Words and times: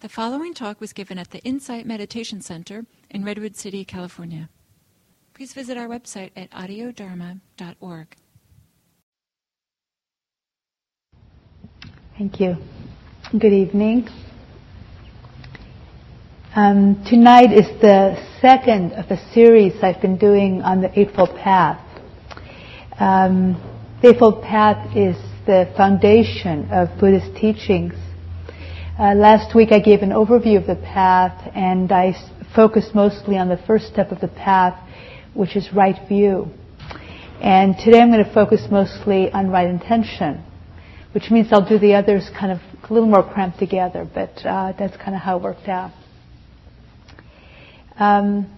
The 0.00 0.08
following 0.08 0.54
talk 0.54 0.80
was 0.80 0.94
given 0.94 1.18
at 1.18 1.30
the 1.30 1.40
Insight 1.40 1.84
Meditation 1.84 2.40
Center 2.40 2.86
in 3.10 3.22
Redwood 3.22 3.54
City, 3.54 3.84
California. 3.84 4.48
Please 5.34 5.52
visit 5.52 5.76
our 5.76 5.88
website 5.88 6.30
at 6.34 6.50
audiodharma.org. 6.52 8.16
Thank 12.16 12.40
you. 12.40 12.56
Good 13.38 13.52
evening. 13.52 14.08
Um, 16.56 17.04
tonight 17.06 17.52
is 17.52 17.66
the 17.82 18.16
second 18.40 18.94
of 18.94 19.10
a 19.10 19.18
series 19.34 19.74
I've 19.82 20.00
been 20.00 20.16
doing 20.16 20.62
on 20.62 20.80
the 20.80 20.98
Eightfold 20.98 21.36
Path. 21.36 21.78
Um, 22.98 23.52
the 24.00 24.14
Eightfold 24.14 24.42
Path 24.44 24.96
is 24.96 25.16
the 25.44 25.70
foundation 25.76 26.70
of 26.70 26.88
Buddhist 26.98 27.36
teachings. 27.36 27.92
Uh, 29.00 29.14
last 29.14 29.54
week 29.54 29.72
I 29.72 29.78
gave 29.78 30.02
an 30.02 30.10
overview 30.10 30.58
of 30.58 30.66
the 30.66 30.76
path 30.76 31.50
and 31.54 31.90
I 31.90 32.12
focused 32.54 32.94
mostly 32.94 33.38
on 33.38 33.48
the 33.48 33.56
first 33.56 33.86
step 33.86 34.12
of 34.12 34.20
the 34.20 34.28
path, 34.28 34.78
which 35.32 35.56
is 35.56 35.72
right 35.72 35.96
view. 36.06 36.48
And 37.40 37.78
today 37.78 38.02
I'm 38.02 38.12
going 38.12 38.22
to 38.22 38.34
focus 38.34 38.60
mostly 38.70 39.32
on 39.32 39.48
right 39.48 39.70
intention, 39.70 40.44
which 41.12 41.30
means 41.30 41.50
I'll 41.50 41.66
do 41.66 41.78
the 41.78 41.94
others 41.94 42.28
kind 42.38 42.52
of 42.52 42.58
a 42.90 42.92
little 42.92 43.08
more 43.08 43.22
cramped 43.22 43.58
together, 43.58 44.06
but 44.12 44.44
uh, 44.44 44.74
that's 44.78 44.98
kind 44.98 45.14
of 45.14 45.22
how 45.22 45.38
it 45.38 45.44
worked 45.44 45.66
out. 45.66 45.92
Um, 47.98 48.54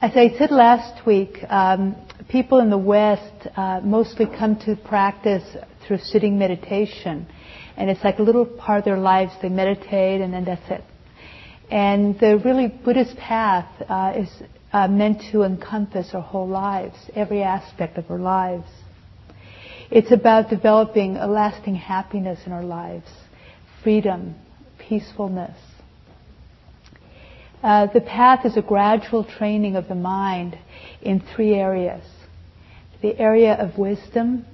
as 0.00 0.12
I 0.16 0.30
said 0.38 0.50
last 0.50 1.04
week, 1.04 1.40
um, 1.50 1.94
people 2.30 2.60
in 2.60 2.70
the 2.70 2.78
West 2.78 3.48
uh, 3.54 3.82
mostly 3.84 4.24
come 4.24 4.58
to 4.60 4.76
practice 4.76 5.44
through 5.86 5.98
sitting 5.98 6.38
meditation. 6.38 7.26
And 7.76 7.90
it's 7.90 8.02
like 8.04 8.18
a 8.18 8.22
little 8.22 8.46
part 8.46 8.78
of 8.78 8.84
their 8.84 8.98
lives. 8.98 9.32
They 9.42 9.48
meditate 9.48 10.20
and 10.20 10.32
then 10.32 10.44
that's 10.44 10.70
it. 10.70 10.84
And 11.70 12.18
the 12.20 12.38
really 12.44 12.68
Buddhist 12.68 13.16
path 13.16 13.68
uh, 13.88 14.12
is 14.16 14.28
uh, 14.72 14.88
meant 14.88 15.22
to 15.32 15.42
encompass 15.42 16.14
our 16.14 16.20
whole 16.20 16.48
lives, 16.48 16.96
every 17.14 17.42
aspect 17.42 17.96
of 17.96 18.10
our 18.10 18.18
lives. 18.18 18.68
It's 19.90 20.12
about 20.12 20.50
developing 20.50 21.16
a 21.16 21.26
lasting 21.26 21.76
happiness 21.76 22.40
in 22.46 22.52
our 22.52 22.62
lives, 22.64 23.08
freedom, 23.82 24.34
peacefulness. 24.78 25.56
Uh, 27.62 27.86
the 27.92 28.00
path 28.00 28.44
is 28.44 28.56
a 28.56 28.62
gradual 28.62 29.24
training 29.24 29.76
of 29.76 29.88
the 29.88 29.94
mind 29.94 30.58
in 31.00 31.22
three 31.34 31.54
areas. 31.54 32.04
The 33.00 33.18
area 33.18 33.54
of 33.54 33.78
wisdom, 33.78 34.44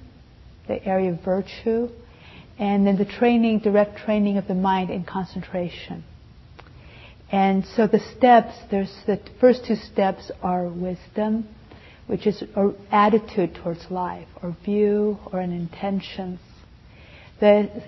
the 0.67 0.85
area 0.85 1.11
of 1.11 1.23
virtue, 1.23 1.89
and 2.61 2.85
then 2.85 2.95
the 2.95 3.05
training, 3.05 3.57
direct 3.57 3.97
training 3.97 4.37
of 4.37 4.47
the 4.47 4.53
mind 4.53 4.91
in 4.91 5.03
concentration. 5.03 6.03
And 7.31 7.65
so 7.75 7.87
the 7.87 7.99
steps, 8.15 8.53
there's 8.69 8.93
the 9.07 9.19
first 9.39 9.65
two 9.65 9.75
steps 9.75 10.29
are 10.43 10.67
wisdom, 10.67 11.47
which 12.05 12.27
is 12.27 12.43
our 12.55 12.75
attitude 12.91 13.55
towards 13.55 13.89
life, 13.89 14.27
or 14.43 14.55
view, 14.63 15.17
or 15.33 15.39
an 15.39 15.51
intentions. 15.51 16.39
The 17.39 17.83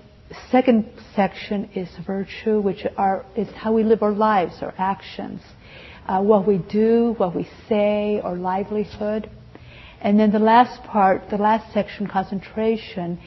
second 0.50 0.90
section 1.14 1.70
is 1.76 1.88
virtue, 2.04 2.60
which 2.60 2.84
are, 2.96 3.24
is 3.36 3.48
how 3.54 3.72
we 3.72 3.84
live 3.84 4.02
our 4.02 4.12
lives, 4.12 4.54
our 4.60 4.74
actions, 4.76 5.40
uh, 6.08 6.20
what 6.20 6.48
we 6.48 6.58
do, 6.58 7.14
what 7.18 7.36
we 7.36 7.48
say, 7.68 8.20
our 8.24 8.34
livelihood. 8.34 9.30
And 10.00 10.18
then 10.18 10.32
the 10.32 10.40
last 10.40 10.82
part, 10.82 11.30
the 11.30 11.38
last 11.38 11.72
section, 11.72 12.08
concentration, 12.08 13.20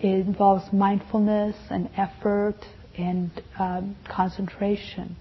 it 0.00 0.26
involves 0.26 0.72
mindfulness 0.72 1.56
and 1.70 1.90
effort 1.96 2.56
and 2.96 3.30
um, 3.58 3.96
concentration. 4.08 5.16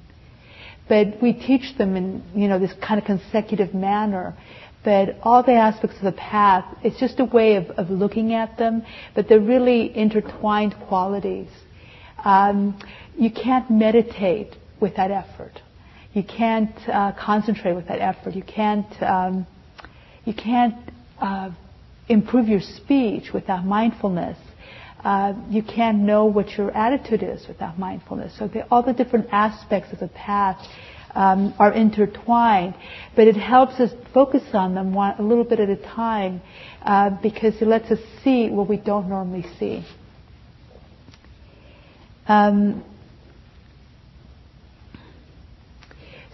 But 0.87 1.21
we 1.21 1.33
teach 1.33 1.77
them 1.77 1.95
in, 1.95 2.23
you 2.35 2.47
know, 2.47 2.59
this 2.59 2.73
kind 2.85 2.99
of 2.99 3.05
consecutive 3.05 3.73
manner. 3.73 4.35
But 4.83 5.17
all 5.21 5.43
the 5.43 5.53
aspects 5.53 5.97
of 5.97 6.03
the 6.03 6.11
path, 6.13 6.65
it's 6.83 6.99
just 6.99 7.19
a 7.19 7.25
way 7.25 7.55
of, 7.55 7.65
of 7.71 7.89
looking 7.89 8.33
at 8.33 8.57
them, 8.57 8.83
but 9.15 9.27
they're 9.27 9.39
really 9.39 9.95
intertwined 9.95 10.75
qualities. 10.87 11.49
Um, 12.23 12.79
you 13.17 13.31
can't 13.31 13.69
meditate 13.69 14.55
without 14.79 15.11
effort. 15.11 15.59
You 16.13 16.23
can't 16.23 16.75
uh, 16.87 17.11
concentrate 17.19 17.73
without 17.73 17.99
effort. 17.99 18.33
You 18.33 18.43
can't, 18.43 19.01
um, 19.01 19.45
you 20.23 20.33
can't 20.33 20.75
uh, 21.19 21.49
improve 22.07 22.47
your 22.47 22.61
speech 22.61 23.33
without 23.33 23.65
mindfulness 23.65 24.37
uh, 25.07 25.33
you 25.49 25.63
can't 25.63 25.99
know 25.99 26.25
what 26.25 26.57
your 26.57 26.69
attitude 26.75 27.23
is 27.23 27.47
without 27.47 27.79
mindfulness. 27.79 28.37
So 28.37 28.49
the, 28.49 28.67
all 28.69 28.83
the 28.83 28.91
different 28.91 29.29
aspects 29.31 29.93
of 29.93 29.99
the 29.99 30.09
path 30.09 30.57
um, 31.15 31.53
are 31.57 31.71
intertwined, 31.71 32.75
but 33.15 33.25
it 33.25 33.37
helps 33.37 33.79
us 33.79 33.89
focus 34.13 34.43
on 34.51 34.75
them 34.75 34.93
one, 34.93 35.15
a 35.17 35.21
little 35.21 35.45
bit 35.45 35.61
at 35.61 35.69
a 35.69 35.77
time 35.77 36.41
uh, 36.81 37.11
because 37.23 37.53
it 37.61 37.69
lets 37.69 37.89
us 37.89 37.99
see 38.21 38.49
what 38.49 38.67
we 38.67 38.75
don't 38.75 39.07
normally 39.07 39.45
see. 39.57 39.85
Um, 42.27 42.83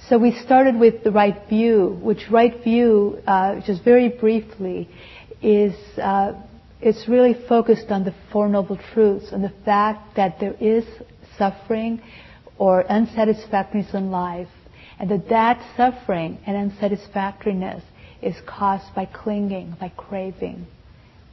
so 0.10 0.18
we 0.18 0.32
started 0.32 0.80
with 0.80 1.04
the 1.04 1.12
right 1.12 1.48
view, 1.48 2.00
which 2.02 2.24
right 2.32 2.64
view, 2.64 3.20
uh, 3.28 3.60
just 3.68 3.84
very 3.84 4.10
briefly, 4.10 4.90
is 5.44 5.76
uh, 6.00 6.34
it's 6.84 7.08
really 7.08 7.34
focused 7.48 7.92
on 7.92 8.04
the 8.04 8.14
Four 8.32 8.50
Noble 8.50 8.78
Truths 8.94 9.32
and 9.32 9.42
the 9.42 9.54
fact 9.64 10.18
that 10.18 10.38
there 10.42 10.56
is 10.60 10.84
suffering 11.38 12.02
or 12.58 12.84
unsatisfactoriness 12.84 13.94
in 13.94 14.12
life, 14.12 14.50
and 15.00 15.10
that 15.10 15.30
that 15.30 15.66
suffering 15.78 16.38
and 16.46 16.58
unsatisfactoriness 16.58 17.84
is 18.22 18.36
caused 18.46 18.94
by 18.94 19.06
clinging, 19.06 19.76
by 19.80 19.90
craving, 19.96 20.68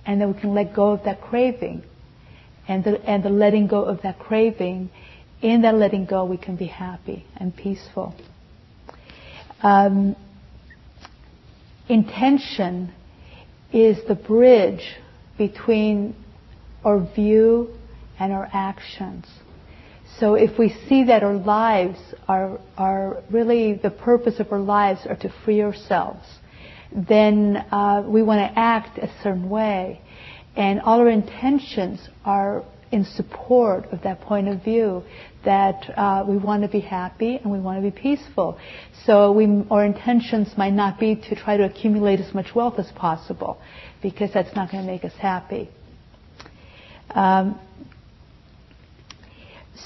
and 0.07 0.21
that 0.21 0.29
we 0.29 0.41
can 0.41 0.55
let 0.55 0.73
go 0.73 0.93
of 0.93 1.03
that 1.05 1.21
craving, 1.21 1.83
and 2.69 2.85
the, 2.85 3.01
and 3.05 3.25
the 3.25 3.29
letting 3.29 3.67
go 3.67 3.83
of 3.83 4.01
that 4.03 4.21
craving, 4.21 4.89
in 5.43 5.63
that 5.63 5.75
letting 5.75 6.07
go 6.07 6.25
we 6.25 6.37
can 6.37 6.55
be 6.55 6.67
happy 6.67 7.25
and 7.37 7.55
peaceful. 7.57 8.15
Um, 9.63 10.15
intention 11.89 12.93
is 13.73 13.99
the 14.07 14.15
bridge 14.15 14.97
between 15.41 16.15
our 16.85 17.01
view 17.15 17.75
and 18.19 18.31
our 18.31 18.47
actions. 18.53 19.25
So 20.19 20.35
if 20.35 20.59
we 20.59 20.69
see 20.87 21.05
that 21.05 21.23
our 21.23 21.33
lives 21.33 21.99
are, 22.29 22.61
are 22.77 23.23
really 23.31 23.73
the 23.73 23.89
purpose 23.89 24.39
of 24.39 24.53
our 24.53 24.59
lives 24.59 25.01
are 25.07 25.17
to 25.17 25.33
free 25.43 25.63
ourselves, 25.63 26.27
then 26.93 27.57
uh, 27.73 28.03
we 28.07 28.23
want 28.23 28.41
to 28.41 28.59
act 28.59 28.99
a 28.99 29.11
certain 29.23 29.49
way. 29.49 30.03
And 30.57 30.79
all 30.83 31.01
our 31.01 31.09
intentions 31.09 32.07
are 32.23 32.63
in 32.93 33.05
support 33.05 33.87
of 33.93 34.03
that 34.03 34.21
point 34.21 34.49
of 34.49 34.63
view 34.65 35.03
that 35.45 35.93
uh, 35.97 36.25
we 36.27 36.37
want 36.37 36.63
to 36.63 36.69
be 36.69 36.81
happy 36.81 37.37
and 37.37 37.51
we 37.51 37.59
want 37.59 37.83
to 37.83 37.91
be 37.91 37.97
peaceful. 37.97 38.59
So 39.07 39.33
we, 39.33 39.65
our 39.71 39.85
intentions 39.85 40.49
might 40.59 40.73
not 40.73 40.99
be 40.99 41.15
to 41.17 41.35
try 41.35 41.57
to 41.57 41.65
accumulate 41.65 42.21
as 42.21 42.35
much 42.35 42.55
wealth 42.55 42.79
as 42.79 42.91
possible 42.93 43.61
because 44.03 44.31
that's 44.33 44.55
not 44.57 44.71
going 44.71 44.85
to 44.85 44.91
make 44.91 45.05
us 45.05 45.15
happy. 45.19 45.71
Um, 47.11 47.59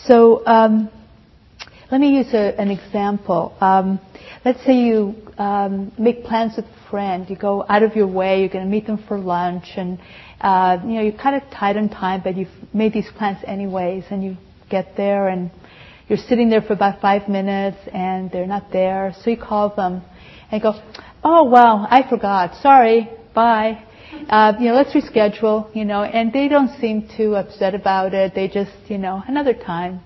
so 0.06 0.44
um, 0.47 0.91
let 1.91 2.00
me 2.00 2.16
use 2.16 2.32
a, 2.34 2.59
an 2.60 2.70
example. 2.70 3.54
Um, 3.60 4.00
let's 4.44 4.64
say 4.64 4.75
you 4.75 5.14
um, 5.38 5.93
make 5.98 6.25
plans 6.25 6.54
with 6.56 6.64
a 6.64 6.91
friend. 6.91 7.28
You 7.28 7.37
go 7.37 7.64
out 7.69 7.82
of 7.82 7.94
your 7.97 8.06
way. 8.06 8.41
You're 8.41 8.48
going 8.48 8.64
to 8.64 8.70
meet 8.70 8.87
them 8.87 9.03
for 9.06 9.19
lunch, 9.19 9.72
and 9.76 9.98
uh, 10.44 10.78
you 10.84 10.94
know 10.94 11.03
you're 11.03 11.19
kind 11.19 11.41
of 11.41 11.50
tight 11.50 11.77
on 11.77 11.88
time, 11.88 12.21
but 12.22 12.37
you've 12.37 12.49
made 12.72 12.93
these 12.93 13.09
plans 13.16 13.38
anyways, 13.47 14.05
and 14.10 14.22
you 14.22 14.37
get 14.71 14.97
there 14.97 15.28
and 15.28 15.50
you're 16.09 16.19
sitting 16.19 16.50
there 16.50 16.60
for 16.60 16.75
about 16.75 17.00
five 17.00 17.28
minutes 17.28 17.79
and 17.93 18.31
they're 18.31 18.46
not 18.46 18.70
there. 18.73 19.14
So 19.23 19.31
you 19.31 19.37
call 19.38 19.75
them 19.75 20.02
and 20.50 20.62
go, 20.62 20.75
oh 21.23 21.44
wow, 21.44 21.87
I 21.88 22.08
forgot. 22.08 22.61
Sorry. 22.62 23.08
Bye. 23.35 23.82
Uh, 24.29 24.52
you 24.61 24.67
know, 24.67 24.75
let's 24.75 24.93
reschedule, 24.93 25.75
you 25.75 25.85
know, 25.85 26.02
and 26.02 26.32
they 26.32 26.46
don't 26.49 26.79
seem 26.81 27.08
too 27.17 27.35
upset 27.35 27.75
about 27.75 28.14
it. 28.14 28.32
They 28.35 28.49
just, 28.49 28.70
you 28.88 28.99
know, 28.99 29.23
another 29.26 29.55
time. 29.55 30.00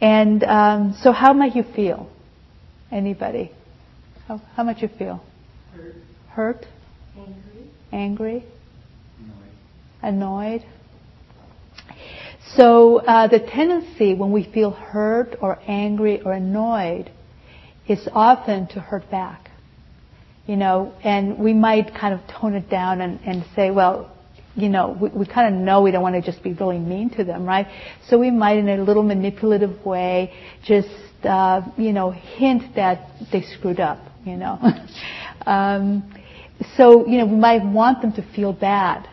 And 0.00 0.42
um, 0.44 0.96
so 1.00 1.12
how 1.12 1.32
might 1.32 1.54
you 1.54 1.64
feel? 1.74 2.10
Anybody? 2.90 3.52
How, 4.26 4.40
how 4.56 4.64
might 4.64 4.80
you 4.82 4.88
feel? 4.88 5.22
Hurt. 5.74 5.94
Hurt? 6.30 6.66
Angry. 7.16 7.70
Angry? 7.92 8.44
Annoyed. 10.06 10.64
So 12.54 12.98
uh, 12.98 13.26
the 13.26 13.40
tendency 13.40 14.14
when 14.14 14.30
we 14.30 14.44
feel 14.44 14.70
hurt 14.70 15.36
or 15.40 15.58
angry 15.66 16.22
or 16.22 16.32
annoyed 16.32 17.10
is 17.88 18.08
often 18.12 18.68
to 18.68 18.80
hurt 18.80 19.10
back. 19.10 19.50
You 20.46 20.56
know, 20.56 20.94
and 21.02 21.40
we 21.40 21.52
might 21.52 21.92
kind 21.92 22.14
of 22.14 22.20
tone 22.28 22.54
it 22.54 22.70
down 22.70 23.00
and, 23.00 23.18
and 23.26 23.44
say, 23.56 23.72
well, 23.72 24.16
you 24.54 24.68
know, 24.68 24.96
we, 25.00 25.08
we 25.08 25.26
kind 25.26 25.52
of 25.52 25.60
know 25.60 25.82
we 25.82 25.90
don't 25.90 26.02
want 26.02 26.14
to 26.14 26.22
just 26.22 26.40
be 26.44 26.52
really 26.52 26.78
mean 26.78 27.10
to 27.10 27.24
them, 27.24 27.44
right? 27.44 27.66
So 28.08 28.16
we 28.16 28.30
might, 28.30 28.58
in 28.58 28.68
a 28.68 28.76
little 28.84 29.02
manipulative 29.02 29.84
way, 29.84 30.32
just, 30.64 30.88
uh, 31.24 31.62
you 31.76 31.92
know, 31.92 32.12
hint 32.12 32.76
that 32.76 33.10
they 33.32 33.42
screwed 33.42 33.80
up, 33.80 33.98
you 34.24 34.36
know. 34.36 34.60
um, 35.46 36.14
so, 36.76 37.08
you 37.08 37.18
know, 37.18 37.26
we 37.26 37.36
might 37.36 37.64
want 37.64 38.02
them 38.02 38.12
to 38.12 38.22
feel 38.36 38.52
bad. 38.52 39.08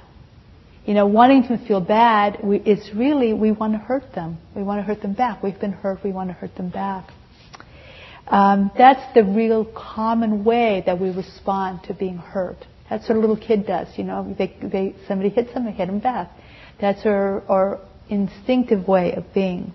You 0.86 0.94
know, 0.94 1.06
wanting 1.08 1.44
to 1.48 1.58
feel 1.66 1.80
bad 1.80 2.40
we, 2.44 2.58
it's 2.58 2.94
really 2.94 3.34
we 3.34 3.52
want 3.52 3.74
to 3.74 3.80
hurt 3.80 4.14
them. 4.14 4.38
We 4.56 4.64
want 4.64 4.80
to 4.80 4.84
hurt 4.84 5.02
them 5.02 5.14
back. 5.14 5.42
We've 5.42 5.60
been 5.60 5.72
hurt. 5.72 6.04
We 6.04 6.12
want 6.12 6.30
to 6.30 6.34
hurt 6.34 6.56
them 6.56 6.70
back. 6.70 7.10
Um, 8.28 8.72
that's 8.78 9.14
the 9.14 9.24
real 9.24 9.66
common 9.66 10.44
way 10.44 10.84
that 10.86 11.00
we 11.00 11.10
respond 11.10 11.84
to 11.86 11.94
being 11.94 12.18
hurt. 12.18 12.58
That's 12.90 13.08
what 13.08 13.18
a 13.18 13.22
little 13.22 13.38
kid 13.38 13.66
does. 13.66 13.88
You 13.98 14.04
know, 14.04 14.36
they, 14.38 14.56
they, 14.62 14.96
somebody 15.08 15.30
hits 15.30 15.54
them, 15.54 15.66
they 15.66 15.72
hit 15.72 15.88
them 15.88 16.00
back. 16.00 16.32
That's 16.80 17.06
our, 17.06 17.42
our 17.50 17.80
instinctive 18.10 18.88
way 18.88 19.14
of 19.14 19.34
being. 19.34 19.74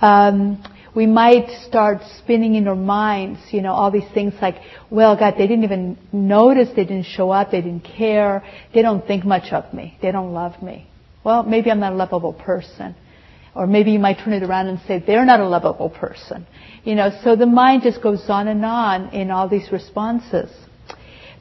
Um, 0.00 0.62
we 0.94 1.06
might 1.06 1.48
start 1.66 1.98
spinning 2.18 2.54
in 2.54 2.68
our 2.68 2.76
minds, 2.76 3.40
you 3.50 3.62
know, 3.62 3.72
all 3.72 3.90
these 3.90 4.08
things 4.12 4.34
like, 4.42 4.56
well, 4.90 5.16
God, 5.16 5.34
they 5.38 5.46
didn't 5.46 5.64
even 5.64 5.96
notice, 6.12 6.68
they 6.76 6.84
didn't 6.84 7.06
show 7.06 7.30
up, 7.30 7.50
they 7.50 7.62
didn't 7.62 7.84
care, 7.84 8.44
they 8.74 8.82
don't 8.82 9.06
think 9.06 9.24
much 9.24 9.52
of 9.52 9.72
me, 9.72 9.96
they 10.02 10.12
don't 10.12 10.32
love 10.32 10.62
me. 10.62 10.86
Well, 11.24 11.44
maybe 11.44 11.70
I'm 11.70 11.80
not 11.80 11.92
a 11.92 11.96
lovable 11.96 12.34
person. 12.34 12.94
Or 13.54 13.66
maybe 13.66 13.92
you 13.92 13.98
might 13.98 14.18
turn 14.18 14.32
it 14.32 14.42
around 14.42 14.68
and 14.68 14.80
say, 14.86 15.02
they're 15.06 15.26
not 15.26 15.40
a 15.40 15.48
lovable 15.48 15.90
person. 15.90 16.46
You 16.84 16.94
know, 16.94 17.10
so 17.22 17.36
the 17.36 17.46
mind 17.46 17.82
just 17.82 18.02
goes 18.02 18.24
on 18.28 18.48
and 18.48 18.64
on 18.64 19.10
in 19.10 19.30
all 19.30 19.48
these 19.48 19.70
responses. 19.70 20.50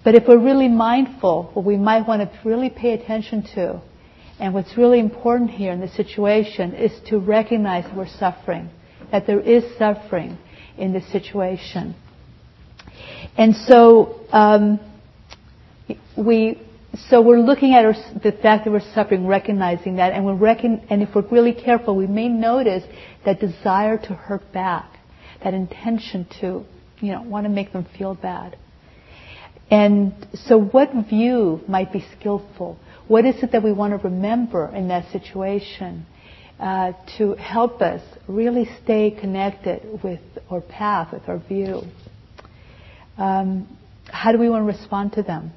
But 0.04 0.16
if 0.16 0.28
we're 0.28 0.40
really 0.40 0.68
mindful, 0.68 1.52
what 1.54 1.64
we 1.66 1.78
might 1.78 2.08
want 2.08 2.22
to 2.22 2.40
really 2.48 2.70
pay 2.70 2.94
attention 2.94 3.44
to, 3.56 3.82
and 4.40 4.54
what's 4.54 4.76
really 4.78 5.00
important 5.00 5.52
here 5.52 5.72
in 5.72 5.80
this 5.80 5.96
situation 5.96 6.74
is 6.74 6.92
to 7.10 7.20
recognize 7.20 7.86
we're 7.96 8.08
suffering, 8.08 8.70
that 9.12 9.28
there 9.28 9.40
is 9.40 9.64
suffering 9.78 10.38
in 10.78 10.94
this 10.94 11.06
situation. 11.12 11.96
And 13.38 13.56
so, 13.56 14.20
um, 14.32 14.80
we, 16.18 16.60
so 17.10 17.22
we're 17.22 17.40
looking 17.40 17.74
at 17.74 17.86
our, 17.86 17.94
the 18.24 18.32
fact 18.32 18.66
that 18.66 18.72
we're 18.72 18.94
suffering, 18.94 19.28
recognizing 19.28 19.98
that, 19.98 20.14
and, 20.14 20.26
we're 20.26 20.36
reckon, 20.36 20.86
and 20.90 21.02
if 21.02 21.14
we're 21.16 21.28
really 21.30 21.54
careful, 21.54 21.96
we 21.96 22.08
may 22.08 22.28
notice 22.28 22.84
that 23.26 23.40
desire 23.40 23.98
to 23.98 24.14
hurt 24.14 24.52
back, 24.52 25.00
that 25.44 25.54
intention 25.54 26.28
to, 26.42 26.66
you 27.00 27.12
know, 27.12 27.22
want 27.22 27.46
to 27.46 27.50
make 27.50 27.72
them 27.74 27.86
feel 27.98 28.16
bad. 28.16 28.58
And 29.70 30.14
so 30.34 30.60
what 30.60 30.92
view 31.10 31.62
might 31.68 31.94
be 31.94 32.06
skillful? 32.20 32.78
What 33.08 33.26
is 33.26 33.42
it 33.42 33.54
that 33.54 33.64
we 33.64 33.72
want 33.72 33.92
to 33.92 34.08
remember 34.08 34.70
in 34.76 34.90
that 34.90 35.10
situation 35.12 36.06
uh, 36.62 36.94
to 37.18 37.34
help 37.34 37.82
us 37.82 38.02
really 38.28 38.70
stay 38.84 39.12
connected 39.12 40.02
with 40.04 40.20
our 40.50 40.62
path, 40.62 41.12
with 41.12 41.28
our 41.28 41.40
view? 41.40 41.82
Um, 43.18 43.68
how 44.06 44.32
do 44.32 44.38
we 44.38 44.50
want 44.50 44.62
to 44.62 44.78
respond 44.78 45.14
to 45.14 45.24
them? 45.24 45.52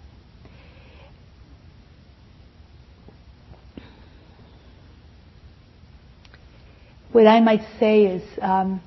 What 7.13 7.27
I 7.29 7.39
might 7.41 7.63
say 7.79 8.07
is, 8.07 8.23
um, 8.43 8.81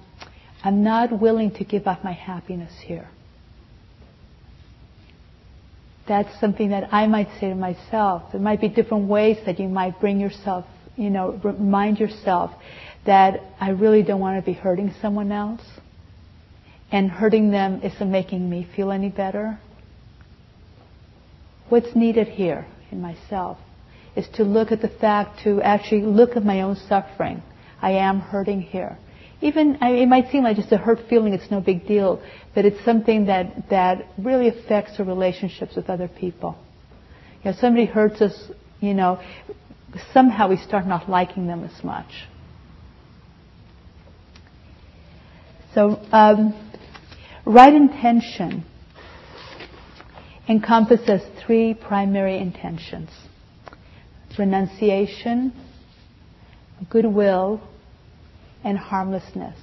I'm 0.63 0.83
not 0.83 1.21
willing 1.21 1.51
to 1.51 1.63
give 1.63 1.87
up 1.87 2.03
my 2.03 2.11
happiness 2.11 2.73
here 2.83 3.07
that's 6.07 6.39
something 6.39 6.69
that 6.69 6.93
I 6.93 7.05
might 7.07 7.27
say 7.39 7.49
to 7.49 7.55
myself. 7.55 8.23
There 8.31 8.41
might 8.41 8.61
be 8.61 8.69
different 8.69 9.07
ways 9.09 9.37
that 9.45 9.59
you 9.59 9.67
might 9.67 9.99
bring 9.99 10.19
yourself, 10.19 10.65
you 10.97 11.09
know, 11.09 11.39
remind 11.43 11.99
yourself 11.99 12.51
that 13.05 13.39
I 13.59 13.69
really 13.69 14.03
don't 14.03 14.19
want 14.19 14.43
to 14.43 14.45
be 14.45 14.53
hurting 14.53 14.93
someone 15.01 15.31
else. 15.31 15.61
And 16.91 17.09
hurting 17.09 17.51
them 17.51 17.81
isn't 17.83 18.11
making 18.11 18.49
me 18.49 18.67
feel 18.75 18.91
any 18.91 19.09
better. 19.09 19.59
What's 21.69 21.95
needed 21.95 22.27
here 22.27 22.65
in 22.91 23.01
myself 23.01 23.57
is 24.15 24.27
to 24.35 24.43
look 24.43 24.71
at 24.71 24.81
the 24.81 24.87
fact, 24.87 25.41
to 25.43 25.61
actually 25.61 26.03
look 26.03 26.37
at 26.37 26.45
my 26.45 26.61
own 26.61 26.77
suffering. 26.87 27.43
I 27.81 27.91
am 27.91 28.19
hurting 28.19 28.61
here 28.61 28.97
even 29.41 29.77
I 29.81 29.91
mean, 29.91 30.03
it 30.03 30.07
might 30.07 30.31
seem 30.31 30.43
like 30.43 30.55
just 30.55 30.71
a 30.71 30.77
hurt 30.77 30.99
feeling 31.09 31.33
it's 31.33 31.49
no 31.51 31.61
big 31.61 31.87
deal 31.87 32.21
but 32.55 32.65
it's 32.65 32.83
something 32.83 33.27
that 33.27 33.69
that 33.69 34.07
really 34.17 34.47
affects 34.47 34.93
our 34.99 35.05
relationships 35.05 35.75
with 35.75 35.89
other 35.89 36.07
people 36.07 36.57
you 37.43 37.51
know 37.51 37.57
somebody 37.59 37.85
hurts 37.85 38.21
us 38.21 38.51
you 38.79 38.93
know 38.93 39.21
somehow 40.13 40.47
we 40.49 40.57
start 40.57 40.85
not 40.85 41.09
liking 41.09 41.47
them 41.47 41.63
as 41.63 41.83
much 41.83 42.27
so 45.73 45.99
um, 46.11 46.53
right 47.45 47.73
intention 47.73 48.63
encompasses 50.49 51.21
three 51.45 51.73
primary 51.73 52.37
intentions 52.37 53.09
renunciation 54.37 55.51
goodwill 56.89 57.61
and 58.63 58.77
harmlessness. 58.77 59.57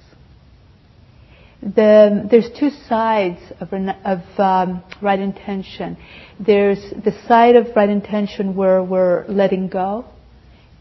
The, 1.64 2.28
there's 2.31 2.50
two 2.58 2.69
sides 2.69 3.40
of, 3.58 3.72
of 3.72 4.20
um, 4.38 4.82
right 5.00 5.19
intention. 5.19 5.96
There's 6.38 6.78
the 6.90 7.12
side 7.26 7.56
of 7.56 7.75
right 7.75 7.88
intention 7.88 8.55
where 8.55 8.82
we're 8.82 9.25
letting 9.28 9.69
go, 9.69 10.05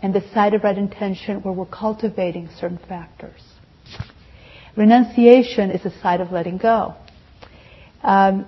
and 0.01 0.13
the 0.13 0.27
side 0.33 0.53
of 0.53 0.63
right 0.65 0.77
intention 0.77 1.41
where 1.41 1.53
we're 1.53 1.68
cultivating 1.68 2.50
certain 2.59 2.80
factors. 2.89 3.41
Renunciation 4.75 5.71
is 5.71 5.83
the 5.83 5.91
side 6.01 6.19
of 6.19 6.33
letting 6.33 6.57
go. 6.57 6.95
Um, 8.01 8.45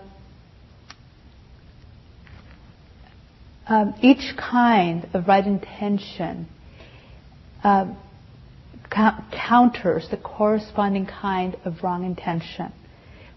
um, 3.68 3.96
each 4.02 4.36
kind 4.38 5.08
of 5.14 5.28
right 5.30 5.46
intention 5.48 6.48
uh, 7.64 7.96
counters 8.96 10.08
the 10.10 10.18
corresponding 10.18 11.06
kind 11.06 11.58
of 11.66 11.84
wrong 11.84 12.06
intention. 12.06 12.72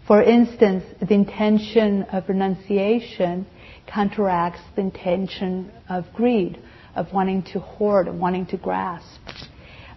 For 0.07 0.23
instance, 0.23 0.85
the 1.01 1.15
intention 1.15 2.05
of 2.05 2.29
renunciation 2.29 3.47
counteracts 3.87 4.61
the 4.75 4.83
intention 4.83 5.71
of 5.89 6.05
greed, 6.15 6.59
of 6.95 7.13
wanting 7.13 7.43
to 7.53 7.61
hoard, 7.61 8.09
of 8.09 8.15
wanting 8.15 8.47
to 8.47 8.57
grasp. 8.57 9.21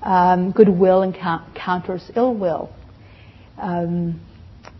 Um, 0.01 0.51
goodwill 0.51 1.13
counters 1.55 2.11
ill 2.15 2.33
will. 2.33 2.71
Um, 3.57 4.19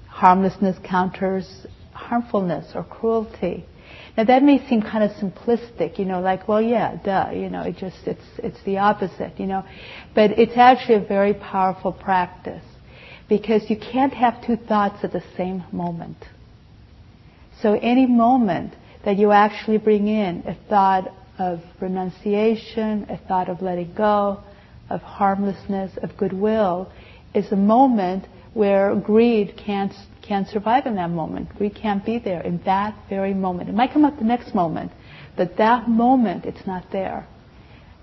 harmlessness 0.07 0.77
counters 0.83 1.65
harmfulness 1.93 2.71
or 2.75 2.83
cruelty. 2.83 3.65
Now 4.17 4.25
that 4.25 4.43
may 4.43 4.65
seem 4.67 4.81
kind 4.81 5.03
of 5.03 5.11
simplistic, 5.11 5.97
you 5.97 6.05
know, 6.05 6.19
like, 6.19 6.47
well, 6.47 6.61
yeah, 6.61 6.97
duh, 7.03 7.31
you 7.33 7.49
know, 7.49 7.61
it 7.61 7.77
just, 7.77 7.97
it's, 8.05 8.25
it's 8.39 8.61
the 8.63 8.77
opposite, 8.79 9.39
you 9.39 9.45
know. 9.45 9.63
But 10.13 10.37
it's 10.37 10.57
actually 10.57 10.95
a 10.95 11.07
very 11.07 11.33
powerful 11.33 11.93
practice 11.93 12.63
because 13.29 13.69
you 13.69 13.77
can't 13.77 14.13
have 14.13 14.45
two 14.45 14.57
thoughts 14.57 15.03
at 15.03 15.13
the 15.13 15.23
same 15.37 15.63
moment. 15.71 16.17
So 17.61 17.73
any 17.81 18.05
moment 18.05 18.73
that 19.05 19.17
you 19.17 19.31
actually 19.31 19.77
bring 19.77 20.07
in 20.07 20.43
a 20.45 20.55
thought 20.67 21.11
of 21.39 21.61
renunciation, 21.79 23.07
a 23.09 23.17
thought 23.17 23.49
of 23.49 23.61
letting 23.61 23.93
go, 23.93 24.43
of 24.89 25.01
harmlessness, 25.01 25.97
of 26.03 26.17
goodwill, 26.17 26.91
is 27.33 27.51
a 27.51 27.55
moment 27.55 28.25
where 28.53 28.95
greed 28.95 29.55
can't 29.57 29.93
can't 30.21 30.47
survive 30.47 30.85
in 30.85 30.95
that 30.95 31.09
moment. 31.09 31.49
We 31.59 31.69
can't 31.69 32.05
be 32.05 32.19
there 32.19 32.41
in 32.41 32.61
that 32.63 32.95
very 33.09 33.33
moment. 33.33 33.69
It 33.69 33.75
might 33.75 33.91
come 33.91 34.05
up 34.05 34.17
the 34.17 34.23
next 34.23 34.53
moment, 34.53 34.91
but 35.35 35.57
that 35.57 35.89
moment, 35.89 36.45
it's 36.45 36.65
not 36.67 36.85
there. 36.91 37.27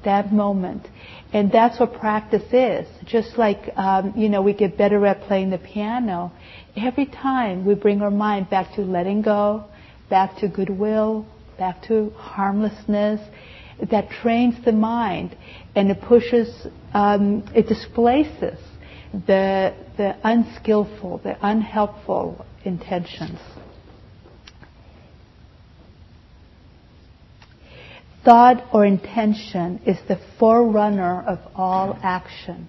That 0.04 0.32
moment. 0.32 0.86
And 1.32 1.50
that's 1.50 1.78
what 1.80 1.94
practice 1.94 2.52
is. 2.52 2.86
Just 3.04 3.38
like, 3.38 3.70
um, 3.76 4.12
you 4.16 4.28
know, 4.28 4.42
we 4.42 4.52
get 4.52 4.76
better 4.76 5.04
at 5.06 5.22
playing 5.22 5.50
the 5.50 5.58
piano. 5.58 6.32
Every 6.76 7.06
time 7.06 7.64
we 7.64 7.74
bring 7.74 8.02
our 8.02 8.10
mind 8.10 8.50
back 8.50 8.74
to 8.74 8.82
letting 8.82 9.22
go, 9.22 9.64
back 10.10 10.36
to 10.38 10.48
goodwill, 10.48 11.26
back 11.58 11.82
to 11.84 12.10
harmlessness, 12.10 13.20
that 13.90 14.10
trains 14.10 14.54
the 14.64 14.72
mind 14.72 15.36
and 15.74 15.90
it 15.90 16.00
pushes, 16.02 16.66
um, 16.94 17.44
it 17.54 17.68
displaces 17.68 18.58
the, 19.12 19.74
the 19.96 20.16
unskillful, 20.22 21.18
the 21.18 21.36
unhelpful 21.46 22.44
intentions. 22.64 23.38
Thought 28.24 28.64
or 28.74 28.84
intention 28.84 29.80
is 29.86 29.96
the 30.08 30.20
forerunner 30.38 31.22
of 31.26 31.38
all 31.54 31.98
action. 32.02 32.68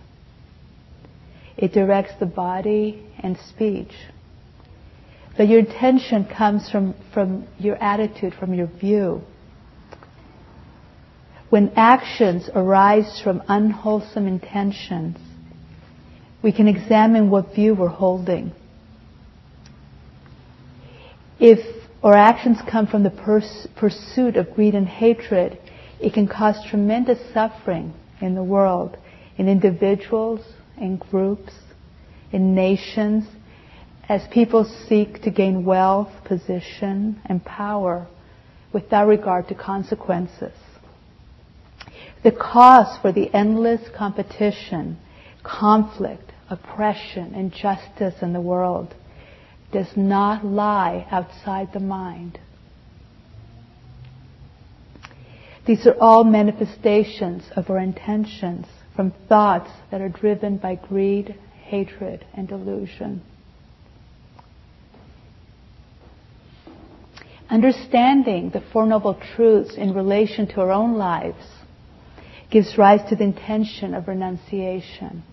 It 1.57 1.73
directs 1.73 2.13
the 2.19 2.25
body 2.25 3.05
and 3.21 3.37
speech. 3.49 3.91
But 5.35 5.49
your 5.49 5.59
intention 5.59 6.25
comes 6.25 6.69
from, 6.69 6.95
from 7.13 7.47
your 7.57 7.75
attitude, 7.75 8.33
from 8.33 8.53
your 8.53 8.67
view. 8.67 9.23
when 11.49 11.71
actions 11.75 12.49
arise 12.53 13.19
from 13.23 13.41
unwholesome 13.47 14.27
intentions, 14.27 15.17
we 16.41 16.51
can 16.51 16.67
examine 16.67 17.29
what 17.29 17.53
view 17.53 17.75
we're 17.75 17.87
holding. 17.87 18.51
If 21.39 21.59
our 22.03 22.15
actions 22.15 22.57
come 22.69 22.87
from 22.87 23.03
the 23.03 23.09
pers- 23.09 23.67
pursuit 23.75 24.37
of 24.37 24.53
greed 24.53 24.75
and 24.75 24.87
hatred, 24.87 25.57
it 25.99 26.13
can 26.13 26.27
cause 26.27 26.55
tremendous 26.69 27.19
suffering 27.33 27.93
in 28.21 28.35
the 28.35 28.43
world, 28.43 28.97
in 29.37 29.49
individuals, 29.49 30.41
in 30.77 30.97
groups, 30.97 31.53
in 32.31 32.55
nations, 32.55 33.25
as 34.07 34.21
people 34.31 34.63
seek 34.87 35.21
to 35.21 35.29
gain 35.29 35.65
wealth, 35.65 36.11
position, 36.25 37.21
and 37.25 37.43
power 37.43 38.07
without 38.73 39.07
regard 39.07 39.47
to 39.47 39.55
consequences. 39.55 40.53
The 42.23 42.31
cause 42.31 42.97
for 43.01 43.11
the 43.11 43.33
endless 43.33 43.81
competition, 43.95 44.97
conflict, 45.43 46.31
oppression, 46.49 47.33
injustice 47.35 48.15
in 48.21 48.33
the 48.33 48.41
world 48.41 48.93
does 49.71 49.95
not 49.95 50.45
lie 50.45 51.07
outside 51.11 51.71
the 51.73 51.79
mind. 51.79 52.39
These 55.65 55.85
are 55.85 55.95
all 55.99 56.23
manifestations 56.23 57.43
of 57.55 57.69
our 57.69 57.77
intentions 57.77 58.65
from 58.95 59.13
thoughts 59.27 59.69
that 59.91 60.01
are 60.01 60.09
driven 60.09 60.57
by 60.57 60.75
greed, 60.75 61.35
hatred, 61.63 62.25
and 62.33 62.47
delusion. 62.47 63.21
Understanding 67.49 68.49
the 68.51 68.61
Four 68.73 68.85
Noble 68.85 69.19
Truths 69.35 69.75
in 69.75 69.93
relation 69.93 70.47
to 70.47 70.61
our 70.61 70.71
own 70.71 70.95
lives 70.95 71.45
gives 72.51 72.77
rise 72.77 73.07
to 73.09 73.15
the 73.15 73.23
intention 73.23 73.93
of 73.93 74.07
renunciation. 74.07 75.23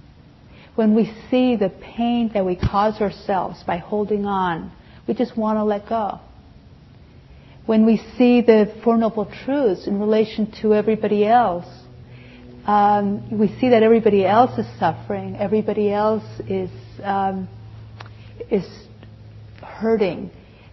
When 0.76 0.94
we 0.94 1.12
see 1.30 1.56
the 1.56 1.70
pain 1.70 2.30
that 2.34 2.44
we 2.44 2.54
cause 2.54 3.00
ourselves 3.00 3.62
by 3.66 3.78
holding 3.78 4.26
on, 4.26 4.70
we 5.08 5.14
just 5.14 5.36
want 5.36 5.56
to 5.56 5.64
let 5.64 5.88
go. 5.88 6.20
When 7.64 7.86
we 7.86 7.96
see 8.16 8.42
the 8.42 8.78
Four 8.84 8.96
Noble 8.98 9.24
Truths 9.44 9.86
in 9.86 9.98
relation 9.98 10.52
to 10.60 10.74
everybody 10.74 11.26
else, 11.26 11.66
um, 12.66 13.38
we 13.38 13.48
see 13.58 13.70
that 13.70 13.82
everybody 13.82 14.24
else 14.24 14.58
is 14.58 14.66
suffering, 14.78 15.36
everybody 15.36 15.90
else 15.92 16.24
is 16.48 16.70
um, 17.02 17.48
is 18.50 18.66
hurting, 19.62 20.30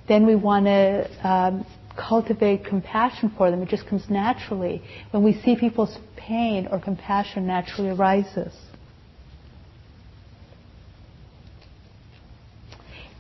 then 0.07 0.25
we 0.25 0.35
want 0.35 0.65
to 0.65 1.27
um, 1.27 1.65
cultivate 1.95 2.65
compassion 2.65 3.33
for 3.37 3.49
them. 3.51 3.61
It 3.61 3.69
just 3.69 3.87
comes 3.87 4.03
naturally. 4.09 4.81
When 5.11 5.23
we 5.23 5.39
see 5.41 5.55
people's 5.55 5.97
pain 6.17 6.67
or 6.69 6.79
compassion 6.79 7.47
naturally 7.47 7.89
arises. 7.89 8.53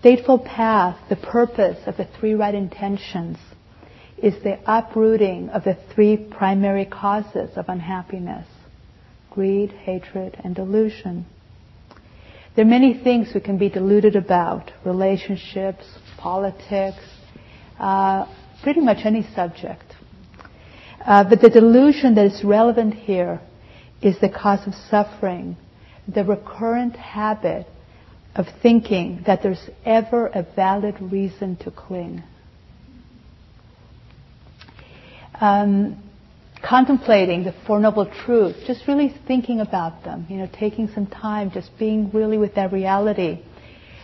Eightfold 0.05 0.43
Path, 0.43 0.97
the 1.07 1.15
purpose 1.15 1.77
of 1.87 1.95
the 1.95 2.05
three 2.19 2.33
right 2.33 2.53
intentions, 2.53 3.37
is 4.17 4.33
the 4.43 4.59
uprooting 4.65 5.49
of 5.49 5.63
the 5.63 5.77
three 5.93 6.17
primary 6.17 6.85
causes 6.85 7.51
of 7.55 7.69
unhappiness 7.69 8.47
greed, 9.31 9.71
hatred, 9.71 10.39
and 10.43 10.53
delusion. 10.53 11.25
There 12.55 12.63
are 12.63 12.67
many 12.69 12.93
things 12.93 13.29
we 13.33 13.41
can 13.41 13.57
be 13.57 13.67
deluded 13.67 14.15
about 14.15 14.71
relationships, 14.85 15.85
politics, 16.17 17.03
uh, 17.79 18.25
pretty 18.61 18.81
much 18.81 19.05
any 19.05 19.23
subject. 19.33 19.85
Uh, 21.03 21.23
but 21.27 21.41
the 21.41 21.49
delusion 21.49 22.13
that 22.13 22.27
is 22.27 22.43
relevant 22.43 22.93
here 22.93 23.41
is 24.03 24.19
the 24.19 24.29
cause 24.29 24.67
of 24.67 24.75
suffering, 24.91 25.57
the 26.07 26.23
recurrent 26.23 26.95
habit 26.95 27.65
of 28.35 28.47
thinking 28.61 29.23
that 29.25 29.43
there's 29.43 29.69
ever 29.85 30.27
a 30.27 30.43
valid 30.55 30.99
reason 30.99 31.55
to 31.57 31.71
cling. 31.71 32.23
Um, 35.39 36.01
contemplating 36.63 37.43
the 37.43 37.53
Four 37.67 37.79
Noble 37.79 38.05
Truths, 38.05 38.59
just 38.65 38.87
really 38.87 39.13
thinking 39.27 39.59
about 39.59 40.03
them, 40.03 40.25
you 40.29 40.37
know, 40.37 40.49
taking 40.51 40.87
some 40.87 41.05
time, 41.05 41.51
just 41.51 41.77
being 41.77 42.09
really 42.11 42.37
with 42.37 42.55
that 42.55 42.71
reality. 42.71 43.39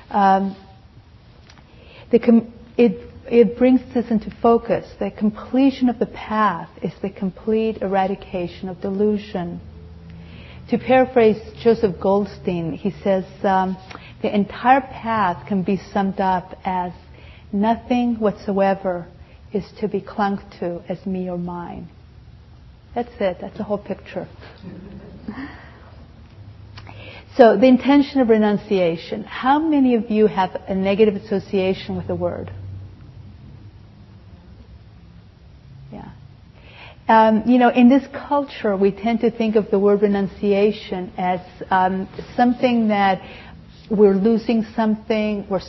Um, 0.10 0.56
com- 2.12 2.54
it, 2.78 3.10
it 3.32 3.58
brings 3.58 3.82
this 3.94 4.12
into 4.12 4.30
focus. 4.42 4.88
The 5.00 5.10
completion 5.12 5.90
of 5.90 5.98
the 6.00 6.08
path 6.08 6.70
is 6.82 6.92
the 7.02 7.10
complete 7.10 7.82
eradication 7.82 8.70
of 8.70 8.82
delusion. 8.82 9.62
To 10.70 10.78
paraphrase 10.78 11.38
Joseph 11.64 12.00
Goldstein, 12.00 12.74
he 12.74 12.92
says, 13.04 13.26
um, 13.44 13.78
the 14.22 14.34
entire 14.34 14.82
path 14.82 15.48
can 15.48 15.64
be 15.64 15.78
summed 15.94 16.20
up 16.20 16.58
as 16.66 16.92
nothing 17.52 18.20
whatsoever 18.20 19.08
is 19.54 19.64
to 19.80 19.88
be 19.88 20.02
clung 20.02 20.40
to 20.60 20.82
as 20.90 21.06
me 21.06 21.30
or 21.30 21.38
mine. 21.38 21.90
That's 22.94 23.12
it. 23.20 23.38
That's 23.42 23.58
the 23.58 23.64
whole 23.64 23.78
picture. 23.78 24.28
So, 27.38 27.56
the 27.56 27.68
intention 27.68 28.20
of 28.20 28.28
renunciation. 28.28 29.24
How 29.24 29.60
many 29.60 29.96
of 29.96 30.12
you 30.12 30.28
have 30.28 30.62
a 30.68 30.76
negative 30.76 31.16
association 31.16 31.96
with 31.96 32.06
the 32.06 32.16
word? 32.16 32.52
Yeah. 35.90 36.12
Um, 37.08 37.44
you 37.46 37.58
know, 37.58 37.70
in 37.70 37.88
this 37.88 38.04
culture, 38.28 38.76
we 38.76 38.92
tend 38.92 39.22
to 39.22 39.32
think 39.32 39.56
of 39.56 39.72
the 39.72 39.80
word 39.80 40.02
renunciation 40.02 41.14
as 41.18 41.40
um, 41.72 42.10
something 42.36 42.90
that 42.90 43.22
we're 43.90 44.16
losing 44.16 44.66
something, 44.76 45.48
we're 45.50 45.62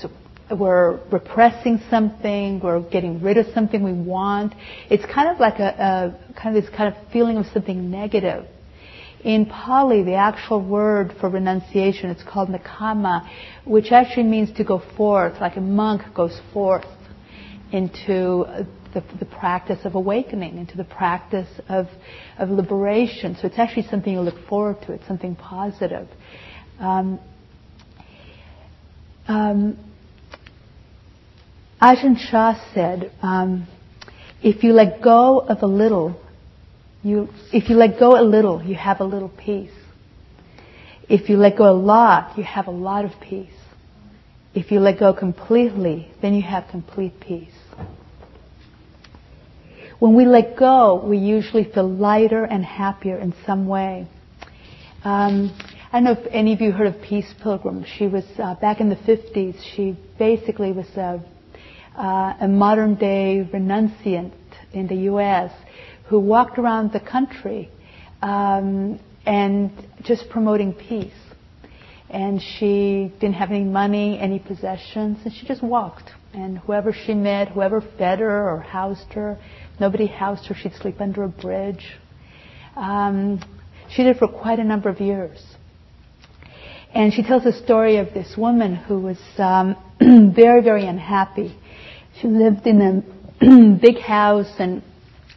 we're 0.51 0.99
repressing 1.13 1.81
something, 1.91 2.61
we're 2.61 2.81
getting 2.91 3.23
rid 3.23 3.37
of 3.37 3.47
something 3.55 3.83
we 3.83 3.93
want. 3.93 4.53
It's 4.91 5.05
kind 5.07 5.29
of 5.29 5.39
like 5.39 5.61
a, 5.61 6.17
a 6.35 6.35
kind 6.41 6.57
of 6.57 6.63
this 6.65 6.75
kind 6.75 6.95
of 6.95 7.13
feeling 7.13 7.37
of 7.37 7.47
something 7.53 7.91
negative. 7.91 8.47
In 9.23 9.47
Pali, 9.47 10.03
the 10.03 10.15
actual 10.15 10.65
word 10.65 11.15
for 11.21 11.29
renunciation, 11.29 12.11
it's 12.11 12.23
called 12.23 12.49
nekkhamma, 12.49 13.29
which 13.65 13.93
actually 13.93 14.25
means 14.25 14.51
to 14.57 14.65
go 14.65 14.83
forth, 14.97 15.41
like 15.41 15.57
a 15.57 15.61
monk 15.61 16.03
goes 16.15 16.41
forth 16.53 16.87
into 17.71 18.45
the, 18.95 19.05
the 19.19 19.27
practice 19.27 19.79
of 19.85 19.95
awakening, 19.95 20.59
into 20.59 20.77
the 20.77 20.85
practice 20.85 21.49
of, 21.69 21.87
of 22.39 22.49
liberation. 22.49 23.37
So 23.41 23.47
it's 23.47 23.59
actually 23.59 23.87
something 23.89 24.13
you 24.13 24.21
look 24.21 24.49
forward 24.49 24.81
to. 24.87 24.93
It's 24.95 25.07
something 25.07 25.37
positive. 25.37 26.09
Um, 26.81 27.21
um, 29.29 29.79
Ajahn 31.81 32.17
Chah 32.31 32.61
said, 32.75 33.11
um, 33.23 33.67
if 34.43 34.63
you 34.63 34.73
let 34.73 35.03
go 35.03 35.39
of 35.41 35.63
a 35.63 35.67
little, 35.67 36.21
you, 37.03 37.29
if 37.53 37.71
you 37.71 37.77
let 37.77 37.99
go 37.99 38.21
a 38.21 38.25
little, 38.25 38.63
you 38.63 38.75
have 38.75 39.01
a 39.01 39.05
little 39.05 39.31
peace. 39.31 39.73
If 41.09 41.29
you 41.29 41.37
let 41.37 41.57
go 41.57 41.71
a 41.71 41.73
lot, 41.73 42.37
you 42.37 42.45
have 42.45 42.67
a 42.67 42.71
lot 42.71 43.05
of 43.05 43.13
peace. 43.21 43.51
If 44.55 44.71
you 44.71 44.81
let 44.81 44.99
go 44.99 45.13
completely, 45.13 46.11
then 46.21 46.35
you 46.35 46.43
have 46.43 46.67
complete 46.71 47.21
peace. 47.21 47.53
When 49.99 50.15
we 50.15 50.25
let 50.25 50.57
go, 50.57 51.03
we 51.05 51.19
usually 51.19 51.65
feel 51.65 51.89
lighter 51.89 52.45
and 52.45 52.65
happier 52.65 53.19
in 53.19 53.35
some 53.47 53.67
way. 53.67 54.07
Um, 55.05 55.57
I 55.93 56.01
don't 56.01 56.05
know 56.05 56.23
if 56.23 56.29
any 56.31 56.53
of 56.53 56.61
you 56.61 56.71
heard 56.71 56.87
of 56.87 57.03
Peace 57.03 57.35
Pilgrim. 57.43 57.85
She 57.85 58.07
was 58.07 58.23
uh, 58.39 58.55
back 58.55 58.81
in 58.81 58.91
the 58.91 58.95
50s. 58.95 59.61
She 59.75 59.99
basically 60.21 60.71
was 60.71 60.87
a 60.97 61.21
uh, 61.97 62.37
a 62.41 62.47
modern 62.47 62.95
day 62.95 63.45
renunciant 63.53 64.31
in 64.73 64.87
the 64.87 64.95
U.S. 65.11 65.51
who 66.07 66.21
walked 66.21 66.61
around 66.61 66.93
the 66.93 67.01
country 67.01 67.73
um, 68.23 69.01
and 69.27 69.73
just 70.05 70.31
promoting 70.31 70.75
peace. 70.75 71.13
And 72.09 72.41
she 72.41 73.13
didn't 73.19 73.35
have 73.35 73.51
any 73.51 73.65
money, 73.65 74.17
any 74.17 74.39
possessions, 74.39 75.19
and 75.25 75.35
she 75.35 75.45
just 75.45 75.61
walked. 75.61 76.13
And 76.33 76.59
whoever 76.59 76.93
she 76.93 77.15
met, 77.15 77.49
whoever 77.49 77.81
fed 77.99 78.21
her 78.21 78.49
or 78.49 78.61
housed 78.61 79.13
her, 79.15 79.37
nobody 79.81 80.07
housed 80.07 80.47
her, 80.47 80.55
she'd 80.55 80.75
sleep 80.75 81.01
under 81.01 81.25
a 81.25 81.29
bridge. 81.29 81.99
Um, 82.77 83.41
she 83.91 84.05
did 84.05 84.19
for 84.19 84.29
quite 84.29 84.61
a 84.61 84.65
number 84.65 84.89
of 84.89 85.01
years. 85.01 85.50
And 86.95 87.13
she 87.13 87.23
tells 87.23 87.47
a 87.47 87.53
story 87.53 87.99
of 87.99 88.13
this 88.15 88.37
woman 88.37 88.75
who 88.75 89.01
was 89.01 89.19
um, 89.39 89.77
very, 90.35 90.63
very 90.63 90.87
unhappy 90.87 91.57
she 92.21 92.29
lived 92.29 92.67
in 92.67 92.81
a 93.41 93.77
big 93.81 93.99
house 93.99 94.53
and 94.59 94.83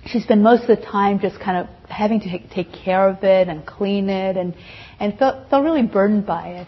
she 0.06 0.20
spent 0.20 0.42
most 0.42 0.64
of 0.64 0.68
the 0.68 0.86
time 0.86 1.20
just 1.20 1.40
kind 1.40 1.58
of 1.58 1.90
having 1.90 2.20
to 2.20 2.48
take 2.50 2.74
care 2.74 3.08
of 3.08 3.24
it 3.24 3.48
and 3.48 3.66
clean 3.66 4.10
it 4.10 4.36
and, 4.36 4.56
and 5.00 5.18
felt, 5.18 5.50
felt 5.50 5.64
really 5.64 5.84
burdened 5.84 6.26
by 6.26 6.48
it. 6.50 6.68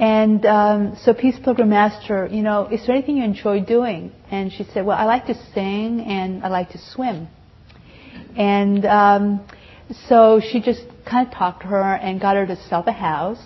And 0.00 0.44
um, 0.46 0.96
so 1.02 1.14
Peace 1.14 1.36
Pilgrim 1.42 1.72
asked 1.72 2.06
her, 2.08 2.26
you 2.26 2.42
know, 2.42 2.66
is 2.66 2.84
there 2.86 2.96
anything 2.96 3.18
you 3.18 3.24
enjoy 3.24 3.60
doing? 3.60 4.12
And 4.30 4.52
she 4.52 4.64
said, 4.64 4.84
well, 4.84 4.96
I 4.96 5.04
like 5.04 5.26
to 5.26 5.34
sing 5.54 6.00
and 6.00 6.42
I 6.44 6.48
like 6.48 6.70
to 6.70 6.78
swim. 6.78 7.28
And 8.36 8.84
um, 8.86 9.46
So 10.08 10.40
she 10.40 10.60
just 10.60 10.82
kind 11.08 11.26
of 11.26 11.32
talked 11.32 11.62
to 11.62 11.68
her 11.68 11.94
and 11.94 12.20
got 12.20 12.36
her 12.36 12.46
to 12.46 12.56
sell 12.68 12.82
the 12.82 12.92
house. 12.92 13.42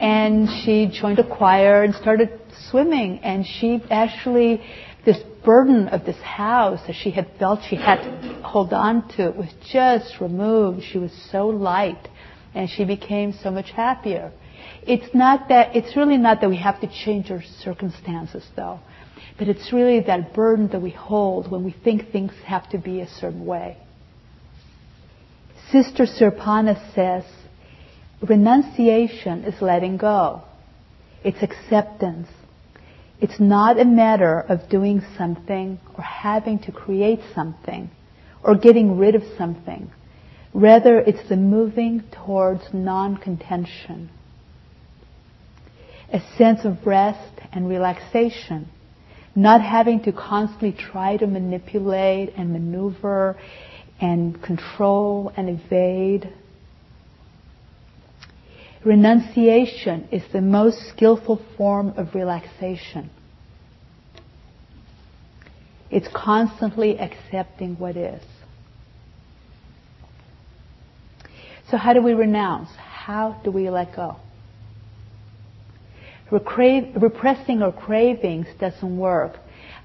And 0.00 0.48
she 0.64 0.86
joined 0.86 1.18
a 1.18 1.28
choir 1.28 1.82
and 1.82 1.94
started 1.94 2.40
swimming. 2.70 3.20
And 3.22 3.46
she 3.46 3.82
actually, 3.90 4.62
this 5.04 5.18
burden 5.44 5.88
of 5.88 6.04
this 6.04 6.20
house 6.20 6.80
that 6.86 6.96
she 6.96 7.10
had 7.10 7.30
felt 7.38 7.60
she 7.68 7.76
had 7.76 8.02
to 8.02 8.42
hold 8.42 8.72
on 8.72 9.08
to 9.16 9.30
was 9.30 9.52
just 9.70 10.20
removed. 10.20 10.82
She 10.90 10.98
was 10.98 11.12
so 11.30 11.48
light 11.48 12.08
and 12.54 12.68
she 12.68 12.84
became 12.84 13.32
so 13.32 13.50
much 13.50 13.70
happier. 13.70 14.32
It's 14.82 15.14
not 15.14 15.48
that, 15.48 15.76
it's 15.76 15.96
really 15.96 16.16
not 16.16 16.40
that 16.40 16.48
we 16.48 16.56
have 16.56 16.80
to 16.80 16.88
change 17.04 17.30
our 17.30 17.42
circumstances 17.62 18.46
though, 18.56 18.80
but 19.38 19.48
it's 19.48 19.72
really 19.72 20.00
that 20.00 20.34
burden 20.34 20.68
that 20.68 20.80
we 20.80 20.90
hold 20.90 21.50
when 21.50 21.64
we 21.64 21.74
think 21.84 22.10
things 22.10 22.32
have 22.44 22.68
to 22.70 22.78
be 22.78 23.00
a 23.00 23.06
certain 23.06 23.46
way. 23.46 23.76
Sister 25.70 26.04
Sirpana 26.04 26.94
says, 26.94 27.24
renunciation 28.22 29.44
is 29.44 29.60
letting 29.60 29.96
go. 29.96 30.42
It's 31.24 31.42
acceptance. 31.42 32.28
It's 33.20 33.38
not 33.38 33.78
a 33.78 33.84
matter 33.84 34.40
of 34.40 34.68
doing 34.70 35.02
something 35.18 35.78
or 35.96 36.02
having 36.02 36.58
to 36.60 36.72
create 36.72 37.20
something 37.34 37.90
or 38.42 38.56
getting 38.56 38.96
rid 38.96 39.14
of 39.14 39.22
something. 39.36 39.90
Rather, 40.54 40.98
it's 40.98 41.28
the 41.28 41.36
moving 41.36 42.02
towards 42.12 42.62
non-contention. 42.72 44.10
A 46.12 46.20
sense 46.36 46.64
of 46.64 46.86
rest 46.86 47.40
and 47.52 47.68
relaxation. 47.68 48.68
Not 49.36 49.60
having 49.60 50.02
to 50.04 50.12
constantly 50.12 50.72
try 50.72 51.16
to 51.18 51.26
manipulate 51.26 52.32
and 52.36 52.52
maneuver 52.52 53.36
and 54.00 54.42
control 54.42 55.32
and 55.36 55.60
evade. 55.60 56.32
Renunciation 58.84 60.08
is 60.10 60.22
the 60.32 60.40
most 60.40 60.88
skillful 60.88 61.40
form 61.56 61.94
of 61.96 62.14
relaxation. 62.14 63.10
It's 65.90 66.08
constantly 66.14 66.98
accepting 66.98 67.76
what 67.76 67.96
is. 67.96 68.22
So 71.70 71.76
how 71.76 71.92
do 71.92 72.02
we 72.02 72.14
renounce? 72.14 72.70
How 72.76 73.40
do 73.44 73.50
we 73.50 73.68
let 73.70 73.94
go? 73.94 74.16
repressing 76.30 77.62
our 77.62 77.72
cravings 77.72 78.46
doesn't 78.58 78.96
work. 78.96 79.36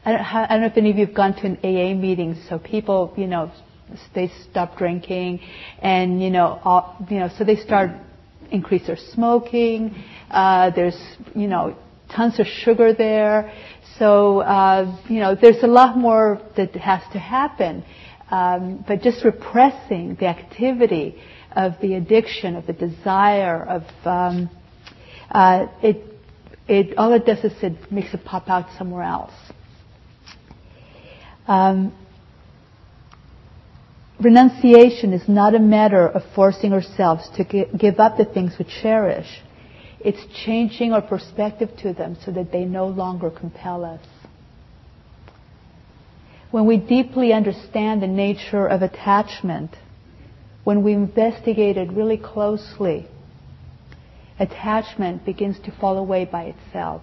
I 0.05 0.11
don't, 0.11 0.21
I 0.21 0.47
don't 0.47 0.61
know 0.61 0.67
if 0.67 0.77
any 0.77 0.91
of 0.91 0.97
you 0.97 1.07
have 1.07 1.15
gone 1.15 1.33
to 1.37 1.45
an 1.47 1.57
AA 1.63 1.99
meeting, 1.99 2.35
so 2.47 2.59
people, 2.59 3.13
you 3.17 3.27
know, 3.27 3.51
they 4.13 4.31
stop 4.49 4.77
drinking, 4.77 5.39
and 5.79 6.21
you 6.21 6.29
know, 6.29 6.59
all, 6.63 7.03
you 7.09 7.19
know, 7.19 7.29
so 7.37 7.43
they 7.43 7.55
start 7.55 7.91
increase 8.51 8.87
their 8.87 8.97
smoking. 8.97 9.95
Uh, 10.29 10.71
there's, 10.71 10.99
you 11.35 11.47
know, 11.47 11.75
tons 12.13 12.39
of 12.39 12.47
sugar 12.47 12.93
there. 12.93 13.51
So, 13.97 14.39
uh, 14.39 14.97
you 15.09 15.19
know, 15.19 15.35
there's 15.35 15.63
a 15.63 15.67
lot 15.67 15.97
more 15.97 16.41
that 16.57 16.75
has 16.75 17.01
to 17.13 17.19
happen. 17.19 17.83
Um, 18.29 18.83
but 18.87 19.01
just 19.01 19.23
repressing 19.23 20.15
the 20.15 20.25
activity 20.27 21.21
of 21.55 21.73
the 21.81 21.95
addiction, 21.95 22.55
of 22.55 22.65
the 22.67 22.73
desire, 22.73 23.63
of 23.63 23.83
um, 24.05 24.49
uh, 25.29 25.67
it, 25.81 26.03
it 26.67 26.97
all 26.97 27.13
it 27.13 27.25
does 27.25 27.43
is 27.43 27.53
it 27.61 27.91
makes 27.91 28.13
it 28.13 28.25
pop 28.25 28.49
out 28.49 28.65
somewhere 28.77 29.03
else. 29.03 29.33
Um, 31.47 31.93
Renunciation 34.19 35.11
is 35.11 35.27
not 35.27 35.55
a 35.55 35.59
matter 35.59 36.07
of 36.07 36.23
forcing 36.33 36.71
ourselves 36.71 37.29
to 37.35 37.43
give 37.43 37.99
up 37.99 38.17
the 38.17 38.25
things 38.25 38.53
we 38.57 38.65
cherish. 38.65 39.41
It's 39.99 40.23
changing 40.45 40.93
our 40.93 41.01
perspective 41.01 41.69
to 41.79 41.93
them 41.93 42.15
so 42.23 42.31
that 42.31 42.51
they 42.51 42.63
no 42.63 42.87
longer 42.87 43.29
compel 43.29 43.83
us. 43.83 44.05
When 46.51 46.65
we 46.65 46.77
deeply 46.77 47.33
understand 47.33 48.01
the 48.01 48.07
nature 48.07 48.65
of 48.65 48.81
attachment, 48.81 49.71
when 50.63 50.83
we 50.83 50.93
investigate 50.93 51.75
it 51.75 51.91
really 51.91 52.17
closely, 52.17 53.07
attachment 54.39 55.25
begins 55.25 55.59
to 55.65 55.71
fall 55.71 55.97
away 55.97 56.23
by 56.23 56.55
itself 56.55 57.01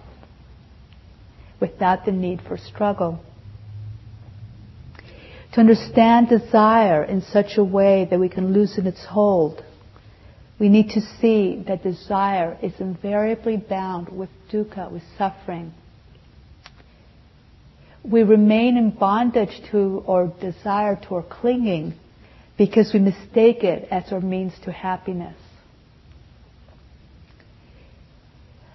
without 1.59 2.05
the 2.05 2.11
need 2.11 2.41
for 2.47 2.57
struggle 2.57 3.19
to 5.53 5.59
understand 5.59 6.29
desire 6.29 7.03
in 7.03 7.21
such 7.21 7.57
a 7.57 7.63
way 7.63 8.07
that 8.09 8.19
we 8.19 8.27
can 8.27 8.53
loosen 8.53 8.87
its 8.87 9.05
hold. 9.05 9.63
We 10.59 10.67
need 10.67 10.89
to 10.91 11.01
see 11.21 11.63
that 11.67 11.83
desire 11.83 12.57
is 12.61 12.73
invariably 12.79 13.57
bound 13.57 14.09
with 14.09 14.29
dukkha, 14.51 14.91
with 14.91 15.03
suffering. 15.17 15.73
We 18.03 18.23
remain 18.23 18.77
in 18.77 18.91
bondage 18.91 19.61
to 19.71 20.03
our 20.07 20.27
desire, 20.27 20.99
to 21.07 21.15
our 21.15 21.23
clinging, 21.23 21.93
because 22.57 22.91
we 22.93 22.99
mistake 22.99 23.63
it 23.63 23.87
as 23.91 24.11
our 24.11 24.21
means 24.21 24.53
to 24.65 24.71
happiness. 24.71 25.37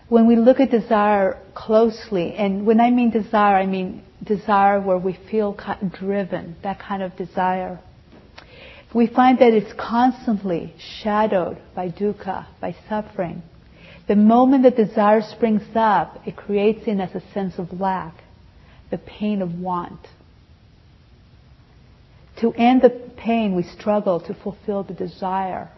When 0.08 0.26
we 0.26 0.36
look 0.36 0.60
at 0.60 0.70
desire 0.70 1.38
closely, 1.54 2.34
and 2.34 2.64
when 2.64 2.80
I 2.80 2.90
mean 2.90 3.10
desire, 3.10 3.56
I 3.56 3.66
mean 3.66 4.02
desire 4.22 4.80
where 4.80 4.98
we 4.98 5.18
feel 5.30 5.56
driven, 5.98 6.56
that 6.62 6.78
kind 6.80 7.02
of 7.02 7.16
desire. 7.16 7.80
We 8.94 9.06
find 9.06 9.38
that 9.38 9.52
it's 9.52 9.72
constantly 9.78 10.74
shadowed 10.78 11.58
by 11.74 11.90
dukkha, 11.90 12.46
by 12.60 12.74
suffering. 12.88 13.42
The 14.06 14.16
moment 14.16 14.62
the 14.62 14.70
desire 14.70 15.20
springs 15.20 15.62
up, 15.74 16.22
it 16.26 16.36
creates 16.36 16.86
in 16.86 17.00
us 17.00 17.14
a 17.14 17.32
sense 17.32 17.58
of 17.58 17.78
lack, 17.78 18.14
the 18.90 18.98
pain 18.98 19.42
of 19.42 19.54
want. 19.54 20.00
To 22.40 22.52
end 22.52 22.82
the 22.82 22.90
pain, 22.90 23.54
we 23.54 23.64
struggle 23.64 24.20
to 24.20 24.34
fulfill 24.34 24.84
the 24.84 24.94
desire. 24.94 25.68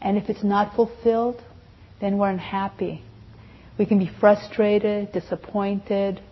And 0.00 0.16
if 0.16 0.30
it's 0.30 0.42
not 0.42 0.74
fulfilled, 0.74 1.42
then 2.00 2.16
we're 2.16 2.30
unhappy. 2.30 3.02
We 3.76 3.84
can 3.84 3.98
be 3.98 4.10
frustrated, 4.20 5.12
disappointed, 5.12 6.22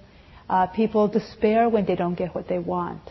uh, 0.48 0.66
people 0.66 1.08
despair 1.08 1.68
when 1.68 1.84
they 1.84 1.94
don't 1.94 2.14
get 2.14 2.34
what 2.34 2.48
they 2.48 2.58
want. 2.58 3.02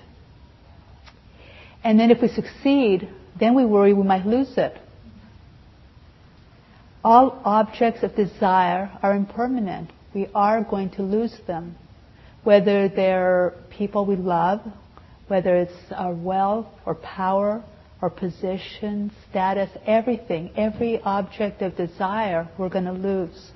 And 1.84 2.00
then 2.00 2.12
if 2.12 2.22
we 2.22 2.28
succeed, 2.28 3.08
then 3.40 3.56
we 3.56 3.66
worry 3.66 3.94
we 3.94 4.04
might 4.04 4.26
lose 4.26 4.58
it. 4.58 4.78
All 7.04 7.40
objects 7.46 8.04
of 8.04 8.16
desire 8.16 8.92
are 9.02 9.16
impermanent. 9.16 9.92
We 10.14 10.28
are 10.34 10.64
going 10.64 10.90
to 10.92 11.04
lose 11.04 11.36
them. 11.46 11.76
Whether 12.44 12.90
they're 12.90 13.54
people 13.70 14.06
we 14.06 14.16
love, 14.16 14.62
whether 15.28 15.56
it's 15.56 15.92
our 15.92 16.14
wealth 16.14 16.68
or 16.86 16.96
power 16.96 17.64
or 18.02 18.10
position, 18.10 19.12
status, 19.30 19.70
everything, 19.86 20.52
every 20.56 21.00
object 21.02 21.62
of 21.62 21.76
desire 21.76 22.48
we're 22.58 22.70
going 22.70 22.86
to 22.86 22.92
lose. 22.92 23.52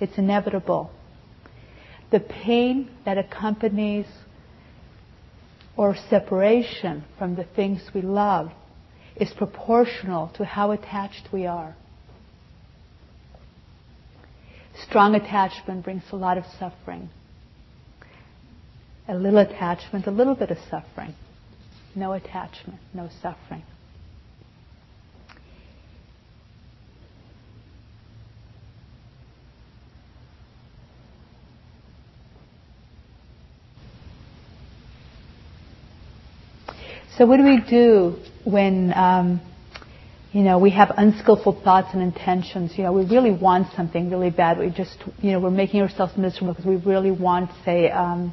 It's 0.00 0.16
inevitable 0.16 0.90
the 2.12 2.20
pain 2.20 2.90
that 3.04 3.18
accompanies 3.18 4.06
or 5.76 5.96
separation 6.10 7.04
from 7.18 7.34
the 7.34 7.44
things 7.44 7.82
we 7.94 8.02
love 8.02 8.52
is 9.16 9.32
proportional 9.32 10.28
to 10.36 10.44
how 10.44 10.70
attached 10.70 11.28
we 11.32 11.46
are. 11.46 11.74
Strong 14.88 15.14
attachment 15.14 15.84
brings 15.84 16.02
a 16.12 16.16
lot 16.16 16.38
of 16.38 16.44
suffering. 16.58 17.08
A 19.08 19.14
little 19.14 19.38
attachment, 19.38 20.06
a 20.06 20.10
little 20.10 20.34
bit 20.34 20.50
of 20.50 20.58
suffering. 20.70 21.14
No 21.94 22.12
attachment, 22.12 22.78
no 22.94 23.08
suffering. 23.20 23.62
So 37.18 37.26
what 37.26 37.36
do 37.36 37.44
we 37.44 37.60
do 37.60 38.16
when, 38.44 38.90
um, 38.94 39.42
you 40.32 40.40
know, 40.40 40.58
we 40.58 40.70
have 40.70 40.90
unskillful 40.96 41.60
thoughts 41.62 41.88
and 41.92 42.00
intentions? 42.02 42.72
You 42.78 42.84
know, 42.84 42.92
we 42.94 43.04
really 43.04 43.32
want 43.32 43.68
something 43.76 44.08
really 44.08 44.30
bad. 44.30 44.58
We 44.58 44.70
just, 44.70 44.96
you 45.20 45.32
know, 45.32 45.40
we're 45.40 45.50
making 45.50 45.82
ourselves 45.82 46.16
miserable 46.16 46.54
because 46.54 46.64
we 46.64 46.76
really 46.76 47.10
want, 47.10 47.50
say, 47.66 47.90
um, 47.90 48.32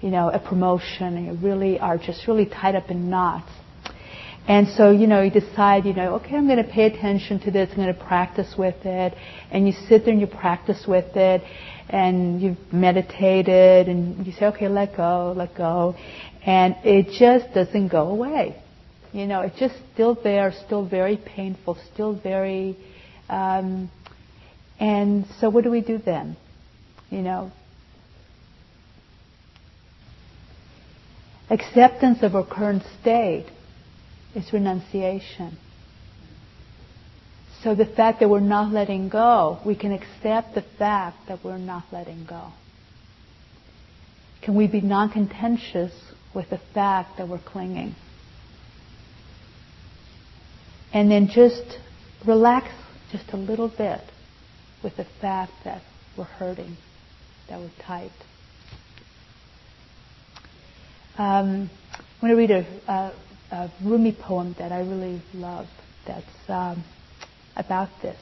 you 0.00 0.10
know, 0.10 0.28
a 0.28 0.40
promotion, 0.40 1.16
and 1.16 1.26
you 1.26 1.32
really 1.34 1.78
are 1.78 1.98
just 1.98 2.26
really 2.26 2.46
tied 2.46 2.74
up 2.74 2.90
in 2.90 3.10
knots. 3.10 3.48
And 4.48 4.66
so, 4.76 4.90
you 4.90 5.06
know, 5.06 5.22
you 5.22 5.30
decide, 5.30 5.84
you 5.84 5.92
know, 5.92 6.14
okay, 6.16 6.34
I'm 6.34 6.48
going 6.48 6.64
to 6.64 6.68
pay 6.68 6.86
attention 6.86 7.38
to 7.40 7.52
this. 7.52 7.68
I'm 7.70 7.76
going 7.76 7.94
to 7.94 8.04
practice 8.04 8.54
with 8.58 8.84
it. 8.84 9.14
And 9.52 9.68
you 9.68 9.72
sit 9.88 10.04
there 10.04 10.12
and 10.12 10.20
you 10.20 10.26
practice 10.26 10.84
with 10.88 11.14
it. 11.14 11.42
And 11.88 12.40
you've 12.40 12.72
meditated 12.72 13.88
and 13.88 14.26
you 14.26 14.32
say, 14.32 14.46
okay, 14.46 14.68
let 14.68 14.96
go, 14.96 15.34
let 15.36 15.54
go 15.56 15.94
and 16.44 16.76
it 16.84 17.10
just 17.18 17.52
doesn't 17.54 17.88
go 17.88 18.08
away. 18.08 18.56
You 19.12 19.26
know, 19.26 19.40
it's 19.40 19.58
just 19.58 19.74
still 19.92 20.14
there, 20.14 20.52
still 20.66 20.86
very 20.86 21.16
painful, 21.16 21.76
still 21.92 22.14
very. 22.14 22.76
Um, 23.28 23.90
and 24.78 25.26
so, 25.40 25.50
what 25.50 25.64
do 25.64 25.70
we 25.70 25.80
do 25.80 25.98
then? 25.98 26.36
You 27.10 27.22
know, 27.22 27.50
acceptance 31.50 32.22
of 32.22 32.36
our 32.36 32.46
current 32.46 32.84
state 33.00 33.46
is 34.34 34.52
renunciation. 34.52 35.58
So 37.62 37.74
the 37.74 37.84
fact 37.84 38.20
that 38.20 38.30
we're 38.30 38.40
not 38.40 38.72
letting 38.72 39.08
go, 39.10 39.58
we 39.66 39.74
can 39.74 39.92
accept 39.92 40.54
the 40.54 40.64
fact 40.78 41.28
that 41.28 41.44
we're 41.44 41.58
not 41.58 41.84
letting 41.92 42.24
go. 42.24 42.52
Can 44.40 44.54
we 44.54 44.66
be 44.66 44.80
non-contentious 44.80 45.92
with 46.34 46.50
the 46.50 46.58
fact 46.74 47.18
that 47.18 47.28
we're 47.28 47.38
clinging? 47.38 47.94
And 50.92 51.10
then 51.10 51.28
just 51.28 51.78
relax 52.26 52.68
just 53.12 53.32
a 53.32 53.36
little 53.36 53.68
bit 53.68 54.00
with 54.82 54.96
the 54.96 55.06
fact 55.20 55.52
that 55.64 55.82
we're 56.16 56.24
hurting, 56.24 56.76
that 57.48 57.60
we're 57.60 57.70
tight. 57.80 58.12
Um, 61.18 61.70
I'm 61.92 62.28
going 62.28 62.30
to 62.30 62.36
read 62.36 62.50
a, 62.50 62.66
a, 62.88 63.12
a, 63.50 63.72
Rumi 63.82 64.12
poem 64.12 64.54
that 64.58 64.72
I 64.72 64.80
really 64.80 65.20
love 65.34 65.68
that's 66.06 66.26
um, 66.48 66.84
about 67.56 67.90
this. 68.00 68.18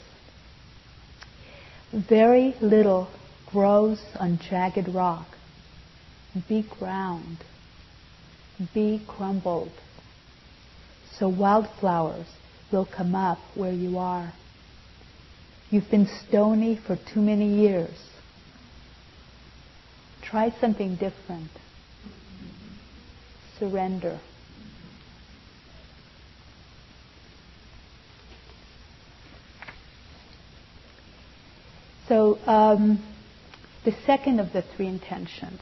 Very 1.92 2.55
little 2.61 3.09
grows 3.47 4.01
on 4.18 4.38
jagged 4.38 4.88
rock. 4.88 5.27
Be 6.49 6.62
ground. 6.79 7.38
Be 8.75 9.03
crumbled. 9.07 9.73
So 11.18 11.29
wildflowers 11.29 12.27
will 12.73 12.87
come 12.87 13.14
up 13.14 13.38
where 13.55 13.73
you 13.73 13.99
are. 13.99 14.33
You've 15.71 15.90
been 15.90 16.09
stony 16.29 16.77
for 16.87 16.97
too 16.97 17.21
many 17.21 17.61
years. 17.61 17.97
Try 20.23 20.51
something 20.61 20.97
different. 20.97 21.51
Surrender. 23.59 24.21
So, 32.09 32.38
um, 32.47 33.05
the 33.85 33.92
second 34.07 34.40
of 34.40 34.53
the 34.53 34.62
three 34.62 34.87
intentions. 34.87 35.61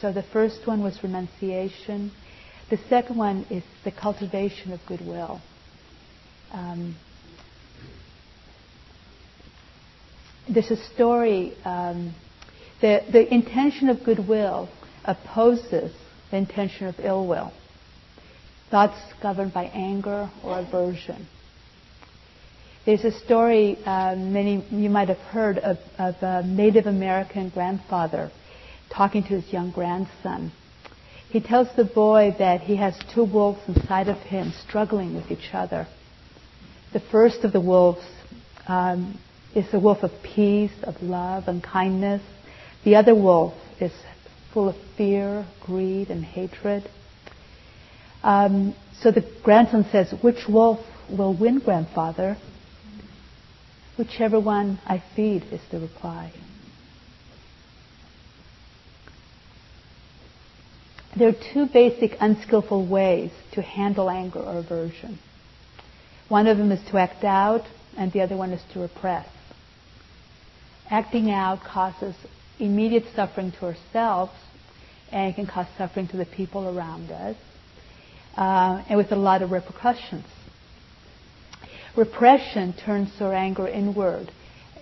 So, 0.00 0.12
the 0.12 0.22
first 0.22 0.66
one 0.66 0.82
was 0.82 1.02
renunciation. 1.02 2.10
The 2.68 2.78
second 2.88 3.16
one 3.16 3.46
is 3.50 3.62
the 3.84 3.92
cultivation 3.92 4.72
of 4.72 4.80
goodwill. 4.86 5.40
Um, 6.52 6.96
there's 10.48 10.70
a 10.70 10.76
story. 10.76 11.54
Um, 11.64 12.14
the, 12.80 13.02
the 13.10 13.32
intention 13.32 13.88
of 13.88 14.04
goodwill 14.04 14.68
opposes 15.04 15.92
the 16.30 16.36
intention 16.36 16.88
of 16.88 16.96
ill 16.98 17.26
will. 17.26 17.52
Thoughts 18.70 18.98
governed 19.22 19.54
by 19.54 19.64
anger 19.64 20.28
or 20.44 20.58
aversion. 20.58 21.26
There's 22.84 23.04
a 23.04 23.12
story 23.12 23.78
uh, 23.84 24.14
many 24.16 24.64
you 24.70 24.90
might 24.90 25.08
have 25.08 25.18
heard 25.18 25.58
of, 25.58 25.78
of 25.98 26.16
a 26.20 26.46
Native 26.46 26.86
American 26.86 27.48
grandfather 27.48 28.30
talking 28.96 29.22
to 29.22 29.40
his 29.40 29.52
young 29.52 29.70
grandson. 29.70 30.50
He 31.28 31.40
tells 31.40 31.68
the 31.76 31.84
boy 31.84 32.34
that 32.38 32.62
he 32.62 32.76
has 32.76 32.98
two 33.14 33.24
wolves 33.24 33.60
inside 33.68 34.08
of 34.08 34.16
him 34.18 34.52
struggling 34.66 35.14
with 35.14 35.30
each 35.30 35.50
other. 35.52 35.86
The 36.92 37.00
first 37.00 37.44
of 37.44 37.52
the 37.52 37.60
wolves 37.60 38.06
um, 38.66 39.18
is 39.54 39.66
a 39.74 39.78
wolf 39.78 40.02
of 40.02 40.12
peace, 40.22 40.72
of 40.82 41.02
love, 41.02 41.44
and 41.46 41.62
kindness. 41.62 42.22
The 42.84 42.96
other 42.96 43.14
wolf 43.14 43.54
is 43.80 43.92
full 44.54 44.70
of 44.70 44.76
fear, 44.96 45.46
greed, 45.60 46.08
and 46.08 46.24
hatred. 46.24 46.88
Um, 48.22 48.74
so 49.02 49.10
the 49.10 49.28
grandson 49.42 49.84
says, 49.92 50.14
Which 50.22 50.48
wolf 50.48 50.80
will 51.10 51.36
win, 51.36 51.58
grandfather? 51.58 52.38
Whichever 53.98 54.40
one 54.40 54.78
I 54.86 55.02
feed 55.14 55.42
is 55.52 55.60
the 55.70 55.80
reply. 55.80 56.32
There 61.16 61.28
are 61.28 61.52
two 61.54 61.66
basic 61.66 62.18
unskillful 62.20 62.86
ways 62.86 63.30
to 63.52 63.62
handle 63.62 64.10
anger 64.10 64.40
or 64.40 64.58
aversion. 64.58 65.18
One 66.28 66.46
of 66.46 66.58
them 66.58 66.70
is 66.72 66.84
to 66.90 66.98
act 66.98 67.24
out, 67.24 67.62
and 67.96 68.12
the 68.12 68.20
other 68.20 68.36
one 68.36 68.52
is 68.52 68.62
to 68.74 68.80
repress. 68.80 69.26
Acting 70.90 71.30
out 71.30 71.64
causes 71.64 72.14
immediate 72.58 73.04
suffering 73.14 73.50
to 73.52 73.66
ourselves, 73.66 74.32
and 75.10 75.30
it 75.30 75.36
can 75.36 75.46
cause 75.46 75.66
suffering 75.78 76.06
to 76.08 76.18
the 76.18 76.26
people 76.26 76.68
around 76.76 77.10
us, 77.10 77.36
uh, 78.36 78.82
and 78.86 78.98
with 78.98 79.10
a 79.10 79.16
lot 79.16 79.40
of 79.40 79.50
repercussions. 79.52 80.26
Repression 81.96 82.74
turns 82.74 83.10
our 83.20 83.32
anger 83.32 83.66
inward. 83.66 84.30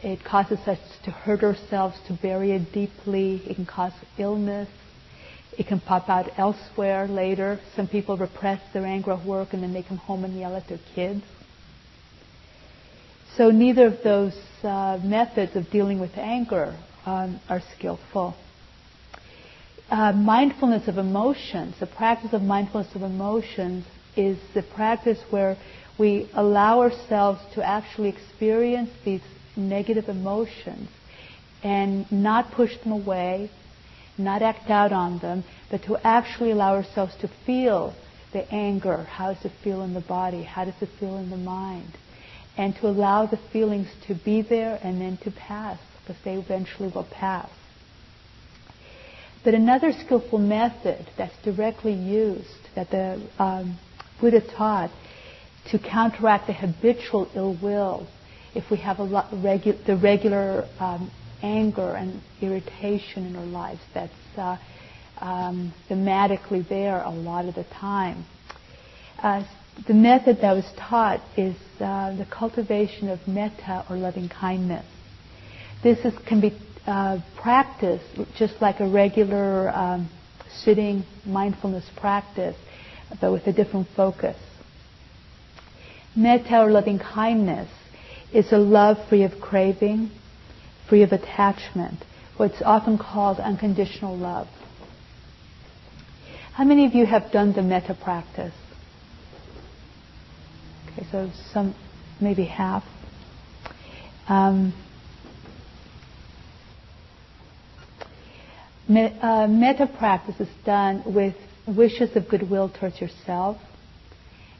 It 0.02 0.24
causes 0.24 0.58
us 0.66 0.80
to 1.04 1.12
hurt 1.12 1.44
ourselves, 1.44 1.96
to 2.08 2.14
bury 2.14 2.50
it 2.50 2.72
deeply. 2.72 3.40
It 3.46 3.54
can 3.54 3.66
cause 3.66 3.92
illness. 4.18 4.68
It 5.58 5.66
can 5.66 5.80
pop 5.80 6.08
out 6.08 6.30
elsewhere 6.36 7.06
later. 7.06 7.60
Some 7.76 7.88
people 7.88 8.16
repress 8.16 8.60
their 8.72 8.84
anger 8.84 9.12
at 9.12 9.24
work 9.24 9.52
and 9.52 9.62
then 9.62 9.72
they 9.72 9.82
come 9.82 9.98
home 9.98 10.24
and 10.24 10.38
yell 10.38 10.56
at 10.56 10.68
their 10.68 10.80
kids. 10.94 11.22
So 13.36 13.50
neither 13.50 13.86
of 13.86 14.02
those 14.02 14.34
uh, 14.62 14.98
methods 15.02 15.56
of 15.56 15.70
dealing 15.70 15.98
with 15.98 16.16
anger 16.16 16.76
um, 17.04 17.40
are 17.48 17.60
skillful. 17.76 18.34
Uh, 19.90 20.12
mindfulness 20.12 20.88
of 20.88 20.98
emotions, 20.98 21.74
the 21.78 21.86
practice 21.86 22.32
of 22.32 22.42
mindfulness 22.42 22.94
of 22.94 23.02
emotions, 23.02 23.84
is 24.16 24.38
the 24.54 24.62
practice 24.62 25.18
where 25.30 25.56
we 25.98 26.28
allow 26.34 26.80
ourselves 26.80 27.40
to 27.54 27.62
actually 27.62 28.08
experience 28.08 28.90
these 29.04 29.20
negative 29.56 30.08
emotions 30.08 30.88
and 31.62 32.10
not 32.10 32.52
push 32.52 32.76
them 32.78 32.92
away, 32.92 33.50
not 34.18 34.42
act 34.42 34.70
out 34.70 34.92
on 34.92 35.18
them, 35.18 35.44
but 35.70 35.82
to 35.84 35.96
actually 36.04 36.50
allow 36.50 36.74
ourselves 36.74 37.14
to 37.16 37.28
feel 37.46 37.94
the 38.32 38.52
anger. 38.52 39.04
How 39.04 39.32
does 39.32 39.44
it 39.44 39.52
feel 39.62 39.82
in 39.82 39.94
the 39.94 40.00
body? 40.00 40.42
How 40.42 40.64
does 40.64 40.80
it 40.80 40.88
feel 41.00 41.16
in 41.16 41.30
the 41.30 41.36
mind? 41.36 41.92
And 42.56 42.74
to 42.76 42.86
allow 42.86 43.26
the 43.26 43.38
feelings 43.52 43.88
to 44.06 44.14
be 44.14 44.42
there 44.42 44.78
and 44.82 45.00
then 45.00 45.16
to 45.18 45.30
pass, 45.30 45.78
because 46.02 46.22
they 46.24 46.34
eventually 46.34 46.90
will 46.92 47.08
pass. 47.10 47.50
But 49.42 49.54
another 49.54 49.92
skillful 49.92 50.38
method 50.38 51.06
that's 51.18 51.36
directly 51.42 51.92
used, 51.92 52.48
that 52.74 52.90
the 52.90 53.20
um, 53.38 53.78
Buddha 54.20 54.40
taught, 54.40 54.90
to 55.66 55.78
counteract 55.78 56.46
the 56.46 56.52
habitual 56.52 57.30
ill 57.34 57.54
will, 57.54 58.06
if 58.54 58.70
we 58.70 58.78
have 58.78 58.98
lot, 59.00 59.30
regu- 59.32 59.84
the 59.84 59.96
regular 59.96 60.66
um, 60.78 61.10
anger 61.44 61.94
and 61.94 62.22
irritation 62.40 63.26
in 63.26 63.36
our 63.36 63.44
lives 63.44 63.80
that's 63.92 64.12
uh, 64.38 64.56
um, 65.20 65.72
thematically 65.88 66.66
there 66.68 67.02
a 67.02 67.10
lot 67.10 67.44
of 67.44 67.54
the 67.54 67.64
time. 67.64 68.24
Uh, 69.22 69.44
the 69.86 69.94
method 69.94 70.38
that 70.40 70.52
was 70.52 70.64
taught 70.78 71.20
is 71.36 71.54
uh, 71.80 72.16
the 72.16 72.26
cultivation 72.30 73.08
of 73.08 73.26
metta 73.28 73.84
or 73.90 73.96
loving 73.96 74.28
kindness. 74.28 74.86
This 75.82 75.98
is, 76.04 76.14
can 76.26 76.40
be 76.40 76.56
uh, 76.86 77.18
practiced 77.36 78.04
just 78.36 78.54
like 78.60 78.80
a 78.80 78.88
regular 78.88 79.70
um, 79.70 80.08
sitting 80.62 81.04
mindfulness 81.26 81.84
practice, 81.96 82.56
but 83.20 83.32
with 83.32 83.46
a 83.46 83.52
different 83.52 83.88
focus. 83.94 84.36
Metta 86.16 86.60
or 86.60 86.70
loving 86.70 86.98
kindness 86.98 87.68
is 88.32 88.52
a 88.52 88.58
love 88.58 88.96
free 89.08 89.24
of 89.24 89.40
craving, 89.40 90.10
free 90.88 91.02
of 91.02 91.12
attachment, 91.12 92.04
what's 92.36 92.60
often 92.62 92.98
called 92.98 93.38
unconditional 93.38 94.16
love. 94.16 94.48
How 96.54 96.64
many 96.64 96.86
of 96.86 96.94
you 96.94 97.06
have 97.06 97.32
done 97.32 97.52
the 97.52 97.62
metta 97.62 97.94
practice? 97.94 98.54
Okay, 100.92 101.06
so 101.10 101.30
some, 101.52 101.74
maybe 102.20 102.44
half. 102.44 102.84
Um, 104.28 104.72
uh, 108.88 109.46
metta 109.48 109.86
practice 109.98 110.38
is 110.38 110.48
done 110.64 111.02
with 111.06 111.34
wishes 111.66 112.14
of 112.16 112.28
goodwill 112.28 112.68
towards 112.68 113.00
yourself, 113.00 113.56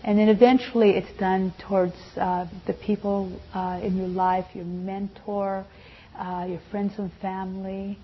and 0.03 0.19
then 0.19 0.29
eventually 0.29 0.91
it's 0.91 1.19
done 1.19 1.55
towards 1.69 1.95
uh, 2.17 2.47
the 2.67 2.73
people 2.73 3.41
uh, 3.55 3.81
in 3.83 3.97
your 3.97 4.09
life, 4.09 4.47
your 4.55 4.65
mentor, 4.65 5.65
uh, 6.19 6.47
your 6.49 6.61
friends 6.71 6.95
and 6.99 7.13
family. 7.21 7.99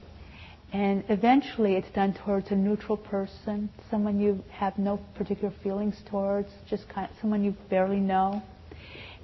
And 0.72 1.02
eventually 1.08 1.74
it's 1.74 1.90
done 1.90 2.14
towards 2.14 2.50
a 2.50 2.54
neutral 2.54 2.96
person, 2.96 3.70
someone 3.90 4.20
you 4.20 4.42
have 4.50 4.78
no 4.78 4.98
particular 5.16 5.52
feelings 5.62 5.96
towards, 6.08 6.48
just 6.68 6.88
kind 6.88 7.10
of 7.10 7.16
someone 7.20 7.42
you 7.42 7.54
barely 7.68 7.98
know. 7.98 8.42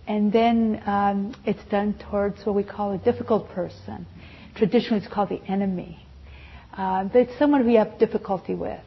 And 0.08 0.32
then 0.32 0.82
um, 0.86 1.34
it's 1.44 1.64
done 1.70 1.94
towards 2.10 2.44
what 2.44 2.54
we 2.54 2.64
call 2.64 2.92
a 2.92 2.98
difficult 2.98 3.48
person. 3.50 4.06
Traditionally 4.56 5.04
it's 5.04 5.12
called 5.12 5.28
the 5.28 5.42
enemy. 5.46 6.04
Uh, 6.76 7.04
but 7.04 7.16
it's 7.16 7.38
someone 7.38 7.64
we 7.64 7.74
have 7.74 7.98
difficulty 7.98 8.54
with. 8.54 8.80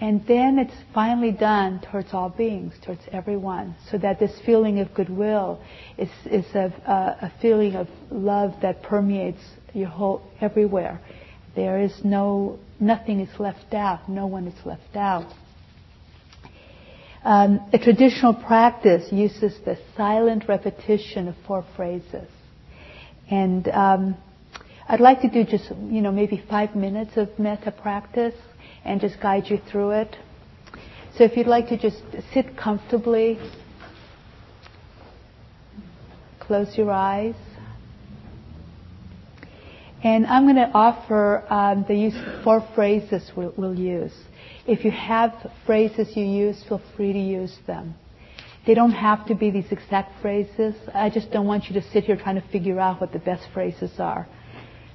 And 0.00 0.26
then 0.26 0.58
it's 0.58 0.74
finally 0.92 1.30
done 1.30 1.80
towards 1.80 2.12
all 2.12 2.28
beings, 2.28 2.74
towards 2.84 3.02
everyone, 3.12 3.76
so 3.90 3.98
that 3.98 4.18
this 4.18 4.32
feeling 4.44 4.80
of 4.80 4.92
goodwill 4.92 5.60
is, 5.96 6.10
is 6.26 6.44
a, 6.54 6.72
a, 7.22 7.32
feeling 7.40 7.76
of 7.76 7.88
love 8.10 8.54
that 8.62 8.82
permeates 8.82 9.40
your 9.72 9.88
whole, 9.88 10.22
everywhere. 10.40 11.00
There 11.54 11.80
is 11.80 11.92
no, 12.04 12.58
nothing 12.80 13.20
is 13.20 13.38
left 13.38 13.72
out, 13.72 14.08
no 14.08 14.26
one 14.26 14.48
is 14.48 14.66
left 14.66 14.96
out. 14.96 15.32
Um, 17.22 17.60
a 17.72 17.78
traditional 17.78 18.34
practice 18.34 19.10
uses 19.12 19.56
the 19.64 19.78
silent 19.96 20.48
repetition 20.48 21.28
of 21.28 21.36
four 21.46 21.64
phrases. 21.76 22.28
And 23.30 23.68
um, 23.68 24.16
I'd 24.88 25.00
like 25.00 25.22
to 25.22 25.30
do 25.30 25.44
just, 25.44 25.70
you 25.70 26.02
know, 26.02 26.12
maybe 26.12 26.44
five 26.50 26.74
minutes 26.74 27.16
of 27.16 27.38
metta 27.38 27.70
practice 27.70 28.34
and 28.84 29.00
just 29.00 29.20
guide 29.20 29.48
you 29.48 29.60
through 29.70 29.90
it. 29.90 30.16
So 31.16 31.24
if 31.24 31.36
you'd 31.36 31.46
like 31.46 31.68
to 31.68 31.78
just 31.78 32.02
sit 32.32 32.56
comfortably, 32.56 33.38
close 36.40 36.76
your 36.76 36.90
eyes. 36.90 37.36
And 40.02 40.26
I'm 40.26 40.44
going 40.44 40.56
to 40.56 40.70
offer 40.74 41.44
um, 41.48 41.84
the 41.88 41.94
use 41.94 42.14
four 42.42 42.66
phrases 42.74 43.32
we'll, 43.34 43.54
we'll 43.56 43.78
use. 43.78 44.12
If 44.66 44.84
you 44.84 44.90
have 44.90 45.50
phrases 45.64 46.14
you 46.16 46.24
use, 46.24 46.62
feel 46.64 46.82
free 46.96 47.12
to 47.12 47.18
use 47.18 47.56
them. 47.66 47.94
They 48.66 48.74
don't 48.74 48.92
have 48.92 49.26
to 49.26 49.34
be 49.34 49.50
these 49.50 49.70
exact 49.70 50.20
phrases. 50.20 50.74
I 50.92 51.10
just 51.10 51.30
don't 51.30 51.46
want 51.46 51.68
you 51.68 51.80
to 51.80 51.88
sit 51.90 52.04
here 52.04 52.16
trying 52.16 52.40
to 52.40 52.48
figure 52.48 52.80
out 52.80 53.00
what 53.00 53.12
the 53.12 53.18
best 53.18 53.46
phrases 53.52 53.98
are. 53.98 54.26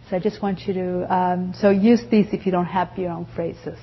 So 0.09 0.15
I 0.15 0.19
just 0.19 0.41
want 0.41 0.61
you 0.61 0.73
to, 0.73 1.15
um, 1.15 1.53
so 1.59 1.69
use 1.69 2.01
these 2.09 2.27
if 2.31 2.47
you 2.47 2.51
don't 2.51 2.65
have 2.65 2.97
your 2.97 3.11
own 3.11 3.27
phrases. 3.35 3.77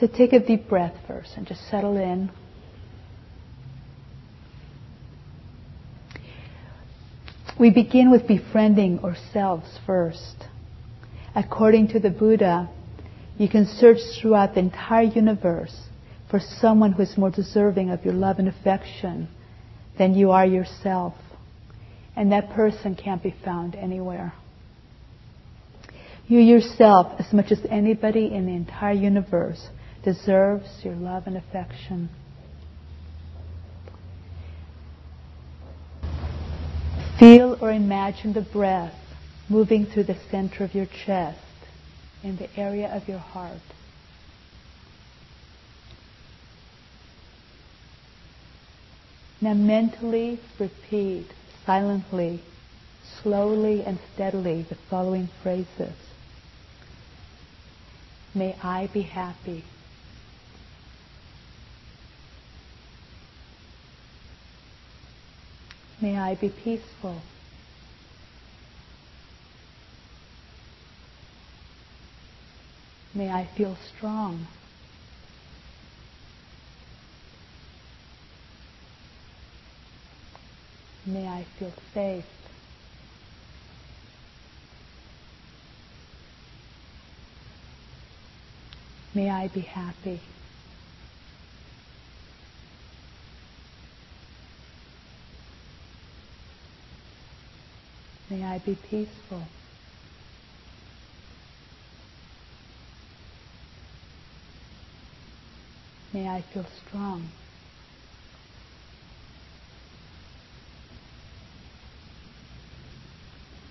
So 0.00 0.06
take 0.06 0.32
a 0.32 0.40
deep 0.40 0.68
breath 0.68 0.94
first 1.06 1.32
and 1.36 1.46
just 1.46 1.68
settle 1.68 1.96
in. 1.98 2.30
We 7.60 7.70
begin 7.70 8.10
with 8.10 8.26
befriending 8.26 9.00
ourselves 9.00 9.78
first. 9.86 10.46
According 11.34 11.88
to 11.88 12.00
the 12.00 12.10
Buddha, 12.10 12.70
you 13.36 13.48
can 13.48 13.66
search 13.66 13.98
throughout 14.20 14.54
the 14.54 14.60
entire 14.60 15.04
universe 15.04 15.82
for 16.30 16.40
someone 16.40 16.92
who 16.92 17.02
is 17.02 17.16
more 17.18 17.30
deserving 17.30 17.90
of 17.90 18.04
your 18.06 18.14
love 18.14 18.38
and 18.38 18.48
affection 18.48 19.28
than 19.98 20.14
you 20.14 20.30
are 20.30 20.46
yourself. 20.46 21.14
And 22.14 22.32
that 22.32 22.50
person 22.50 22.94
can't 22.94 23.22
be 23.22 23.34
found 23.44 23.74
anywhere. 23.74 24.34
You 26.28 26.38
yourself, 26.38 27.18
as 27.18 27.32
much 27.32 27.50
as 27.50 27.60
anybody 27.68 28.32
in 28.32 28.46
the 28.46 28.52
entire 28.52 28.94
universe, 28.94 29.68
deserves 30.04 30.68
your 30.82 30.94
love 30.94 31.26
and 31.26 31.36
affection. 31.36 32.10
Feel 37.18 37.56
or 37.60 37.70
imagine 37.70 38.32
the 38.32 38.42
breath 38.42 38.94
moving 39.48 39.86
through 39.86 40.04
the 40.04 40.16
center 40.30 40.64
of 40.64 40.74
your 40.74 40.86
chest 41.06 41.38
in 42.22 42.36
the 42.36 42.48
area 42.58 42.88
of 42.88 43.06
your 43.08 43.18
heart. 43.18 43.60
Now 49.40 49.54
mentally 49.54 50.40
repeat 50.58 51.26
silently, 51.64 52.42
slowly 53.22 53.82
and 53.84 53.98
steadily 54.14 54.62
the 54.62 54.74
following 54.74 55.28
phrases. 55.42 55.94
May 58.34 58.56
I 58.62 58.88
be 58.92 59.02
happy. 59.02 59.64
May 66.00 66.18
I 66.18 66.34
be 66.34 66.48
peaceful. 66.48 67.20
May 73.14 73.30
I 73.30 73.46
feel 73.56 73.76
strong. 73.94 74.46
May 81.04 81.26
I 81.26 81.44
feel 81.58 81.72
safe. 81.92 82.24
May 89.14 89.28
I 89.28 89.48
be 89.48 89.60
happy. 89.60 90.20
May 98.30 98.44
I 98.44 98.58
be 98.58 98.76
peaceful. 98.76 99.42
May 106.14 106.28
I 106.28 106.42
feel 106.52 106.66
strong. 106.86 107.28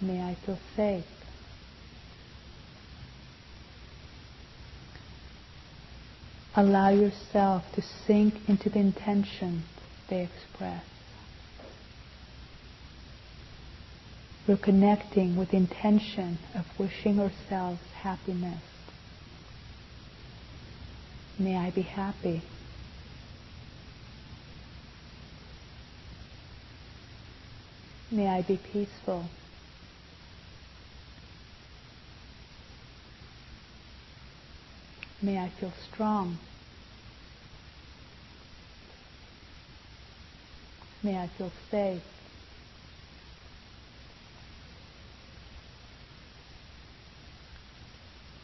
May 0.01 0.19
I 0.19 0.35
feel 0.45 0.57
safe. 0.75 1.05
Allow 6.55 6.89
yourself 6.89 7.63
to 7.75 7.81
sink 7.81 8.33
into 8.49 8.69
the 8.69 8.79
intention 8.79 9.63
they 10.09 10.23
express. 10.23 10.83
We're 14.47 14.57
connecting 14.57 15.37
with 15.37 15.51
the 15.51 15.57
intention 15.57 16.39
of 16.55 16.65
wishing 16.77 17.19
ourselves 17.19 17.79
happiness. 18.01 18.61
May 21.37 21.55
I 21.55 21.69
be 21.69 21.83
happy. 21.83 22.41
May 28.11 28.27
I 28.27 28.41
be 28.41 28.57
peaceful. 28.57 29.29
May 35.23 35.37
I 35.37 35.49
feel 35.59 35.71
strong. 35.91 36.39
May 41.03 41.17
I 41.17 41.27
feel 41.37 41.51
safe. 41.69 42.01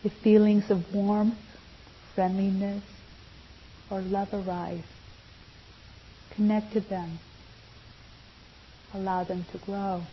If 0.04 0.13
feelings 0.13 0.70
of 0.70 0.94
warmth, 0.94 1.38
friendliness, 2.13 2.84
or 3.90 4.02
love 4.02 4.30
arise, 4.32 4.84
connect 6.36 6.74
to 6.74 6.82
them. 6.82 7.20
Allow 8.94 9.24
them 9.24 9.46
to 9.52 9.58
grow. 9.58 10.04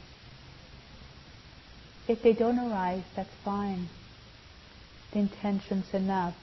If 2.09 2.23
they 2.23 2.33
don't 2.33 2.59
arise, 2.59 3.05
that's 3.15 3.35
fine. 3.45 3.89
The 5.13 5.21
intention's 5.21 5.93
enough. 5.93 6.35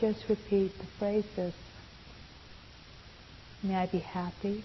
Just 0.00 0.28
repeat 0.28 0.78
the 0.78 0.86
phrases. 0.98 1.52
May 3.64 3.74
I 3.74 3.86
be 3.86 3.98
happy? 3.98 4.62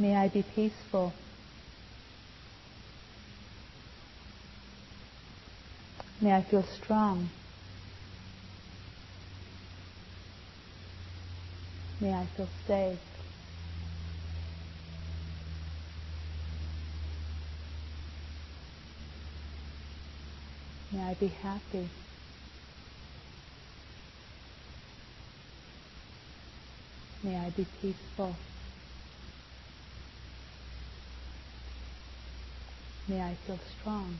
May 0.00 0.16
I 0.16 0.28
be 0.28 0.42
peaceful. 0.42 1.12
May 6.20 6.32
I 6.32 6.42
feel 6.42 6.64
strong. 6.82 7.30
May 12.00 12.12
I 12.12 12.26
feel 12.36 12.48
safe. 12.66 13.15
May 20.96 21.02
I 21.02 21.14
be 21.14 21.26
happy. 21.26 21.90
May 27.22 27.36
I 27.36 27.50
be 27.50 27.66
peaceful. 27.82 28.34
May 33.08 33.20
I 33.20 33.36
feel 33.46 33.58
strong. 33.78 34.18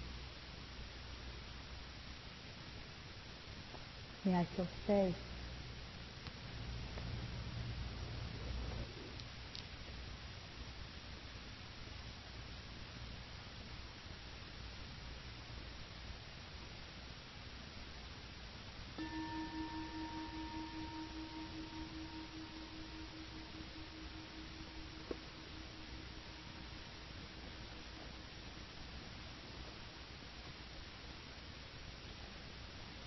May 4.27 4.35
I 4.35 4.45
feel 4.45 4.69
safe. 4.87 5.15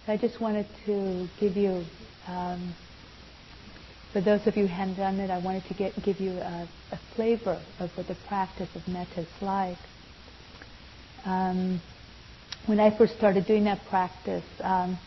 I 0.10 0.18
just 0.18 0.42
wanted 0.42 0.66
to 0.88 1.30
give 1.40 1.56
you, 1.56 1.86
um, 2.28 2.76
for 4.12 4.22
those 4.22 4.42
of 4.48 4.58
you 4.58 4.66
who 4.66 4.74
haven't 4.74 4.96
done 4.96 5.20
it, 5.20 5.30
I 5.30 5.38
wanted 5.38 5.66
to 5.68 5.76
get, 5.76 6.02
give 6.02 6.20
you 6.20 6.32
a, 6.32 6.68
a, 6.92 7.00
flavor 7.16 7.62
of 7.80 7.96
what 7.96 8.08
the 8.08 8.16
practice 8.28 8.70
of 8.74 8.88
metta 8.88 9.22
is 9.22 9.28
like. 9.40 9.78
Um, 11.26 11.80
when 12.66 12.80
I 12.80 12.98
first 12.98 13.18
started 13.18 13.46
doing 13.46 13.66
that 13.66 13.86
practice, 13.88 14.44
um, 14.64 14.98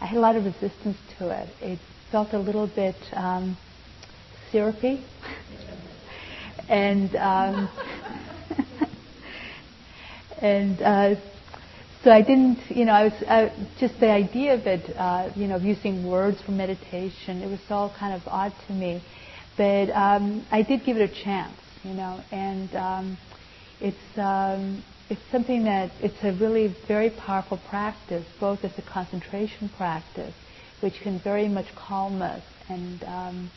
I 0.00 0.06
had 0.06 0.16
a 0.16 0.20
lot 0.20 0.36
of 0.36 0.44
resistance 0.44 0.96
to 1.18 1.30
it. 1.30 1.48
It 1.60 1.78
felt 2.12 2.32
a 2.32 2.38
little 2.38 2.68
bit 2.68 2.96
um, 3.14 3.58
syrupy, 4.52 5.04
and 6.68 7.16
um, 7.16 7.68
and 10.40 10.82
uh, 10.82 11.14
so 12.06 12.12
I 12.12 12.22
didn't, 12.22 12.60
you 12.70 12.84
know, 12.84 12.92
I 12.92 13.04
was 13.06 13.12
uh, 13.28 13.48
just 13.80 13.98
the 13.98 14.08
idea 14.08 14.54
of 14.54 14.64
it, 14.64 14.96
uh, 14.96 15.30
you 15.34 15.48
know, 15.48 15.56
of 15.56 15.64
using 15.64 16.04
words 16.04 16.38
for 16.46 16.52
meditation. 16.52 17.42
It 17.42 17.48
was 17.50 17.58
all 17.68 17.90
kind 17.98 18.14
of 18.14 18.22
odd 18.28 18.52
to 18.68 18.72
me, 18.72 19.04
but 19.56 19.90
um, 19.90 20.46
I 20.52 20.62
did 20.62 20.84
give 20.84 20.98
it 20.98 21.10
a 21.10 21.24
chance, 21.24 21.58
you 21.82 21.94
know, 21.94 22.24
and 22.30 22.72
um, 22.76 23.18
it's 23.80 23.98
um, 24.18 24.84
it's 25.10 25.20
something 25.32 25.64
that 25.64 25.94
it's 26.00 26.16
a 26.22 26.32
really 26.34 26.76
very 26.86 27.10
powerful 27.10 27.58
practice, 27.58 28.24
both 28.38 28.60
as 28.64 28.70
a 28.78 28.82
concentration 28.82 29.68
practice, 29.68 30.34
which 30.82 30.94
can 31.02 31.20
very 31.24 31.48
much 31.48 31.66
calm 31.74 32.22
us 32.22 32.44
and 32.68 33.02
um, 33.02 33.50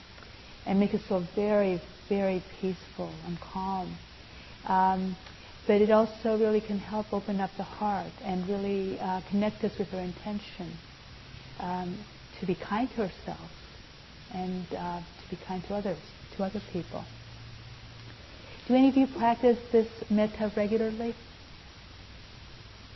and 0.66 0.80
make 0.80 0.96
us 0.96 1.02
feel 1.08 1.28
very 1.36 1.80
very 2.10 2.44
peaceful 2.60 3.14
and 3.28 3.40
calm. 3.42 4.00
Um, 4.68 5.18
but 5.70 5.84
it 5.84 5.92
also 5.92 6.36
really 6.36 6.62
can 6.62 6.80
help 6.80 7.14
open 7.14 7.40
up 7.40 7.52
the 7.56 7.64
heart 7.64 8.12
and 8.24 8.50
really 8.50 9.00
uh, 9.00 9.22
connect 9.30 9.64
us 9.64 9.72
with 9.78 9.94
our 9.94 10.00
intention 10.00 10.76
um, 11.60 11.96
to 12.40 12.48
be 12.48 12.56
kind 12.56 12.90
to 12.96 13.02
ourselves 13.04 13.54
and 14.34 14.66
uh, 14.76 15.00
to 15.00 15.30
be 15.30 15.38
kind 15.46 15.64
to 15.66 15.76
others, 15.76 16.00
to 16.36 16.44
other 16.44 16.60
people. 16.74 17.06
Do 18.68 18.74
any 18.74 18.90
of 18.90 18.98
you 18.98 19.06
practice 19.06 19.60
this 19.72 19.88
metta 20.10 20.52
regularly? 20.58 21.14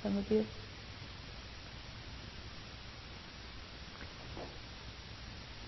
Some 0.02 0.18
of 0.18 0.32
you? 0.32 0.44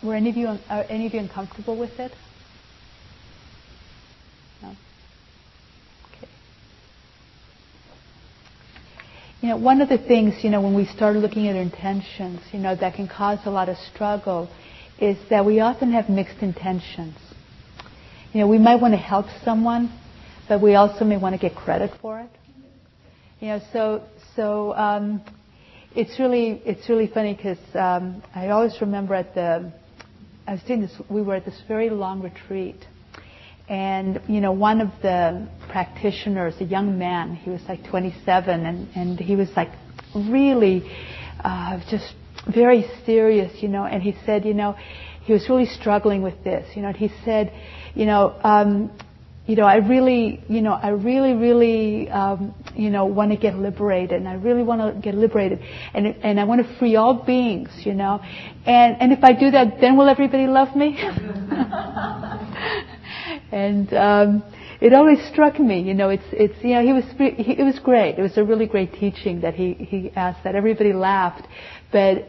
Were 0.01 0.15
any 0.15 0.31
of 0.31 0.37
you 0.37 0.47
are 0.47 0.85
any 0.89 1.05
of 1.05 1.13
you 1.13 1.19
uncomfortable 1.19 1.77
with 1.77 1.99
it? 1.99 2.13
You 9.45 9.51
know, 9.51 9.57
one 9.57 9.79
of 9.81 9.89
the 9.89 9.99
things, 9.99 10.43
you 10.43 10.49
know, 10.49 10.59
when 10.59 10.73
we 10.73 10.85
start 10.85 11.15
looking 11.17 11.47
at 11.47 11.55
intentions, 11.55 12.41
you 12.51 12.57
know, 12.57 12.75
that 12.77 12.95
can 12.95 13.07
cause 13.07 13.37
a 13.45 13.51
lot 13.51 13.69
of 13.69 13.77
struggle 13.93 14.49
is 14.99 15.19
that 15.29 15.45
we 15.45 15.59
often 15.59 15.91
have 15.91 16.09
mixed 16.09 16.39
intentions. 16.39 17.15
You 18.33 18.39
know, 18.39 18.47
we 18.47 18.57
might 18.57 18.81
want 18.81 18.95
to 18.95 18.97
help 18.97 19.27
someone, 19.43 19.95
but 20.49 20.63
we 20.63 20.73
also 20.73 21.05
may 21.05 21.17
want 21.17 21.35
to 21.35 21.37
get 21.39 21.55
credit 21.55 21.91
for 22.01 22.21
it. 22.21 22.29
You 23.39 23.49
know, 23.49 23.59
so 23.71 24.07
so 24.35 24.73
um, 24.73 25.21
it's 25.95 26.19
really 26.19 26.59
it's 26.65 26.89
really 26.89 27.05
funny 27.05 27.35
because 27.35 27.59
um, 27.75 28.23
I 28.33 28.47
always 28.47 28.75
remember 28.81 29.13
at 29.13 29.35
the 29.35 29.71
I 30.47 30.53
was 30.53 30.63
doing 30.63 30.81
this. 30.81 30.99
We 31.07 31.21
were 31.21 31.35
at 31.35 31.45
this 31.45 31.61
very 31.67 31.91
long 31.91 32.23
retreat, 32.23 32.83
and, 33.67 34.21
you 34.27 34.41
know, 34.41 34.51
one 34.51 34.79
of 34.79 34.89
the 35.01 35.47
practitioners, 35.69 36.53
a 36.59 36.65
young 36.65 36.97
man, 36.99 37.35
he 37.35 37.49
was 37.49 37.61
like 37.67 37.83
27, 37.85 38.65
and, 38.65 38.87
and 38.95 39.19
he 39.19 39.35
was 39.35 39.49
like 39.55 39.71
really 40.13 40.89
uh, 41.43 41.79
just 41.89 42.13
very 42.53 42.85
serious, 43.05 43.63
you 43.63 43.69
know, 43.69 43.85
and 43.85 44.03
he 44.03 44.15
said, 44.25 44.45
you 44.45 44.53
know, 44.53 44.75
he 45.23 45.33
was 45.33 45.49
really 45.49 45.65
struggling 45.65 46.21
with 46.21 46.43
this, 46.43 46.75
you 46.75 46.83
know, 46.83 46.89
and 46.89 46.97
he 46.97 47.09
said, 47.23 47.51
you 47.95 48.05
know, 48.05 48.39
um, 48.43 48.91
you 49.47 49.55
know, 49.55 49.65
I 49.65 49.75
really, 49.77 50.43
you 50.47 50.61
know, 50.61 50.73
I 50.73 50.89
really, 50.89 51.33
really, 51.33 52.09
um, 52.09 52.53
you 52.75 52.89
know, 52.89 53.05
want 53.05 53.31
to 53.31 53.37
get 53.37 53.55
liberated, 53.55 54.17
and 54.17 54.27
I 54.27 54.33
really 54.33 54.63
want 54.63 54.81
to 54.81 54.99
get 54.99 55.13
liberated, 55.13 55.59
and 55.93 56.07
and 56.07 56.39
I 56.39 56.45
want 56.45 56.65
to 56.65 56.79
free 56.79 56.95
all 56.95 57.13
beings, 57.13 57.69
you 57.85 57.93
know, 57.93 58.21
and 58.65 58.97
and 58.99 59.11
if 59.11 59.23
I 59.23 59.33
do 59.33 59.51
that, 59.51 59.79
then 59.79 59.97
will 59.97 60.09
everybody 60.09 60.47
love 60.47 60.75
me? 60.75 60.97
and 63.51 63.93
um, 63.93 64.43
it 64.81 64.93
always 64.93 65.19
struck 65.31 65.59
me. 65.59 65.81
You 65.81 65.93
know, 65.93 66.09
it's 66.09 66.25
it's 66.31 66.55
you 66.63 66.75
know 66.75 66.81
he 66.81 66.93
was 66.93 67.03
he, 67.17 67.53
it 67.53 67.63
was 67.63 67.79
great. 67.79 68.17
It 68.17 68.21
was 68.21 68.37
a 68.37 68.43
really 68.43 68.65
great 68.65 68.93
teaching 68.93 69.41
that 69.41 69.55
he 69.55 69.73
he 69.73 70.11
asked 70.15 70.43
that. 70.43 70.55
Everybody 70.55 70.93
laughed, 70.93 71.47
but 71.91 72.25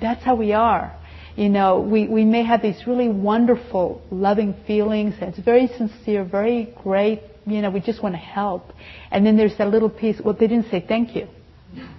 that's 0.00 0.22
how 0.22 0.34
we 0.34 0.52
are. 0.52 0.94
You 1.36 1.48
know, 1.48 1.78
we, 1.78 2.08
we 2.08 2.24
may 2.24 2.42
have 2.42 2.62
these 2.62 2.84
really 2.84 3.08
wonderful, 3.08 4.02
loving 4.10 4.56
feelings, 4.66 5.14
and 5.20 5.30
it's 5.30 5.38
very 5.38 5.68
sincere, 5.68 6.24
very 6.24 6.74
great. 6.82 7.22
You 7.46 7.62
know, 7.62 7.70
we 7.70 7.78
just 7.78 8.02
want 8.02 8.16
to 8.16 8.20
help. 8.20 8.72
And 9.12 9.24
then 9.24 9.36
there's 9.36 9.56
that 9.58 9.68
little 9.68 9.88
piece. 9.88 10.20
Well, 10.20 10.34
they 10.34 10.48
didn't 10.48 10.68
say 10.68 10.84
thank 10.86 11.14
you. 11.14 11.28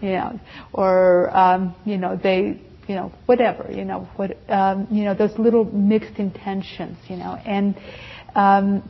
You 0.01 0.10
know, 0.10 0.39
or 0.73 1.36
um, 1.36 1.73
you 1.86 1.97
know 1.97 2.19
they 2.21 2.60
you 2.89 2.95
know 2.95 3.13
whatever 3.27 3.71
you 3.71 3.86
know 3.86 4.10
what 4.15 4.36
um, 4.49 4.88
you 4.91 5.05
know 5.05 5.13
those 5.13 5.38
little 5.38 5.63
mixed 5.63 6.17
intentions 6.17 6.97
you 7.08 7.15
know 7.15 7.36
and 7.45 7.75
um, 8.36 8.89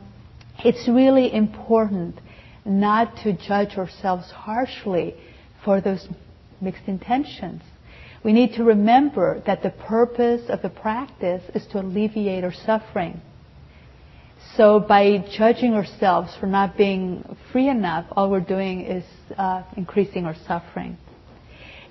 it's 0.64 0.88
really 0.88 1.32
important 1.32 2.20
not 2.64 3.16
to 3.24 3.32
judge 3.32 3.76
ourselves 3.76 4.30
harshly 4.30 5.14
for 5.64 5.80
those 5.80 6.06
mixed 6.60 6.86
intentions. 6.86 7.62
We 8.22 8.32
need 8.32 8.54
to 8.54 8.64
remember 8.64 9.42
that 9.46 9.62
the 9.62 9.70
purpose 9.70 10.42
of 10.50 10.60
the 10.60 10.68
practice 10.68 11.42
is 11.54 11.66
to 11.68 11.80
alleviate 11.80 12.44
our 12.44 12.52
suffering. 12.52 13.20
So 14.56 14.80
by 14.80 15.24
judging 15.36 15.74
ourselves 15.74 16.36
for 16.38 16.46
not 16.46 16.76
being 16.76 17.36
free 17.52 17.68
enough, 17.68 18.06
all 18.12 18.30
we're 18.30 18.40
doing 18.40 18.82
is 18.82 19.04
uh, 19.38 19.62
increasing 19.76 20.26
our 20.26 20.36
suffering. 20.46 20.98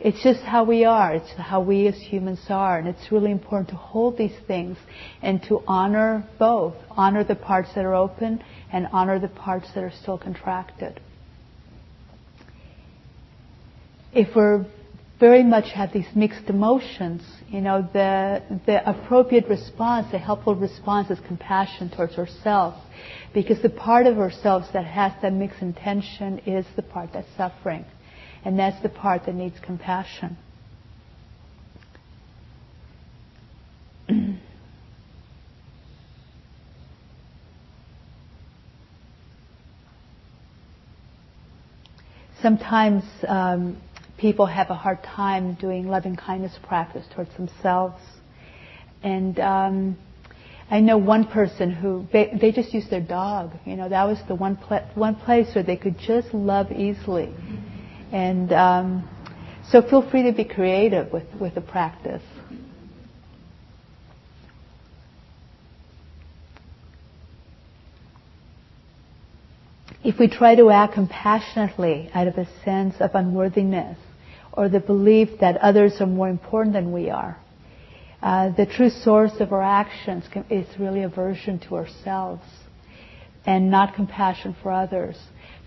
It's 0.01 0.23
just 0.23 0.41
how 0.41 0.63
we 0.63 0.85
are. 0.85 1.13
It's 1.13 1.29
how 1.37 1.61
we 1.61 1.87
as 1.87 1.95
humans 1.95 2.39
are. 2.49 2.77
And 2.77 2.87
it's 2.87 3.11
really 3.11 3.31
important 3.31 3.69
to 3.69 3.75
hold 3.75 4.17
these 4.17 4.35
things 4.47 4.77
and 5.21 5.43
to 5.43 5.61
honor 5.67 6.25
both. 6.37 6.75
Honor 6.89 7.23
the 7.23 7.35
parts 7.35 7.69
that 7.75 7.83
are 7.83 7.95
open 7.95 8.41
and 8.71 8.87
honor 8.93 9.19
the 9.19 9.27
parts 9.27 9.67
that 9.75 9.83
are 9.83 9.91
still 10.01 10.17
contracted. 10.17 11.01
If 14.13 14.35
we're 14.35 14.65
very 15.19 15.43
much 15.43 15.65
have 15.73 15.91
these 15.91 16.07
mixed 16.15 16.49
emotions, 16.49 17.21
you 17.49 17.59
know, 17.59 17.87
the, 17.91 18.41
the 18.65 18.89
appropriate 18.89 19.49
response, 19.49 20.09
the 20.11 20.17
helpful 20.17 20.55
response 20.55 21.09
is 21.11 21.19
compassion 21.27 21.91
towards 21.93 22.17
ourselves. 22.17 22.77
Because 23.33 23.61
the 23.61 23.69
part 23.69 24.07
of 24.07 24.17
ourselves 24.17 24.67
that 24.73 24.85
has 24.85 25.11
that 25.21 25.33
mixed 25.33 25.61
intention 25.61 26.39
is 26.45 26.65
the 26.77 26.83
part 26.83 27.09
that's 27.13 27.27
suffering. 27.35 27.85
And 28.45 28.57
that's 28.57 28.81
the 28.81 28.89
part 28.89 29.25
that 29.25 29.35
needs 29.35 29.55
compassion. 29.61 30.37
Sometimes 42.41 43.03
um, 43.27 43.75
people 44.17 44.45
have 44.45 44.69
a 44.69 44.75
hard 44.75 45.03
time 45.03 45.55
doing 45.55 45.87
loving 45.87 46.15
kindness 46.15 46.53
practice 46.63 47.05
towards 47.13 47.35
themselves. 47.35 48.01
And 49.03 49.37
um, 49.39 49.97
I 50.71 50.79
know 50.79 50.97
one 50.97 51.25
person 51.25 51.71
who 51.71 52.05
they, 52.13 52.31
they 52.39 52.51
just 52.51 52.73
used 52.73 52.89
their 52.89 53.01
dog. 53.01 53.51
You 53.65 53.75
know, 53.75 53.89
that 53.89 54.05
was 54.05 54.19
the 54.27 54.35
one 54.35 54.55
one 54.95 55.15
place 55.15 55.53
where 55.53 55.63
they 55.63 55.75
could 55.75 55.97
just 55.99 56.33
love 56.33 56.71
easily. 56.71 57.33
And 58.11 58.51
um, 58.51 59.09
so 59.71 59.81
feel 59.81 60.07
free 60.09 60.23
to 60.23 60.31
be 60.31 60.45
creative 60.45 61.11
with, 61.11 61.25
with 61.39 61.55
the 61.55 61.61
practice. 61.61 62.23
If 70.03 70.17
we 70.17 70.27
try 70.27 70.55
to 70.55 70.69
act 70.69 70.93
compassionately 70.93 72.09
out 72.13 72.27
of 72.27 72.37
a 72.37 72.47
sense 72.63 72.95
of 72.99 73.11
unworthiness 73.13 73.97
or 74.53 74.69
the 74.69 74.79
belief 74.79 75.39
that 75.41 75.57
others 75.57 75.99
are 75.99 76.07
more 76.07 76.29
important 76.29 76.73
than 76.73 76.91
we 76.91 77.09
are, 77.09 77.37
uh, 78.21 78.49
the 78.49 78.65
true 78.65 78.89
source 78.89 79.33
of 79.39 79.53
our 79.53 79.61
actions 79.61 80.23
can, 80.31 80.45
is 80.49 80.67
really 80.79 81.03
aversion 81.03 81.59
to 81.59 81.75
ourselves 81.75 82.43
and 83.45 83.69
not 83.69 83.93
compassion 83.93 84.55
for 84.63 84.71
others. 84.71 85.17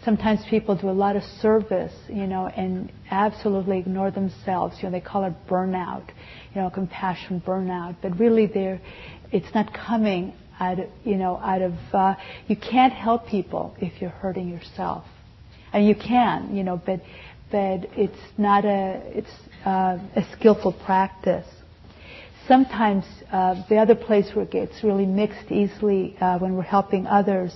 Sometimes 0.04 0.40
people 0.50 0.74
do 0.74 0.90
a 0.90 0.90
lot 0.90 1.14
of 1.14 1.22
service, 1.40 1.92
you 2.08 2.26
know, 2.26 2.46
and 2.46 2.90
absolutely 3.10 3.78
ignore 3.78 4.10
themselves. 4.10 4.76
You 4.78 4.84
know, 4.84 4.90
they 4.90 5.00
call 5.00 5.24
it 5.24 5.34
burnout, 5.48 6.08
you 6.54 6.60
know, 6.60 6.70
compassion 6.70 7.40
burnout. 7.46 7.96
But 8.02 8.18
really, 8.18 8.46
they're, 8.46 8.80
it's 9.30 9.54
not 9.54 9.72
coming 9.72 10.34
out 10.58 10.80
of, 10.80 10.86
you 11.04 11.16
know, 11.16 11.36
out 11.36 11.62
of, 11.62 11.72
uh, 11.92 12.14
you 12.48 12.56
can't 12.56 12.92
help 12.92 13.28
people 13.28 13.76
if 13.78 14.00
you're 14.00 14.10
hurting 14.10 14.48
yourself. 14.48 15.04
And 15.72 15.86
you 15.86 15.94
can, 15.94 16.54
you 16.54 16.64
know, 16.64 16.80
but, 16.84 17.00
but 17.50 17.86
it's 17.96 18.18
not 18.36 18.64
a, 18.64 19.00
it's 19.06 19.30
uh, 19.64 19.98
a 20.16 20.24
skillful 20.36 20.72
practice. 20.84 21.46
Sometimes 22.48 23.04
uh, 23.30 23.62
the 23.68 23.76
other 23.76 23.94
place 23.94 24.28
where 24.34 24.44
it 24.44 24.50
gets 24.50 24.82
really 24.82 25.06
mixed 25.06 25.50
easily 25.50 26.16
uh, 26.20 26.38
when 26.38 26.56
we're 26.56 26.62
helping 26.62 27.06
others 27.06 27.54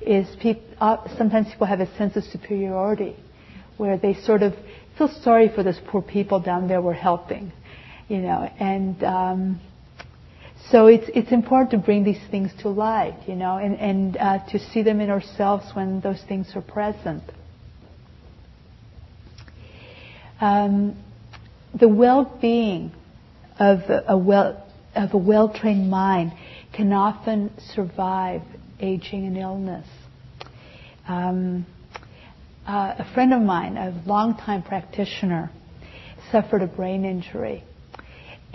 is 0.00 0.26
peop- 0.40 0.62
uh, 0.78 0.98
sometimes 1.16 1.48
people 1.48 1.66
have 1.66 1.80
a 1.80 1.96
sense 1.96 2.16
of 2.16 2.24
superiority 2.24 3.16
where 3.78 3.96
they 3.96 4.14
sort 4.14 4.42
of 4.42 4.54
feel 4.98 5.08
sorry 5.08 5.48
for 5.54 5.62
those 5.62 5.78
poor 5.88 6.02
people 6.02 6.40
down 6.40 6.68
there 6.68 6.82
we're 6.82 6.92
helping, 6.92 7.50
you 8.08 8.18
know, 8.18 8.50
and 8.58 9.02
um, 9.04 9.60
so 10.70 10.86
it's 10.86 11.08
it's 11.14 11.32
important 11.32 11.70
to 11.70 11.78
bring 11.78 12.04
these 12.04 12.20
things 12.30 12.50
to 12.60 12.68
light, 12.68 13.16
you 13.26 13.36
know, 13.36 13.56
and 13.56 13.78
and 13.78 14.16
uh, 14.16 14.38
to 14.50 14.58
see 14.58 14.82
them 14.82 15.00
in 15.00 15.10
ourselves 15.10 15.64
when 15.74 16.00
those 16.00 16.22
things 16.28 16.50
are 16.54 16.62
present. 16.62 17.22
Um, 20.40 21.02
the 21.78 21.88
well-being 21.88 22.92
of 23.58 23.80
a 24.08 24.16
well 24.16 24.62
of 24.94 25.12
a 25.12 25.18
well-trained 25.18 25.90
mind 25.90 26.32
can 26.72 26.92
often 26.92 27.52
survive 27.74 28.40
aging 28.80 29.26
and 29.26 29.36
illness. 29.36 29.86
Um, 31.06 31.66
uh, 32.66 32.94
a 32.98 33.14
friend 33.14 33.34
of 33.34 33.42
mine, 33.42 33.76
a 33.76 34.02
longtime 34.06 34.62
practitioner, 34.62 35.50
suffered 36.30 36.62
a 36.62 36.66
brain 36.66 37.04
injury 37.04 37.62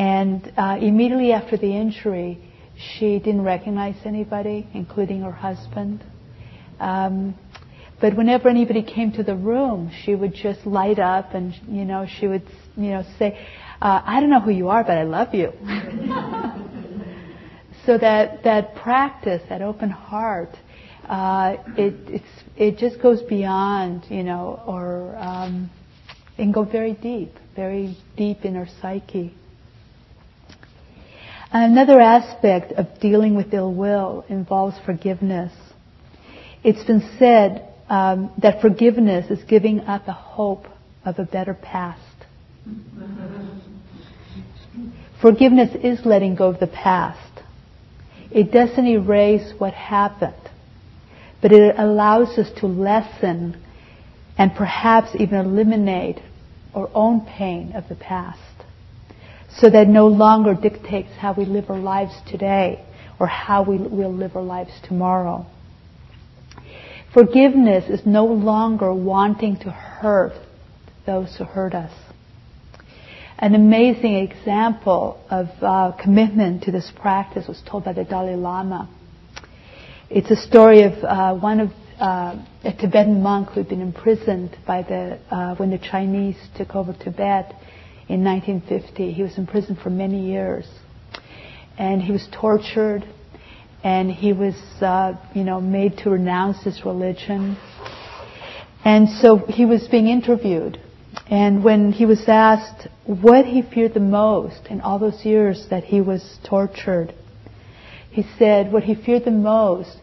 and 0.01 0.51
uh, 0.57 0.77
immediately 0.81 1.31
after 1.31 1.57
the 1.57 1.77
injury, 1.77 2.39
she 2.75 3.19
didn't 3.19 3.43
recognize 3.43 3.95
anybody, 4.03 4.67
including 4.73 5.21
her 5.21 5.31
husband. 5.31 6.03
Um, 6.79 7.37
but 7.99 8.17
whenever 8.17 8.49
anybody 8.49 8.81
came 8.81 9.11
to 9.11 9.23
the 9.23 9.35
room, 9.35 9.91
she 10.03 10.15
would 10.15 10.33
just 10.33 10.65
light 10.65 10.97
up, 10.97 11.35
and 11.35 11.53
you 11.67 11.85
know, 11.85 12.07
she 12.19 12.27
would, 12.27 12.41
you 12.75 12.89
know, 12.89 13.03
say, 13.19 13.45
uh, 13.82 14.01
"I 14.05 14.19
don't 14.19 14.29
know 14.29 14.39
who 14.39 14.51
you 14.51 14.69
are, 14.69 14.84
but 14.84 14.97
I 14.97 15.03
love 15.03 15.34
you." 15.34 15.51
so 17.86 17.97
that 17.97 18.43
that 18.43 18.75
practice, 18.75 19.41
that 19.49 19.61
open 19.61 19.89
heart, 19.89 20.55
uh, 21.07 21.57
it 21.77 21.95
it's 22.07 22.43
it 22.55 22.77
just 22.77 23.01
goes 23.01 23.21
beyond, 23.23 24.05
you 24.09 24.23
know, 24.23 24.61
or 24.65 25.15
um, 25.17 25.69
it 26.38 26.43
can 26.43 26.51
go 26.51 26.63
very 26.63 26.93
deep, 26.93 27.34
very 27.55 27.97
deep 28.15 28.45
in 28.45 28.55
our 28.55 28.67
psyche. 28.82 29.34
Another 31.53 31.99
aspect 31.99 32.71
of 32.73 32.88
dealing 33.01 33.36
with 33.36 33.53
ill 33.53 33.73
will 33.73 34.23
involves 34.29 34.77
forgiveness. 34.86 35.51
It's 36.63 36.84
been 36.86 37.01
said 37.19 37.67
um, 37.89 38.32
that 38.41 38.61
forgiveness 38.61 39.29
is 39.29 39.43
giving 39.43 39.82
up 39.82 40.07
a 40.07 40.13
hope 40.13 40.65
of 41.03 41.19
a 41.19 41.25
better 41.25 41.53
past. 41.53 41.99
Forgiveness 45.22 45.76
is 45.84 46.05
letting 46.05 46.36
go 46.36 46.49
of 46.49 46.59
the 46.59 46.67
past. 46.67 47.19
It 48.32 48.51
doesn't 48.51 48.88
erase 48.88 49.53
what 49.57 49.74
happened, 49.74 50.49
but 51.41 51.51
it 51.51 51.76
allows 51.78 52.38
us 52.38 52.49
to 52.59 52.67
lessen 52.67 53.61
and 54.38 54.55
perhaps 54.55 55.09
even 55.19 55.39
eliminate 55.39 56.19
our 56.74 56.89
own 56.93 57.26
pain 57.26 57.74
of 57.74 57.88
the 57.89 57.95
past 57.95 58.39
so 59.57 59.69
that 59.69 59.88
no 59.88 60.07
longer 60.07 60.55
dictates 60.55 61.09
how 61.17 61.34
we 61.34 61.45
live 61.45 61.69
our 61.69 61.78
lives 61.78 62.13
today 62.28 62.84
or 63.19 63.28
how 63.28 63.63
we 63.63 63.78
will 63.78 64.13
live 64.13 64.36
our 64.36 64.41
lives 64.41 64.72
tomorrow. 64.84 65.45
Forgiveness 67.13 67.89
is 67.89 68.05
no 68.05 68.26
longer 68.26 68.93
wanting 68.93 69.57
to 69.57 69.69
hurt 69.69 70.34
those 71.05 71.36
who 71.36 71.43
hurt 71.43 71.74
us. 71.76 71.91
An 73.41 73.55
amazing 73.55 74.17
example 74.17 75.19
of 75.31 75.47
uh, 75.63 75.93
commitment 75.99 76.61
to 76.65 76.71
this 76.71 76.91
practice 76.95 77.47
was 77.47 77.59
told 77.67 77.83
by 77.83 77.93
the 77.93 78.03
Dalai 78.03 78.35
Lama. 78.35 78.87
It's 80.11 80.29
a 80.29 80.35
story 80.35 80.83
of 80.83 81.03
uh, 81.03 81.33
one 81.33 81.59
of 81.59 81.71
uh, 81.99 82.39
a 82.63 82.71
Tibetan 82.71 83.23
monk 83.23 83.49
who 83.49 83.61
had 83.61 83.67
been 83.67 83.81
imprisoned 83.81 84.55
by 84.67 84.83
the 84.83 85.17
uh, 85.31 85.55
when 85.55 85.71
the 85.71 85.79
Chinese 85.79 86.35
took 86.55 86.75
over 86.75 86.93
Tibet 86.93 87.55
in 88.07 88.23
1950. 88.23 89.11
He 89.11 89.23
was 89.23 89.35
in 89.39 89.47
prison 89.47 89.75
for 89.75 89.89
many 89.89 90.23
years. 90.27 90.67
And 91.79 91.99
he 91.99 92.11
was 92.11 92.27
tortured 92.31 93.07
and 93.83 94.11
he 94.11 94.33
was, 94.33 94.53
uh, 94.81 95.13
you 95.33 95.43
know, 95.43 95.59
made 95.59 95.97
to 96.03 96.11
renounce 96.11 96.61
his 96.63 96.85
religion. 96.85 97.57
And 98.85 99.09
so 99.09 99.37
he 99.37 99.65
was 99.65 99.87
being 99.87 100.07
interviewed. 100.07 100.79
And 101.32 101.63
when 101.63 101.93
he 101.93 102.05
was 102.05 102.25
asked 102.27 102.89
what 103.05 103.45
he 103.45 103.61
feared 103.61 103.93
the 103.93 104.01
most 104.01 104.67
in 104.69 104.82
all 104.82 104.99
those 104.99 105.23
years 105.23 105.65
that 105.69 105.86
he 105.86 106.01
was 106.01 106.38
tortured, 106.43 107.13
he 108.11 108.23
said 108.38 108.73
what 108.73 108.84
he 108.84 108.95
feared 108.95 109.23
the 109.23 109.32
most 109.32 109.97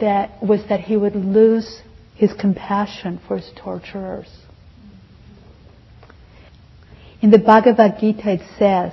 that, 0.00 0.42
was 0.42 0.62
that 0.70 0.80
he 0.80 0.96
would 0.96 1.14
lose 1.14 1.82
his 2.14 2.32
compassion 2.32 3.20
for 3.28 3.36
his 3.36 3.50
torturers. 3.54 4.34
In 7.20 7.30
the 7.30 7.38
Bhagavad 7.38 7.98
Gita 8.00 8.32
it 8.32 8.40
says, 8.58 8.92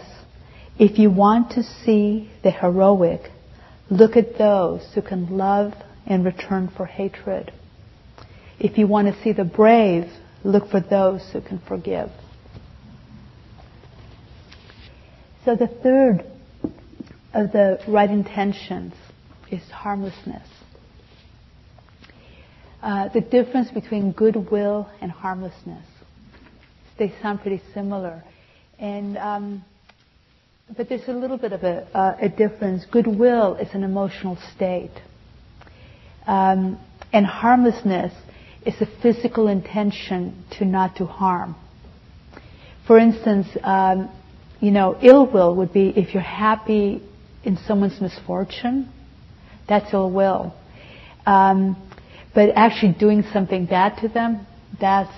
if 0.77 0.99
you 0.99 1.09
want 1.09 1.51
to 1.51 1.63
see 1.63 2.29
the 2.43 2.51
heroic, 2.51 3.21
look 3.89 4.17
at 4.17 4.37
those 4.37 4.85
who 4.93 5.01
can 5.01 5.37
love 5.37 5.73
and 6.05 6.25
return 6.25 6.69
for 6.75 6.85
hatred. 6.85 7.53
If 8.59 8.77
you 8.77 8.87
want 8.87 9.07
to 9.07 9.23
see 9.23 9.31
the 9.31 9.45
brave, 9.45 10.11
look 10.43 10.69
for 10.69 10.79
those 10.79 11.21
who 11.31 11.41
can 11.41 11.59
forgive. 11.59 12.09
So 15.45 15.55
the 15.55 15.67
third 15.67 16.25
of 17.33 17.51
the 17.51 17.79
right 17.87 18.09
intentions 18.09 18.93
is 19.51 19.61
harmlessness. 19.69 20.47
Uh, 22.81 23.09
the 23.09 23.21
difference 23.21 23.71
between 23.71 24.11
goodwill 24.11 24.89
and 25.01 25.11
harmlessness 25.11 25.85
they 26.97 27.13
sound 27.21 27.41
pretty 27.41 27.61
similar. 27.73 28.23
And, 28.79 29.17
um, 29.17 29.65
but 30.75 30.89
there's 30.89 31.07
a 31.07 31.13
little 31.13 31.37
bit 31.37 31.53
of 31.53 31.63
a, 31.63 31.87
uh, 31.97 32.17
a 32.21 32.29
difference. 32.29 32.85
Goodwill 32.85 33.55
is 33.55 33.69
an 33.73 33.83
emotional 33.83 34.37
state. 34.55 34.91
Um, 36.25 36.79
and 37.11 37.25
harmlessness 37.25 38.13
is 38.65 38.75
a 38.81 38.87
physical 39.01 39.47
intention 39.47 40.43
to 40.57 40.65
not 40.65 40.95
do 40.95 41.05
harm. 41.05 41.55
For 42.87 42.97
instance, 42.97 43.47
um, 43.63 44.09
you 44.59 44.71
know, 44.71 44.97
ill 45.01 45.25
will 45.31 45.55
would 45.57 45.73
be 45.73 45.89
if 45.89 46.13
you're 46.13 46.23
happy 46.23 47.01
in 47.43 47.57
someone's 47.67 47.99
misfortune, 47.99 48.89
that's 49.67 49.93
ill 49.93 50.11
will. 50.11 50.53
Um, 51.25 51.77
but 52.33 52.49
actually 52.55 52.93
doing 52.93 53.23
something 53.31 53.65
bad 53.65 53.97
to 54.01 54.07
them, 54.07 54.45
that's 54.79 55.13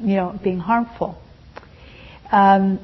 you 0.00 0.16
know, 0.16 0.38
being 0.42 0.58
harmful. 0.58 1.16
Um, 2.32 2.80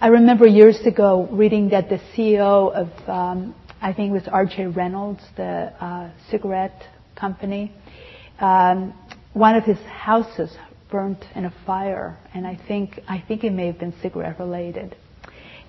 I 0.00 0.08
remember 0.08 0.46
years 0.46 0.78
ago 0.86 1.28
reading 1.30 1.70
that 1.70 1.88
the 1.88 1.98
CEO 2.14 2.72
of, 2.72 3.08
um, 3.08 3.54
I 3.80 3.92
think 3.92 4.10
it 4.10 4.12
was 4.12 4.28
R.J. 4.28 4.66
Reynolds, 4.68 5.22
the 5.36 5.72
uh, 5.82 6.10
cigarette 6.30 6.82
company, 7.16 7.72
um, 8.40 8.94
one 9.32 9.54
of 9.56 9.64
his 9.64 9.78
houses 9.78 10.50
burnt 10.90 11.24
in 11.34 11.44
a 11.44 11.54
fire, 11.66 12.18
and 12.34 12.46
I 12.46 12.58
think 12.68 13.00
I 13.08 13.22
think 13.26 13.44
it 13.44 13.52
may 13.52 13.66
have 13.66 13.78
been 13.78 13.94
cigarette 14.00 14.38
related. 14.38 14.96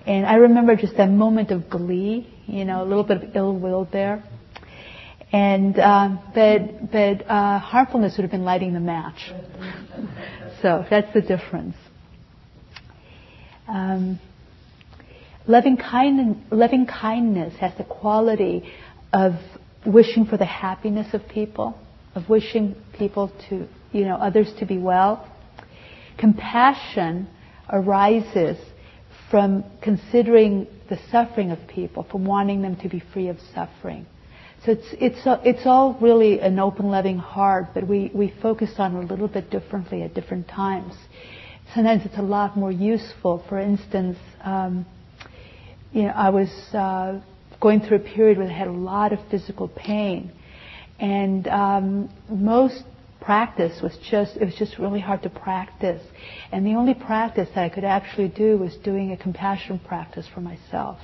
And 0.06 0.24
I 0.24 0.36
remember 0.36 0.76
just 0.76 0.96
that 0.96 1.10
moment 1.10 1.50
of 1.50 1.68
glee, 1.68 2.26
you 2.46 2.64
know, 2.64 2.82
a 2.82 2.86
little 2.86 3.04
bit 3.04 3.22
of 3.22 3.36
ill 3.36 3.54
will 3.54 3.86
there. 3.92 4.24
And 5.32 5.78
uh, 5.78 6.16
but 6.34 6.90
but 6.90 7.30
uh, 7.30 7.58
harmfulness 7.58 8.16
would 8.16 8.22
have 8.22 8.30
been 8.30 8.44
lighting 8.44 8.72
the 8.72 8.80
match. 8.80 9.30
so 10.62 10.84
that's 10.88 11.12
the 11.14 11.20
difference. 11.20 11.76
Um, 13.70 14.18
loving, 15.46 15.76
kind, 15.76 16.42
loving 16.50 16.86
kindness 16.86 17.54
has 17.60 17.72
the 17.78 17.84
quality 17.84 18.68
of 19.12 19.34
wishing 19.86 20.26
for 20.26 20.36
the 20.36 20.44
happiness 20.44 21.14
of 21.14 21.28
people, 21.28 21.78
of 22.14 22.28
wishing 22.28 22.74
people 22.98 23.32
to, 23.48 23.66
you 23.92 24.04
know, 24.04 24.16
others 24.16 24.52
to 24.58 24.66
be 24.66 24.78
well. 24.78 25.26
Compassion 26.18 27.28
arises 27.70 28.58
from 29.30 29.64
considering 29.80 30.66
the 30.88 30.98
suffering 31.10 31.50
of 31.50 31.58
people, 31.68 32.04
from 32.10 32.24
wanting 32.24 32.62
them 32.62 32.76
to 32.76 32.88
be 32.88 33.02
free 33.12 33.28
of 33.28 33.38
suffering. 33.54 34.04
So 34.66 34.72
it's, 34.72 34.86
it's, 34.92 35.20
it's 35.24 35.66
all 35.66 35.96
really 36.02 36.40
an 36.40 36.58
open, 36.58 36.90
loving 36.90 37.16
heart, 37.16 37.68
but 37.72 37.86
we, 37.88 38.10
we 38.12 38.34
focus 38.42 38.70
on 38.76 38.94
it 38.96 39.04
a 39.04 39.06
little 39.06 39.28
bit 39.28 39.50
differently 39.50 40.02
at 40.02 40.12
different 40.12 40.48
times. 40.48 40.92
Sometimes 41.74 42.04
it's 42.04 42.18
a 42.18 42.22
lot 42.22 42.56
more 42.56 42.72
useful. 42.72 43.42
For 43.48 43.58
instance, 43.58 44.18
um, 44.42 44.84
you 45.92 46.02
know, 46.02 46.10
I 46.10 46.28
was 46.28 46.50
uh, 46.74 47.20
going 47.60 47.80
through 47.80 47.98
a 47.98 48.14
period 48.14 48.36
where 48.36 48.48
I 48.48 48.52
had 48.52 48.68
a 48.68 48.72
lot 48.72 49.12
of 49.12 49.20
physical 49.30 49.68
pain, 49.68 50.32
and 51.00 51.48
um, 51.48 52.10
most 52.28 52.84
practice 53.20 53.80
was 53.82 53.96
just 53.98 54.36
it 54.36 54.44
was 54.44 54.54
just 54.54 54.78
really 54.78 55.00
hard 55.00 55.22
to 55.22 55.30
practice, 55.30 56.02
and 56.52 56.66
the 56.66 56.74
only 56.74 56.94
practice 56.94 57.48
that 57.54 57.64
I 57.64 57.68
could 57.68 57.84
actually 57.84 58.28
do 58.28 58.58
was 58.58 58.76
doing 58.76 59.12
a 59.12 59.16
compassion 59.16 59.78
practice 59.78 60.26
for 60.32 60.40
myself. 60.40 60.98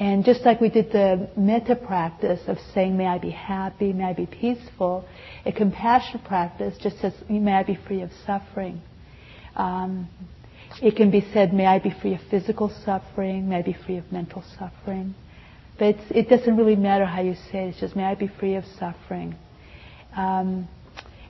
And 0.00 0.24
just 0.24 0.44
like 0.44 0.60
we 0.60 0.68
did 0.68 0.90
the 0.90 1.28
metta 1.36 1.76
practice 1.76 2.40
of 2.48 2.58
saying, 2.74 2.96
may 2.96 3.06
I 3.06 3.18
be 3.18 3.30
happy, 3.30 3.92
may 3.92 4.04
I 4.04 4.14
be 4.14 4.26
peaceful, 4.26 5.04
a 5.46 5.52
compassion 5.52 6.20
practice 6.24 6.76
just 6.78 6.98
says, 7.00 7.12
may 7.28 7.52
I 7.52 7.62
be 7.62 7.76
free 7.86 8.00
of 8.00 8.10
suffering. 8.26 8.82
Um, 9.54 10.08
it 10.82 10.96
can 10.96 11.10
be 11.10 11.24
said, 11.32 11.52
may 11.52 11.66
I 11.66 11.78
be 11.78 11.90
free 11.90 12.14
of 12.14 12.20
physical 12.30 12.70
suffering, 12.84 13.48
may 13.48 13.58
I 13.58 13.62
be 13.62 13.74
free 13.74 13.98
of 13.98 14.10
mental 14.10 14.42
suffering. 14.58 15.14
But 15.82 15.96
it 16.10 16.28
doesn't 16.28 16.56
really 16.56 16.76
matter 16.76 17.04
how 17.04 17.22
you 17.22 17.34
say 17.50 17.64
it, 17.64 17.70
it's 17.70 17.80
just, 17.80 17.96
may 17.96 18.04
I 18.04 18.14
be 18.14 18.28
free 18.28 18.54
of 18.54 18.64
suffering. 18.78 19.34
Um, 20.16 20.68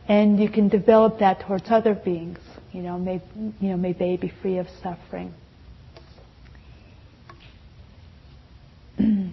and 0.06 0.38
you 0.38 0.50
can 0.50 0.68
develop 0.68 1.20
that 1.20 1.40
towards 1.40 1.70
other 1.70 1.94
beings. 1.94 2.38
You 2.70 2.82
know, 2.82 2.98
may, 2.98 3.22
you 3.34 3.70
know, 3.70 3.78
may 3.78 3.94
they 3.94 4.18
be 4.18 4.30
free 4.42 4.58
of 4.58 4.66
suffering. 4.82 5.32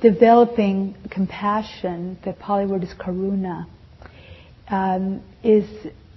Developing 0.00 0.94
compassion, 1.10 2.20
the 2.24 2.34
Pali 2.34 2.66
word 2.66 2.84
is 2.84 2.94
karuna, 2.94 3.66
um, 4.68 5.24
is 5.42 5.68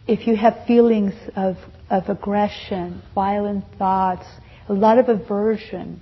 if 0.06 0.28
you 0.28 0.36
have 0.36 0.68
feelings 0.68 1.16
of, 1.36 1.58
of 1.90 2.10
aggression, 2.10 3.02
violent 3.16 3.66
thoughts, 3.80 4.28
a 4.70 4.74
lot 4.74 4.98
of 4.98 5.10
aversion, 5.10 6.02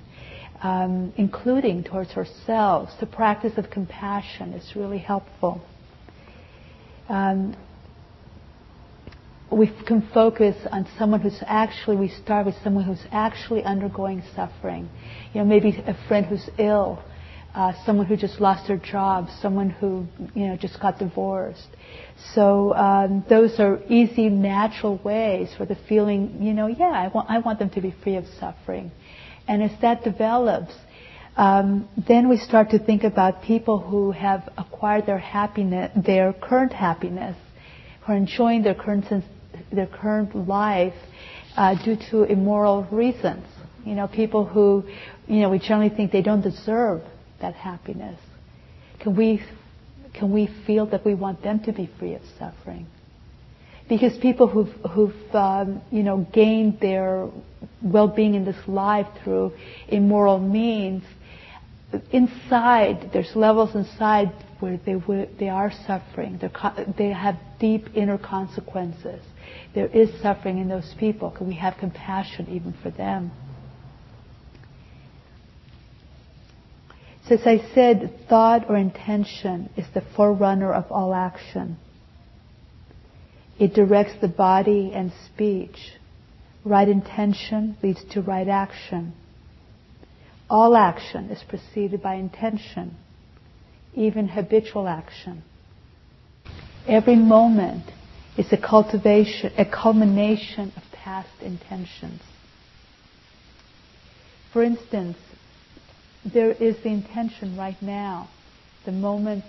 um, 0.62 1.14
including 1.18 1.84
towards 1.84 2.12
ourselves, 2.12 2.94
the 3.00 3.06
practice 3.06 3.54
of 3.58 3.70
compassion 3.70 4.54
is 4.54 4.76
really 4.76 5.00
helpful. 5.00 5.62
Um, 7.10 7.56
we 9.52 9.68
can 9.86 10.08
focus 10.14 10.56
on 10.72 10.88
someone 10.98 11.20
who's 11.20 11.44
actually, 11.46 11.98
we 11.98 12.08
start 12.08 12.46
with 12.46 12.56
someone 12.64 12.86
who's 12.86 13.04
actually 13.12 13.64
undergoing 13.64 14.24
suffering. 14.34 14.90
You 15.34 15.42
know, 15.42 15.46
maybe 15.46 15.84
a 15.86 15.98
friend 16.08 16.26
who's 16.26 16.50
ill, 16.58 17.04
uh, 17.54 17.74
someone 17.86 18.06
who 18.06 18.16
just 18.16 18.40
lost 18.40 18.68
their 18.68 18.78
job, 18.78 19.30
someone 19.42 19.70
who, 19.70 20.06
you 20.34 20.48
know, 20.48 20.56
just 20.56 20.80
got 20.80 21.00
divorced. 21.00 21.68
So 22.34 22.74
um, 22.76 23.26
those 23.30 23.60
are 23.60 23.80
easy, 23.90 24.30
natural 24.30 24.98
ways 24.98 25.54
for 25.58 25.66
the 25.66 25.76
feeling, 25.90 26.42
you 26.42 26.54
know, 26.54 26.68
yeah, 26.68 26.86
I 26.86 27.10
want, 27.10 27.30
I 27.30 27.40
want 27.40 27.60
them 27.60 27.70
to 27.72 27.82
be 27.82 27.94
free 28.04 28.16
of 28.16 28.26
suffering. 28.40 28.92
And 29.48 29.62
as 29.62 29.72
that 29.82 30.04
develops, 30.04 30.74
um, 31.36 31.90
then 32.08 32.30
we 32.30 32.38
start 32.38 32.70
to 32.70 32.80
think 32.80 33.04
about 33.04 33.44
people 33.44 33.80
who 33.80 34.12
have 34.12 34.48
acquired 34.58 35.06
their 35.06 35.18
happiness, 35.18 35.92
their 35.96 36.32
current 36.34 36.72
happiness, 36.72 37.36
who 38.06 38.14
are 38.14 38.16
enjoying 38.16 38.64
their 38.64 38.76
current 38.76 39.08
sense, 39.08 39.26
their 39.72 39.88
current 39.88 40.48
life 40.48 40.94
uh, 41.58 41.76
due 41.84 41.98
to 42.12 42.24
immoral 42.24 42.84
reasons. 42.92 43.46
You 43.86 43.96
know, 43.96 44.08
people 44.08 44.46
who, 44.46 44.86
you 45.28 45.42
know, 45.42 45.50
we 45.50 45.60
generally 45.60 45.90
think 45.90 46.12
they 46.12 46.22
don't 46.22 46.42
deserve 46.42 47.02
that 47.42 47.56
happiness. 47.56 48.20
Can 49.00 49.16
we, 49.16 49.42
can 50.14 50.32
we 50.32 50.50
feel 50.66 50.86
that 50.88 51.04
we 51.06 51.14
want 51.14 51.44
them 51.44 51.60
to 51.62 51.72
be 51.72 51.90
free 52.00 52.14
of 52.14 52.22
suffering? 52.38 52.88
Because 53.90 54.18
people 54.20 54.48
who've, 54.48 54.74
who've 54.92 55.36
um, 55.36 55.82
you 55.92 56.04
know, 56.04 56.26
gained 56.32 56.80
their 56.80 57.28
well-being 57.82 58.36
in 58.36 58.46
this 58.46 58.68
life 58.68 59.08
through 59.24 59.54
immoral 59.90 60.40
means, 60.40 61.04
inside, 62.12 63.10
there's 63.12 63.36
levels 63.36 63.76
inside 63.76 64.32
where 64.60 64.80
they, 64.86 64.96
they 65.40 65.50
are 65.50 65.72
suffering. 65.88 66.40
They're, 66.40 66.86
they 66.98 67.10
have 67.10 67.38
deep 67.60 67.88
inner 67.96 68.18
consequences. 68.18 69.22
There 69.74 69.88
is 69.88 70.10
suffering 70.22 70.60
in 70.60 70.70
those 70.70 70.94
people. 71.00 71.32
Can 71.32 71.48
we 71.48 71.56
have 71.56 71.76
compassion 71.78 72.48
even 72.50 72.74
for 72.82 72.92
them? 72.92 73.32
As 77.32 77.46
I 77.46 77.64
said, 77.74 78.28
thought 78.30 78.70
or 78.70 78.78
intention 78.78 79.70
is 79.78 79.86
the 79.94 80.04
forerunner 80.16 80.74
of 80.74 80.92
all 80.92 81.14
action. 81.14 81.78
It 83.60 83.74
directs 83.74 84.14
the 84.20 84.28
body 84.28 84.92
and 84.94 85.12
speech. 85.28 85.94
Right 86.66 86.88
intention 86.88 87.78
leads 87.82 88.04
to 88.12 88.22
right 88.22 88.48
action. 88.48 89.14
All 90.50 90.76
action 90.76 91.30
is 91.30 91.42
preceded 91.48 92.02
by 92.02 92.16
intention, 92.16 92.98
even 93.94 94.28
habitual 94.28 94.88
action. 94.88 95.44
Every 96.88 97.16
moment 97.16 97.86
is 98.38 98.52
a 98.52 98.58
cultivation, 98.58 99.54
a 99.58 99.66
culmination 99.66 100.74
of 100.76 100.84
past 100.92 101.30
intentions. 101.42 102.22
For 104.52 104.64
instance, 104.64 105.18
there 106.26 106.52
is 106.52 106.76
the 106.84 106.90
intention 106.90 107.58
right 107.58 107.82
now, 107.82 108.30
the 108.86 108.92
moment, 108.92 109.44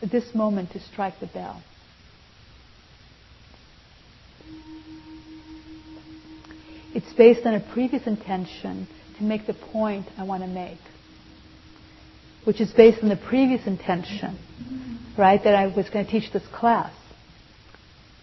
this 0.00 0.34
moment 0.34 0.72
to 0.72 0.80
strike 0.80 1.18
the 1.20 1.26
bell. 1.26 1.62
It's 6.94 7.12
based 7.12 7.44
on 7.44 7.54
a 7.54 7.60
previous 7.60 8.06
intention 8.06 8.88
to 9.18 9.22
make 9.22 9.46
the 9.46 9.52
point 9.52 10.06
I 10.16 10.24
want 10.24 10.42
to 10.42 10.48
make, 10.48 10.78
which 12.44 12.60
is 12.60 12.72
based 12.72 13.02
on 13.02 13.10
the 13.10 13.16
previous 13.16 13.66
intention, 13.66 14.38
right, 15.18 15.42
that 15.44 15.54
I 15.54 15.66
was 15.66 15.90
going 15.90 16.06
to 16.06 16.10
teach 16.10 16.32
this 16.32 16.46
class. 16.54 16.92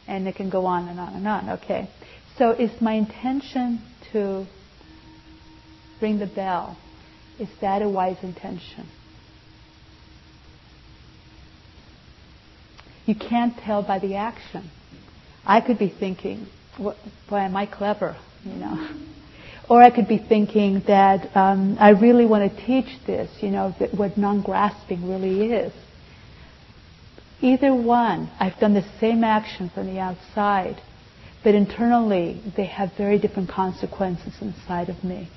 And 0.07 0.27
it 0.27 0.35
can 0.35 0.49
go 0.49 0.65
on 0.65 0.87
and 0.87 0.99
on 0.99 1.13
and 1.13 1.27
on, 1.27 1.49
okay? 1.51 1.89
So 2.37 2.49
is 2.51 2.71
my 2.81 2.93
intention 2.93 3.79
to 4.11 4.47
ring 6.01 6.17
the 6.17 6.25
bell? 6.25 6.77
Is 7.39 7.49
that 7.61 7.81
a 7.81 7.89
wise 7.89 8.17
intention? 8.21 8.87
You 13.05 13.15
can't 13.15 13.57
tell 13.57 13.83
by 13.83 13.99
the 13.99 14.15
action. 14.15 14.69
I 15.45 15.59
could 15.61 15.77
be 15.77 15.89
thinking, 15.89 16.47
boy, 16.77 16.95
am 17.31 17.55
I 17.55 17.65
clever, 17.65 18.15
you 18.43 18.53
know. 18.53 18.89
Or 19.69 19.81
I 19.81 19.91
could 19.91 20.09
be 20.09 20.17
thinking 20.17 20.83
that 20.87 21.35
um, 21.37 21.77
I 21.79 21.91
really 21.91 22.25
want 22.25 22.51
to 22.51 22.65
teach 22.65 22.99
this, 23.07 23.31
you 23.41 23.49
know, 23.49 23.73
that 23.79 23.93
what 23.93 24.17
non-grasping 24.17 25.07
really 25.07 25.53
is. 25.53 25.71
Either 27.41 27.73
one, 27.73 28.29
I've 28.41 28.59
done 28.59 28.73
the 28.73 28.85
same 28.99 29.23
action 29.23 29.69
from 29.73 29.87
the 29.87 29.99
outside, 29.99 30.81
but 31.45 31.55
internally 31.55 32.41
they 32.57 32.65
have 32.65 32.91
very 32.97 33.17
different 33.17 33.49
consequences 33.49 34.33
inside 34.41 34.89
of 34.89 35.01
me. 35.01 35.29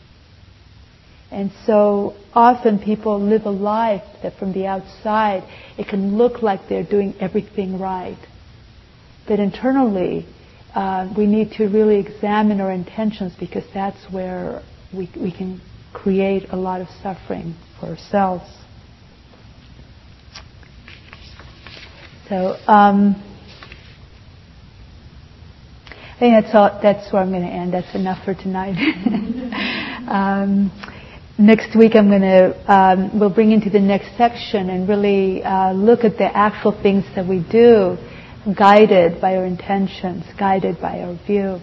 And 1.30 1.50
so 1.66 2.14
often 2.32 2.78
people 2.78 3.20
live 3.20 3.46
a 3.46 3.50
life 3.50 4.04
that 4.22 4.38
from 4.38 4.52
the 4.52 4.66
outside 4.66 5.42
it 5.76 5.88
can 5.88 6.16
look 6.16 6.42
like 6.42 6.68
they're 6.68 6.84
doing 6.84 7.14
everything 7.20 7.78
right. 7.78 8.18
But 9.26 9.40
internally, 9.40 10.26
uh, 10.74 11.12
we 11.16 11.26
need 11.26 11.52
to 11.52 11.66
really 11.68 11.98
examine 11.98 12.60
our 12.60 12.70
intentions 12.70 13.32
because 13.38 13.64
that's 13.74 13.98
where 14.12 14.62
we, 14.94 15.10
we 15.20 15.32
can 15.32 15.60
create 15.92 16.48
a 16.50 16.56
lot 16.56 16.80
of 16.80 16.88
suffering 17.02 17.54
for 17.80 17.86
ourselves. 17.86 18.44
So, 22.28 22.56
um, 22.66 23.22
I 26.16 26.18
think 26.18 26.42
that's 26.44 26.54
all. 26.54 26.80
That's 26.82 27.12
where 27.12 27.20
I'm 27.22 27.30
going 27.30 27.42
to 27.42 27.48
end. 27.48 27.74
That's 27.74 27.94
enough 27.94 28.24
for 28.24 28.34
tonight. 28.34 28.74
um, 30.08 30.70
next 31.38 31.76
week 31.76 31.94
I'm 31.94 32.08
going 32.08 32.22
to 32.22 32.72
um, 32.72 33.18
we'll 33.18 33.34
bring 33.34 33.52
into 33.52 33.70
the 33.70 33.80
next 33.80 34.16
section 34.16 34.70
and 34.70 34.88
really 34.88 35.42
uh, 35.42 35.72
look 35.72 36.04
at 36.04 36.16
the 36.18 36.24
actual 36.36 36.72
things 36.82 37.04
that 37.14 37.26
we 37.26 37.40
do, 37.50 37.96
guided 38.56 39.20
by 39.20 39.36
our 39.36 39.44
intentions, 39.44 40.24
guided 40.38 40.80
by 40.80 41.00
our 41.00 41.18
view. 41.26 41.58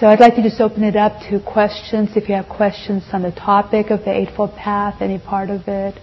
So 0.00 0.06
I'd 0.06 0.20
like 0.20 0.36
to 0.36 0.42
just 0.42 0.60
open 0.60 0.84
it 0.84 0.94
up 0.94 1.20
to 1.28 1.40
questions. 1.40 2.10
If 2.14 2.28
you 2.28 2.34
have 2.36 2.48
questions 2.48 3.02
on 3.12 3.22
the 3.22 3.32
topic 3.32 3.90
of 3.90 4.04
the 4.04 4.12
Eightfold 4.12 4.54
Path, 4.54 5.02
any 5.02 5.18
part 5.18 5.50
of 5.50 5.62
it, 5.66 5.98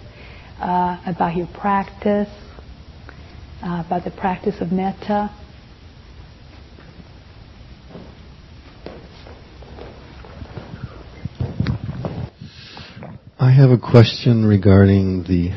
uh, 0.60 0.98
about 1.06 1.36
your 1.36 1.48
practice, 1.48 2.30
uh, 3.64 3.84
about 3.86 4.04
the 4.04 4.12
practice 4.12 4.56
of 4.62 4.72
metta. 4.72 5.30
I 13.38 13.52
have 13.52 13.70
a 13.70 13.78
question 13.78 14.46
regarding 14.46 15.24
the 15.24 15.50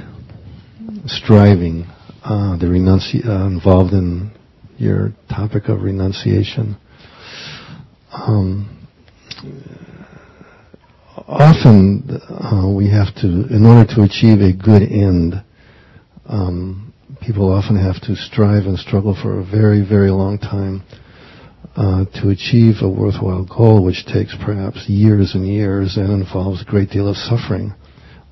striving, 1.07 1.87
uh, 2.25 2.57
the 2.57 2.67
renunci- 2.67 3.25
uh, 3.25 3.47
involved 3.47 3.93
in 3.93 4.33
your 4.79 5.13
topic 5.31 5.69
of 5.69 5.83
renunciation. 5.83 6.77
Um, 8.13 8.89
often 11.29 12.21
uh, 12.29 12.67
we 12.69 12.91
have 12.91 13.15
to, 13.23 13.47
in 13.55 13.65
order 13.65 13.95
to 13.95 14.03
achieve 14.03 14.41
a 14.41 14.53
good 14.53 14.83
end, 14.83 15.41
um, 16.27 16.93
people 17.23 17.53
often 17.53 17.77
have 17.77 18.01
to 18.03 18.17
strive 18.17 18.65
and 18.67 18.77
struggle 18.77 19.17
for 19.23 19.39
a 19.39 19.45
very, 19.45 19.87
very 19.89 20.11
long 20.11 20.37
time 20.37 20.83
uh, 21.79 22.05
to 22.21 22.31
achieve 22.31 22.75
a 22.83 22.89
worthwhile 22.89 23.45
goal, 23.45 23.85
which 23.85 24.05
takes 24.05 24.35
perhaps 24.45 24.89
years 24.89 25.37
and 25.37 25.47
years 25.47 25.97
and 25.97 26.11
involves 26.11 26.61
a 26.61 26.65
great 26.65 26.91
deal 26.91 27.09
of 27.09 27.17
suffering 27.17 27.73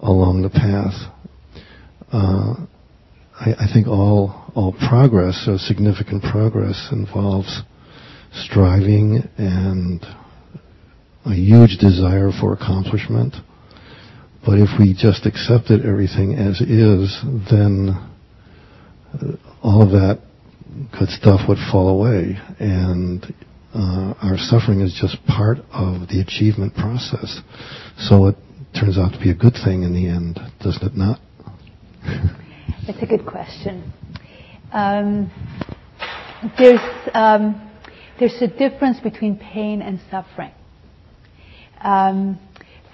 along 0.01 0.43
the 0.43 0.51
path. 0.51 0.95
Uh, 2.13 2.67
I, 3.39 3.67
I, 3.67 3.73
think 3.73 3.87
all 3.87 4.51
all 4.57 4.73
progress, 4.73 5.45
so 5.47 5.59
significant 5.59 6.25
progress, 6.25 6.89
involves 6.91 7.63
striving 8.33 9.23
and 9.39 10.05
a 11.25 11.35
huge 11.35 11.79
desire 11.79 12.33
for 12.33 12.53
accomplishment. 12.53 13.37
But 14.45 14.59
if 14.59 14.71
we 14.77 14.93
just 14.93 15.25
accepted 15.25 15.87
everything 15.87 16.35
as 16.35 16.61
is, 16.61 17.17
then 17.49 17.91
uh, 19.15 19.37
all 19.63 19.83
of 19.83 19.91
that 19.91 20.21
good 20.99 21.09
stuff 21.09 21.49
would 21.49 21.59
fall 21.71 21.89
away, 21.89 22.39
and 22.59 23.25
uh, 23.75 24.15
our 24.23 24.37
suffering 24.37 24.81
is 24.81 24.97
just 25.01 25.25
part 25.27 25.59
of 25.73 26.09
the 26.09 26.21
achievement 26.21 26.75
process. 26.75 27.41
So 27.99 28.27
it 28.27 28.37
turns 28.79 28.99
out 28.99 29.13
to 29.13 29.19
be 29.19 29.31
a 29.31 29.35
good 29.35 29.55
thing 29.65 29.83
in 29.83 29.95
the 29.95 30.09
end, 30.09 30.39
doesn't 30.61 30.83
it 30.83 30.97
not? 30.97 31.21
It's 32.89 33.03
a 33.03 33.07
good 33.07 33.27
question. 33.27 33.93
Um, 34.73 35.29
there's 36.57 36.79
um, 37.15 37.67
there's 38.21 38.41
a 38.41 38.47
difference 38.47 39.01
between 39.01 39.39
pain 39.39 39.83
and 39.83 40.01
suffering. 40.09 40.53
Um, 41.83 42.39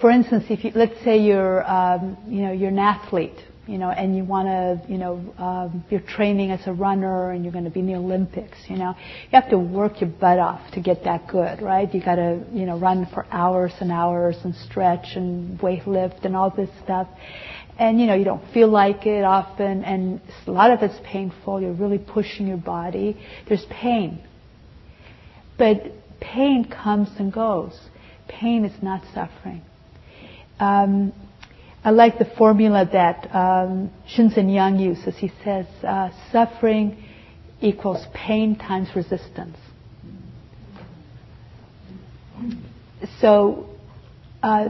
for 0.00 0.10
instance, 0.10 0.44
if 0.50 0.64
you, 0.64 0.72
let's 0.74 0.98
say 1.04 1.18
you're, 1.18 1.62
um, 1.70 2.16
you 2.26 2.42
know, 2.42 2.52
you're 2.52 2.70
an 2.70 2.78
athlete, 2.78 3.38
you 3.66 3.78
know, 3.78 3.90
and 3.90 4.16
you 4.16 4.24
want 4.24 4.48
to, 4.48 4.92
you 4.92 4.98
know, 4.98 5.34
um, 5.38 5.84
you're 5.88 6.00
training 6.00 6.50
as 6.50 6.66
a 6.66 6.72
runner 6.72 7.30
and 7.30 7.44
you're 7.44 7.52
going 7.52 7.64
to 7.64 7.70
be 7.70 7.80
in 7.80 7.86
the 7.86 7.94
Olympics, 7.94 8.58
you 8.68 8.76
know, 8.76 8.94
you 8.98 9.40
have 9.40 9.50
to 9.50 9.58
work 9.58 10.00
your 10.00 10.10
butt 10.10 10.40
off 10.40 10.72
to 10.72 10.80
get 10.80 11.04
that 11.04 11.28
good, 11.28 11.62
right? 11.62 11.92
You 11.94 12.02
got 12.02 12.16
to, 12.16 12.44
you 12.52 12.66
know, 12.66 12.78
run 12.78 13.06
for 13.14 13.24
hours 13.30 13.72
and 13.80 13.92
hours 13.92 14.36
and 14.42 14.54
stretch 14.54 15.14
and 15.14 15.60
weight 15.62 15.86
lift 15.86 16.24
and 16.24 16.36
all 16.36 16.50
this 16.50 16.70
stuff. 16.82 17.06
And, 17.78 18.00
you 18.00 18.06
know, 18.06 18.14
you 18.14 18.24
don't 18.24 18.52
feel 18.52 18.68
like 18.68 19.06
it 19.06 19.24
often 19.24 19.84
and 19.84 20.20
a 20.46 20.50
lot 20.50 20.72
of 20.72 20.82
it's 20.82 20.98
painful. 21.04 21.60
You're 21.60 21.72
really 21.72 21.98
pushing 21.98 22.48
your 22.48 22.58
body. 22.58 23.16
There's 23.48 23.64
pain. 23.70 24.22
But 25.56 25.92
pain 26.20 26.64
comes 26.64 27.08
and 27.18 27.32
goes. 27.32 27.78
Pain 28.28 28.64
is 28.64 28.82
not 28.82 29.02
suffering. 29.14 29.62
Um, 30.58 31.12
I 31.84 31.90
like 31.90 32.18
the 32.18 32.24
formula 32.24 32.88
that 32.92 33.34
um, 33.34 33.90
Shinzen 34.08 34.52
Young 34.52 34.78
uses. 34.78 35.16
He 35.16 35.32
says 35.42 35.66
uh, 35.82 36.10
suffering 36.30 37.02
equals 37.60 38.06
pain 38.14 38.56
times 38.56 38.88
resistance. 38.94 39.56
So, 43.20 43.68
uh, 44.42 44.68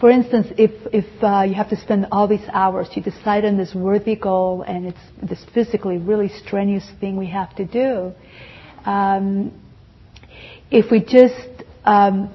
for 0.00 0.10
instance, 0.10 0.48
if, 0.58 0.72
if 0.92 1.04
uh, 1.22 1.42
you 1.42 1.54
have 1.54 1.70
to 1.70 1.76
spend 1.76 2.06
all 2.10 2.26
these 2.26 2.46
hours, 2.52 2.88
you 2.94 3.02
decide 3.02 3.44
on 3.44 3.56
this 3.56 3.72
worthy 3.74 4.16
goal, 4.16 4.62
and 4.62 4.86
it's 4.86 4.98
this 5.22 5.44
physically 5.54 5.98
really 5.98 6.28
strenuous 6.28 6.88
thing 7.00 7.16
we 7.16 7.26
have 7.26 7.54
to 7.56 7.64
do. 7.64 8.12
Um, 8.84 9.52
if 10.70 10.90
we 10.90 11.00
just 11.00 11.48
um, 11.84 12.32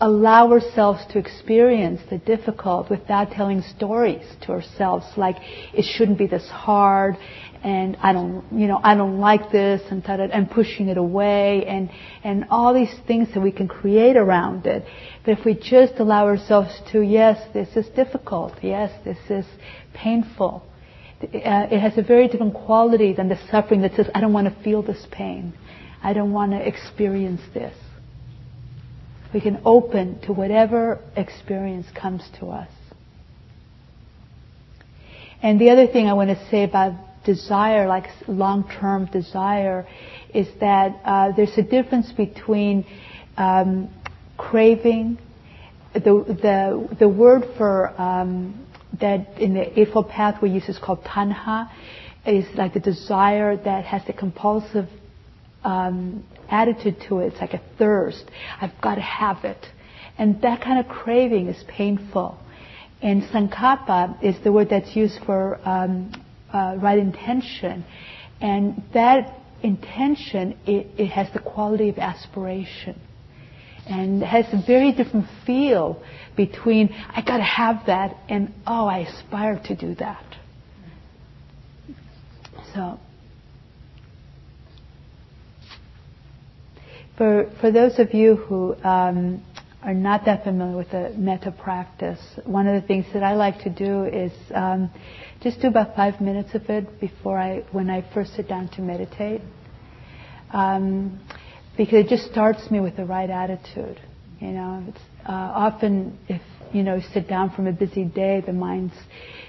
allow 0.00 0.50
ourselves 0.52 1.04
to 1.10 1.18
experience 1.18 2.00
the 2.08 2.18
difficult 2.18 2.88
without 2.88 3.32
telling 3.32 3.62
stories 3.62 4.24
to 4.40 4.52
ourselves 4.52 5.04
like 5.16 5.36
it 5.74 5.82
shouldn't 5.82 6.18
be 6.18 6.26
this 6.26 6.48
hard 6.48 7.16
and 7.64 7.96
I 8.00 8.12
don't 8.12 8.44
you 8.52 8.68
know 8.68 8.80
I 8.82 8.94
don't 8.94 9.18
like 9.18 9.50
this 9.50 9.82
and 9.90 10.04
and 10.06 10.48
pushing 10.48 10.88
it 10.88 10.96
away 10.96 11.64
and 11.66 11.90
and 12.22 12.46
all 12.50 12.72
these 12.72 12.94
things 13.08 13.28
that 13.34 13.40
we 13.40 13.50
can 13.50 13.66
create 13.66 14.16
around 14.16 14.66
it. 14.66 14.84
But 15.24 15.38
if 15.38 15.44
we 15.44 15.54
just 15.54 15.94
allow 15.98 16.26
ourselves 16.26 16.80
to 16.92 17.00
yes 17.00 17.40
this 17.52 17.68
is 17.74 17.86
difficult 17.96 18.54
yes 18.62 18.92
this 19.04 19.18
is 19.28 19.46
painful 19.94 20.62
uh, 21.22 21.26
it 21.32 21.80
has 21.80 21.98
a 21.98 22.02
very 22.02 22.28
different 22.28 22.54
quality 22.54 23.12
than 23.12 23.28
the 23.28 23.38
suffering 23.50 23.82
that 23.82 23.96
says 23.96 24.06
I 24.14 24.20
don't 24.20 24.32
want 24.32 24.54
to 24.54 24.62
feel 24.62 24.82
this 24.82 25.04
pain. 25.10 25.54
I 26.00 26.12
don't 26.12 26.32
want 26.32 26.52
to 26.52 26.64
experience 26.64 27.40
this 27.52 27.74
we 29.32 29.40
can 29.40 29.60
open 29.64 30.20
to 30.22 30.32
whatever 30.32 31.00
experience 31.16 31.86
comes 31.94 32.22
to 32.40 32.46
us. 32.46 32.70
And 35.42 35.60
the 35.60 35.70
other 35.70 35.86
thing 35.86 36.06
I 36.06 36.14
want 36.14 36.30
to 36.30 36.48
say 36.50 36.64
about 36.64 36.94
desire, 37.24 37.86
like 37.86 38.06
long-term 38.26 39.06
desire, 39.12 39.86
is 40.34 40.48
that 40.60 40.98
uh, 41.04 41.32
there's 41.36 41.56
a 41.56 41.62
difference 41.62 42.10
between 42.12 42.86
um, 43.36 43.90
craving. 44.36 45.18
The, 45.94 46.00
the, 46.00 46.96
the 46.98 47.08
word 47.08 47.44
for 47.56 47.88
um, 48.00 48.66
that 49.00 49.38
in 49.38 49.54
the 49.54 49.78
Eightfold 49.78 50.08
Path 50.08 50.42
we 50.42 50.50
use 50.50 50.68
is 50.68 50.78
called 50.78 51.04
tanha, 51.04 51.70
is 52.26 52.46
like 52.56 52.74
the 52.74 52.80
desire 52.80 53.56
that 53.56 53.84
has 53.84 54.02
a 54.08 54.12
compulsive 54.12 54.88
um, 55.64 56.24
attitude 56.50 56.96
to 57.08 57.20
it. 57.20 57.32
It's 57.32 57.40
like 57.40 57.54
a 57.54 57.62
thirst. 57.78 58.24
I've 58.60 58.78
got 58.80 58.96
to 58.96 59.00
have 59.00 59.44
it. 59.44 59.66
And 60.18 60.42
that 60.42 60.60
kind 60.60 60.80
of 60.80 60.88
craving 60.88 61.48
is 61.48 61.62
painful. 61.68 62.38
And 63.00 63.22
sankappa 63.22 64.22
is 64.22 64.34
the 64.42 64.50
word 64.50 64.70
that's 64.70 64.96
used 64.96 65.20
for 65.24 65.60
um, 65.64 66.12
uh, 66.52 66.76
right 66.78 66.98
intention. 66.98 67.84
And 68.40 68.82
that 68.94 69.38
intention, 69.62 70.58
it, 70.66 70.88
it 70.98 71.06
has 71.06 71.32
the 71.32 71.38
quality 71.38 71.88
of 71.88 71.98
aspiration. 71.98 73.00
And 73.86 74.22
has 74.22 74.46
a 74.52 74.62
very 74.66 74.92
different 74.92 75.26
feel 75.46 76.02
between, 76.36 76.94
I 77.08 77.22
gotta 77.22 77.42
have 77.42 77.86
that, 77.86 78.16
and 78.28 78.52
oh, 78.66 78.86
I 78.86 78.98
aspire 78.98 79.60
to 79.64 79.74
do 79.74 79.94
that. 79.94 80.24
So, 82.74 83.00
For, 87.18 87.50
for 87.60 87.72
those 87.72 87.98
of 87.98 88.14
you 88.14 88.36
who 88.36 88.76
um, 88.84 89.44
are 89.82 89.92
not 89.92 90.24
that 90.26 90.44
familiar 90.44 90.76
with 90.76 90.92
the 90.92 91.12
metta 91.16 91.50
practice, 91.50 92.20
one 92.44 92.68
of 92.68 92.80
the 92.80 92.86
things 92.86 93.06
that 93.12 93.24
I 93.24 93.34
like 93.34 93.58
to 93.62 93.70
do 93.70 94.04
is 94.04 94.30
um, 94.54 94.88
just 95.42 95.60
do 95.60 95.66
about 95.66 95.96
five 95.96 96.20
minutes 96.20 96.54
of 96.54 96.62
it 96.70 97.00
before 97.00 97.36
I, 97.36 97.64
when 97.72 97.90
I 97.90 98.08
first 98.14 98.36
sit 98.36 98.48
down 98.48 98.68
to 98.76 98.82
meditate, 98.82 99.40
um, 100.52 101.20
because 101.76 102.04
it 102.04 102.08
just 102.08 102.30
starts 102.30 102.70
me 102.70 102.78
with 102.78 102.96
the 102.96 103.04
right 103.04 103.28
attitude. 103.28 104.00
You 104.38 104.52
know, 104.52 104.84
it's 104.86 105.02
uh, 105.28 105.32
often 105.32 106.16
if 106.28 106.40
you 106.72 106.84
know 106.84 107.00
sit 107.12 107.28
down 107.28 107.50
from 107.50 107.66
a 107.66 107.72
busy 107.72 108.04
day, 108.04 108.44
the 108.46 108.52
mind's 108.52 108.94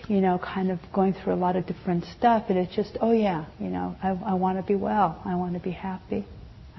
you 0.07 0.21
know 0.21 0.39
kind 0.39 0.71
of 0.71 0.79
going 0.91 1.13
through 1.13 1.33
a 1.33 1.35
lot 1.35 1.55
of 1.55 1.67
different 1.67 2.05
stuff, 2.17 2.45
and 2.49 2.57
it's 2.57 2.75
just 2.75 2.97
oh 2.99 3.11
yeah, 3.11 3.45
you 3.59 3.69
know, 3.69 3.95
I, 4.01 4.09
I 4.09 4.33
want 4.33 4.57
to 4.57 4.63
be 4.63 4.73
well, 4.73 5.21
I 5.23 5.35
want 5.35 5.53
to 5.53 5.59
be 5.59 5.69
happy. 5.69 6.25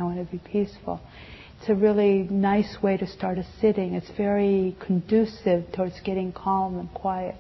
I 0.01 0.05
want 0.05 0.17
to 0.19 0.25
be 0.25 0.39
peaceful. 0.39 0.99
It's 1.61 1.69
a 1.69 1.75
really 1.75 2.23
nice 2.31 2.79
way 2.83 2.97
to 2.97 3.07
start 3.07 3.37
a 3.37 3.45
sitting. 3.61 3.93
It's 3.93 4.11
very 4.17 4.75
conducive 4.81 5.71
towards 5.75 6.01
getting 6.01 6.33
calm 6.33 6.79
and 6.79 6.93
quiet. 6.95 7.35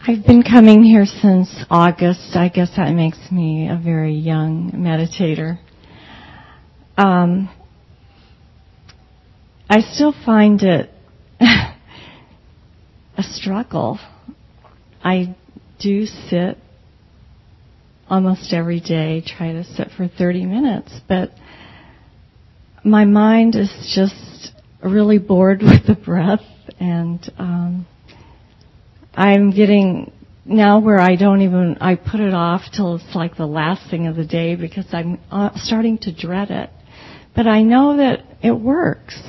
I've 0.00 0.24
been 0.24 0.42
coming 0.42 0.82
here 0.82 1.04
since 1.04 1.54
August. 1.68 2.34
I 2.34 2.48
guess 2.48 2.70
that 2.78 2.94
makes 2.94 3.18
me 3.30 3.68
a 3.68 3.76
very 3.76 4.14
young 4.14 4.72
meditator. 4.74 5.58
Um, 6.96 7.50
I 9.68 9.80
still 9.82 10.14
find 10.24 10.62
it 10.62 10.90
a 11.40 13.22
struggle. 13.22 14.00
I 15.04 15.36
do 15.78 16.06
sit 16.06 16.56
almost 18.10 18.52
every 18.52 18.80
day, 18.80 19.22
try 19.24 19.52
to 19.52 19.64
sit 19.64 19.88
for 19.96 20.08
30 20.08 20.44
minutes, 20.44 20.92
but 21.08 21.30
my 22.84 23.04
mind 23.04 23.54
is 23.54 23.70
just 23.94 24.52
really 24.82 25.18
bored 25.18 25.60
with 25.62 25.86
the 25.86 25.94
breath 25.94 26.40
and 26.78 27.32
um, 27.38 27.86
I'm 29.14 29.50
getting 29.50 30.12
now 30.44 30.80
where 30.80 30.98
I 30.98 31.16
don't 31.16 31.42
even 31.42 31.76
I 31.80 31.96
put 31.96 32.20
it 32.20 32.32
off 32.32 32.62
till 32.74 32.96
it's 32.96 33.14
like 33.14 33.36
the 33.36 33.46
last 33.46 33.90
thing 33.90 34.06
of 34.06 34.16
the 34.16 34.26
day 34.26 34.56
because 34.56 34.86
I'm 34.92 35.20
uh, 35.30 35.50
starting 35.56 35.98
to 35.98 36.14
dread 36.14 36.50
it. 36.50 36.70
But 37.36 37.46
I 37.46 37.62
know 37.62 37.98
that 37.98 38.20
it 38.42 38.52
works 38.52 39.20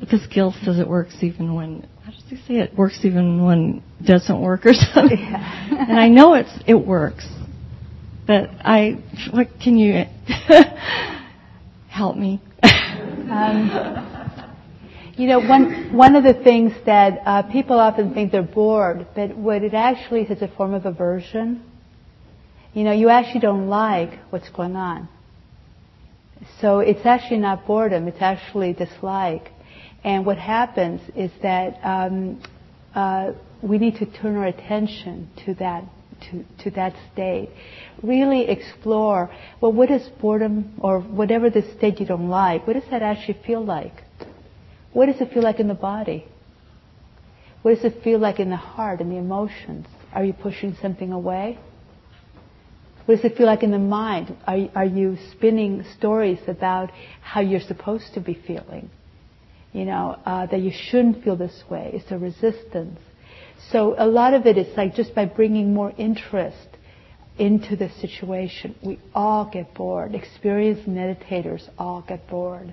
because 0.00 0.26
Gil 0.26 0.52
says 0.64 0.78
it 0.78 0.88
works 0.88 1.14
even 1.22 1.54
when 1.54 1.88
how 2.04 2.10
does 2.10 2.24
he 2.28 2.36
say 2.36 2.54
it 2.60 2.76
works 2.76 2.98
even 3.04 3.44
when 3.44 3.82
it 4.00 4.06
doesn't 4.06 4.40
work 4.40 4.66
or 4.66 4.74
something. 4.94 5.18
Yeah. 5.18 5.86
and 5.88 5.98
I 5.98 6.08
know 6.08 6.34
it's 6.34 6.52
it 6.66 6.74
works. 6.74 7.26
But 8.26 8.50
I 8.60 9.02
what 9.30 9.48
can 9.62 9.76
you 9.76 10.04
help 11.88 12.16
me? 12.16 12.40
Um, 13.30 14.14
you 15.16 15.28
know, 15.28 15.38
one, 15.38 15.96
one 15.96 16.16
of 16.16 16.24
the 16.24 16.34
things 16.34 16.72
that 16.86 17.20
uh, 17.24 17.42
people 17.44 17.78
often 17.78 18.14
think 18.14 18.32
they're 18.32 18.42
bored, 18.42 19.06
but 19.14 19.36
what 19.36 19.62
it 19.62 19.72
actually 19.72 20.22
is 20.22 20.42
a 20.42 20.48
form 20.48 20.74
of 20.74 20.86
aversion. 20.86 21.62
You 22.72 22.82
know, 22.82 22.92
you 22.92 23.08
actually 23.08 23.40
don't 23.40 23.68
like 23.68 24.18
what's 24.30 24.48
going 24.50 24.74
on. 24.74 25.08
So 26.60 26.80
it's 26.80 27.06
actually 27.06 27.38
not 27.38 27.66
boredom, 27.66 28.08
it's 28.08 28.20
actually 28.20 28.72
dislike. 28.72 29.50
And 30.02 30.26
what 30.26 30.36
happens 30.36 31.00
is 31.14 31.30
that 31.42 31.78
um, 31.84 32.42
uh, 32.94 33.32
we 33.62 33.78
need 33.78 33.96
to 33.96 34.06
turn 34.06 34.36
our 34.36 34.46
attention 34.46 35.30
to 35.46 35.54
that 35.54 35.84
to, 36.30 36.44
to 36.64 36.70
that 36.72 36.94
state. 37.12 37.50
Really 38.02 38.48
explore, 38.48 39.30
well, 39.60 39.72
what 39.72 39.90
is 39.90 40.08
boredom 40.20 40.74
or 40.80 41.00
whatever 41.00 41.50
the 41.50 41.62
state 41.76 42.00
you 42.00 42.06
don't 42.06 42.28
like, 42.28 42.66
what 42.66 42.74
does 42.74 42.88
that 42.90 43.02
actually 43.02 43.38
feel 43.46 43.64
like? 43.64 44.02
What 44.92 45.06
does 45.06 45.20
it 45.20 45.32
feel 45.32 45.42
like 45.42 45.60
in 45.60 45.68
the 45.68 45.74
body? 45.74 46.26
What 47.62 47.74
does 47.76 47.84
it 47.84 48.02
feel 48.04 48.18
like 48.18 48.40
in 48.40 48.50
the 48.50 48.56
heart 48.56 49.00
and 49.00 49.10
the 49.10 49.16
emotions? 49.16 49.86
Are 50.12 50.24
you 50.24 50.32
pushing 50.32 50.76
something 50.80 51.12
away? 51.12 51.58
What 53.06 53.16
does 53.16 53.24
it 53.24 53.36
feel 53.36 53.46
like 53.46 53.62
in 53.62 53.70
the 53.70 53.78
mind? 53.78 54.36
Are, 54.46 54.58
are 54.74 54.84
you 54.84 55.18
spinning 55.32 55.84
stories 55.96 56.38
about 56.46 56.90
how 57.20 57.40
you're 57.40 57.60
supposed 57.60 58.14
to 58.14 58.20
be 58.20 58.34
feeling? 58.34 58.90
You 59.72 59.84
know, 59.86 60.18
uh, 60.24 60.46
that 60.46 60.60
you 60.60 60.72
shouldn't 60.72 61.24
feel 61.24 61.36
this 61.36 61.64
way. 61.68 61.90
It's 61.94 62.10
a 62.10 62.18
resistance. 62.18 63.00
So 63.70 63.94
a 63.98 64.06
lot 64.06 64.34
of 64.34 64.46
it 64.46 64.58
is 64.58 64.76
like 64.76 64.94
just 64.94 65.14
by 65.14 65.24
bringing 65.24 65.74
more 65.74 65.92
interest 65.96 66.68
into 67.38 67.76
the 67.76 67.88
situation, 68.00 68.74
we 68.82 69.00
all 69.14 69.46
get 69.50 69.74
bored. 69.74 70.14
Experienced 70.14 70.88
meditators 70.88 71.68
all 71.78 72.04
get 72.06 72.28
bored. 72.28 72.72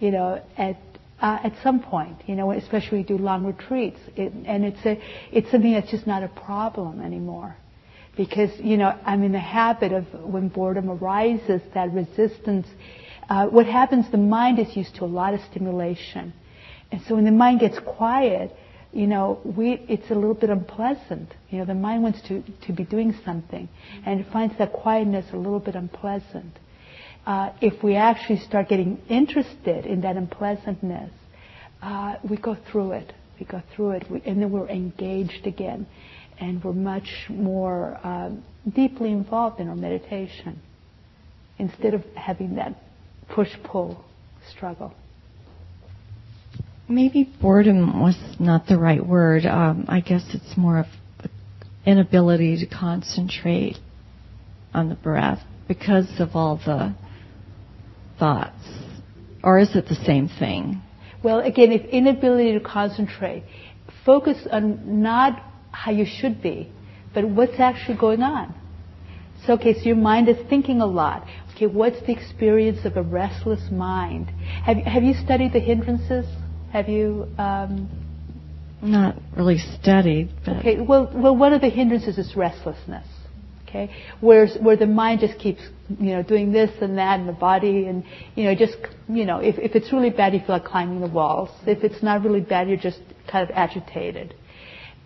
You 0.00 0.10
know, 0.10 0.42
at 0.58 0.76
uh, 1.20 1.38
at 1.44 1.54
some 1.62 1.80
point, 1.80 2.16
you 2.26 2.34
know, 2.34 2.50
especially 2.50 2.98
we 2.98 3.04
do 3.04 3.16
long 3.16 3.44
retreats, 3.44 3.98
it, 4.16 4.32
and 4.44 4.64
it's 4.64 4.84
a, 4.84 5.00
it's 5.32 5.50
something 5.50 5.72
that's 5.72 5.90
just 5.90 6.06
not 6.06 6.22
a 6.22 6.28
problem 6.28 7.00
anymore, 7.00 7.56
because 8.16 8.50
you 8.58 8.76
know 8.76 8.98
I'm 9.06 9.22
in 9.22 9.32
the 9.32 9.38
habit 9.38 9.92
of 9.92 10.04
when 10.12 10.48
boredom 10.48 10.90
arises, 10.90 11.62
that 11.72 11.92
resistance. 11.92 12.66
Uh, 13.30 13.46
what 13.46 13.64
happens? 13.64 14.10
The 14.10 14.18
mind 14.18 14.58
is 14.58 14.76
used 14.76 14.96
to 14.96 15.04
a 15.04 15.06
lot 15.06 15.32
of 15.32 15.40
stimulation, 15.50 16.34
and 16.92 17.00
so 17.06 17.14
when 17.14 17.24
the 17.24 17.30
mind 17.30 17.60
gets 17.60 17.78
quiet, 17.78 18.54
you 18.94 19.06
know, 19.06 19.40
we, 19.44 19.72
it's 19.88 20.10
a 20.10 20.14
little 20.14 20.34
bit 20.34 20.50
unpleasant. 20.50 21.34
You 21.50 21.58
know, 21.58 21.64
the 21.64 21.74
mind 21.74 22.02
wants 22.02 22.22
to, 22.28 22.42
to 22.66 22.72
be 22.72 22.84
doing 22.84 23.14
something, 23.24 23.68
and 24.06 24.20
it 24.20 24.26
finds 24.32 24.56
that 24.58 24.72
quietness 24.72 25.26
a 25.32 25.36
little 25.36 25.60
bit 25.60 25.74
unpleasant 25.74 26.58
uh, 27.26 27.50
if 27.60 27.82
we 27.82 27.96
actually 27.96 28.38
start 28.40 28.68
getting 28.68 29.00
interested 29.08 29.86
in 29.86 30.02
that 30.02 30.16
unpleasantness, 30.16 31.10
uh, 31.82 32.16
we 32.28 32.36
go 32.36 32.56
through 32.70 32.92
it. 32.92 33.12
We 33.38 33.46
go 33.46 33.62
through 33.74 33.92
it, 33.92 34.10
we, 34.10 34.22
and 34.24 34.40
then 34.40 34.50
we're 34.50 34.68
engaged 34.68 35.46
again, 35.46 35.86
and 36.38 36.62
we're 36.62 36.72
much 36.72 37.26
more 37.28 37.98
uh, 38.04 38.30
deeply 38.74 39.10
involved 39.10 39.60
in 39.60 39.68
our 39.68 39.74
meditation 39.74 40.60
instead 41.58 41.94
of 41.94 42.04
having 42.14 42.56
that 42.56 42.74
push-pull 43.28 44.04
struggle. 44.50 44.94
Maybe 46.88 47.24
boredom 47.40 48.00
was 48.00 48.16
not 48.38 48.66
the 48.66 48.78
right 48.78 49.04
word. 49.04 49.46
Um, 49.46 49.86
I 49.88 50.00
guess 50.00 50.22
it's 50.34 50.56
more 50.56 50.80
of 50.80 50.86
inability 51.86 52.58
to 52.58 52.66
concentrate 52.66 53.76
on 54.72 54.88
the 54.88 54.94
breath 54.94 55.40
because 55.68 56.08
of 56.18 56.30
all 56.34 56.56
the 56.56 56.94
thoughts? 58.18 58.62
Or 59.42 59.58
is 59.58 59.74
it 59.76 59.86
the 59.88 59.94
same 59.94 60.28
thing? 60.28 60.82
Well, 61.22 61.40
again, 61.40 61.72
if 61.72 61.84
inability 61.86 62.52
to 62.54 62.60
concentrate, 62.60 63.44
focus 64.04 64.46
on 64.50 65.02
not 65.02 65.42
how 65.70 65.90
you 65.90 66.06
should 66.06 66.42
be, 66.42 66.70
but 67.14 67.28
what's 67.28 67.58
actually 67.58 67.98
going 67.98 68.22
on. 68.22 68.54
So, 69.46 69.54
okay, 69.54 69.74
so 69.74 69.80
your 69.80 69.96
mind 69.96 70.28
is 70.28 70.36
thinking 70.48 70.80
a 70.80 70.86
lot. 70.86 71.26
Okay, 71.54 71.66
what's 71.66 72.00
the 72.00 72.12
experience 72.12 72.84
of 72.84 72.96
a 72.96 73.02
restless 73.02 73.70
mind? 73.70 74.28
Have, 74.64 74.78
have 74.78 75.02
you 75.02 75.14
studied 75.14 75.52
the 75.52 75.60
hindrances? 75.60 76.26
Have 76.74 76.88
you? 76.88 77.28
Um, 77.38 77.88
Not 78.82 79.14
really 79.36 79.58
studied. 79.58 80.30
But 80.44 80.56
okay, 80.56 80.80
well, 80.80 81.08
well, 81.14 81.36
one 81.36 81.52
of 81.52 81.60
the 81.60 81.68
hindrances 81.68 82.18
is 82.18 82.34
restlessness. 82.34 83.06
Okay, 83.68 83.94
whereas 84.20 84.58
where 84.60 84.76
the 84.76 84.88
mind 84.88 85.20
just 85.20 85.38
keeps 85.38 85.60
you 86.00 86.10
know 86.14 86.24
doing 86.24 86.50
this 86.50 86.72
and 86.80 86.98
that 86.98 87.20
and 87.20 87.28
the 87.28 87.32
body 87.32 87.86
and 87.86 88.02
you 88.34 88.42
know 88.42 88.56
just 88.56 88.76
you 89.08 89.24
know 89.24 89.38
if 89.38 89.56
if 89.58 89.76
it's 89.76 89.92
really 89.92 90.10
bad 90.10 90.34
you 90.34 90.40
feel 90.40 90.56
like 90.56 90.64
climbing 90.64 91.00
the 91.00 91.06
walls. 91.06 91.50
If 91.64 91.84
it's 91.84 92.02
not 92.02 92.24
really 92.24 92.40
bad 92.40 92.66
you're 92.68 92.76
just 92.76 92.98
kind 93.30 93.48
of 93.48 93.54
agitated. 93.54 94.34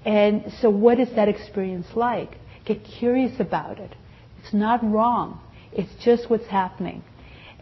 And 0.07 0.51
so 0.63 0.71
what 0.71 0.99
is 0.99 1.15
that 1.17 1.29
experience 1.29 1.89
like? 1.95 2.39
Get 2.65 2.83
curious 2.83 3.39
about 3.41 3.79
it. 3.79 3.95
It's 4.41 4.55
not 4.55 4.83
wrong. 4.83 5.39
It's 5.73 5.93
just 6.03 6.31
what's 6.31 6.47
happening 6.47 7.03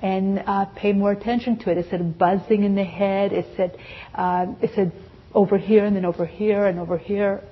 and 0.06 0.42
uh, 0.46 0.66
pay 0.76 0.92
more 0.92 1.12
attention 1.12 1.58
to 1.58 1.70
it. 1.70 1.78
it. 1.78 1.86
Is 1.86 1.92
it 1.92 2.18
buzzing 2.18 2.62
in 2.62 2.74
the 2.76 2.84
head? 2.84 3.32
Is 3.32 3.44
it, 3.58 3.76
uh, 4.14 4.46
is 4.62 4.70
it 4.76 4.92
over 5.34 5.58
here 5.58 5.84
and 5.84 5.96
then 5.96 6.04
over 6.04 6.24
here 6.24 6.66
and 6.66 6.78
over 6.78 6.96
here? 6.96 7.42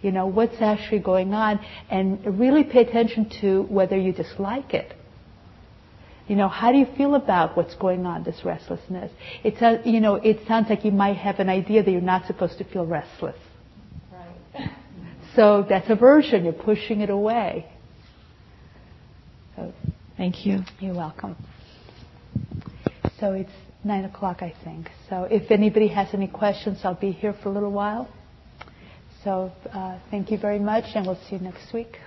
You 0.00 0.12
know, 0.12 0.26
what's 0.26 0.60
actually 0.60 1.00
going 1.00 1.34
on 1.34 1.60
and 1.90 2.38
really 2.38 2.64
pay 2.64 2.82
attention 2.82 3.30
to 3.40 3.62
whether 3.64 3.98
you 3.98 4.12
dislike 4.12 4.72
it. 4.72 4.94
You 6.28 6.36
know, 6.36 6.48
how 6.48 6.70
do 6.70 6.78
you 6.78 6.86
feel 6.96 7.16
about 7.16 7.56
what's 7.56 7.74
going 7.74 8.06
on, 8.06 8.22
this 8.22 8.44
restlessness? 8.44 9.10
It's, 9.42 9.60
a, 9.60 9.82
you 9.84 10.00
know, 10.00 10.14
it 10.14 10.46
sounds 10.46 10.70
like 10.70 10.84
you 10.84 10.92
might 10.92 11.16
have 11.16 11.40
an 11.40 11.48
idea 11.48 11.82
that 11.82 11.90
you're 11.90 12.00
not 12.00 12.26
supposed 12.26 12.56
to 12.58 12.64
feel 12.64 12.86
restless. 12.86 13.36
Right. 14.12 14.70
So 15.34 15.66
that's 15.68 15.90
aversion. 15.90 16.44
You're 16.44 16.52
pushing 16.52 17.00
it 17.00 17.10
away. 17.10 17.66
So, 19.56 19.72
Thank 20.16 20.46
you. 20.46 20.60
You're 20.78 20.94
welcome. 20.94 21.34
So 23.18 23.32
it's 23.32 23.52
nine 23.84 24.04
o'clock, 24.04 24.42
I 24.42 24.54
think. 24.64 24.90
So 25.08 25.24
if 25.24 25.50
anybody 25.50 25.88
has 25.88 26.08
any 26.14 26.26
questions, 26.28 26.80
I'll 26.84 26.94
be 26.94 27.12
here 27.12 27.34
for 27.42 27.48
a 27.48 27.52
little 27.52 27.72
while. 27.72 28.08
So 29.24 29.52
uh, 29.72 29.98
thank 30.10 30.30
you 30.30 30.38
very 30.38 30.58
much, 30.58 30.84
and 30.94 31.06
we'll 31.06 31.16
see 31.28 31.36
you 31.36 31.40
next 31.40 31.72
week. 31.72 31.98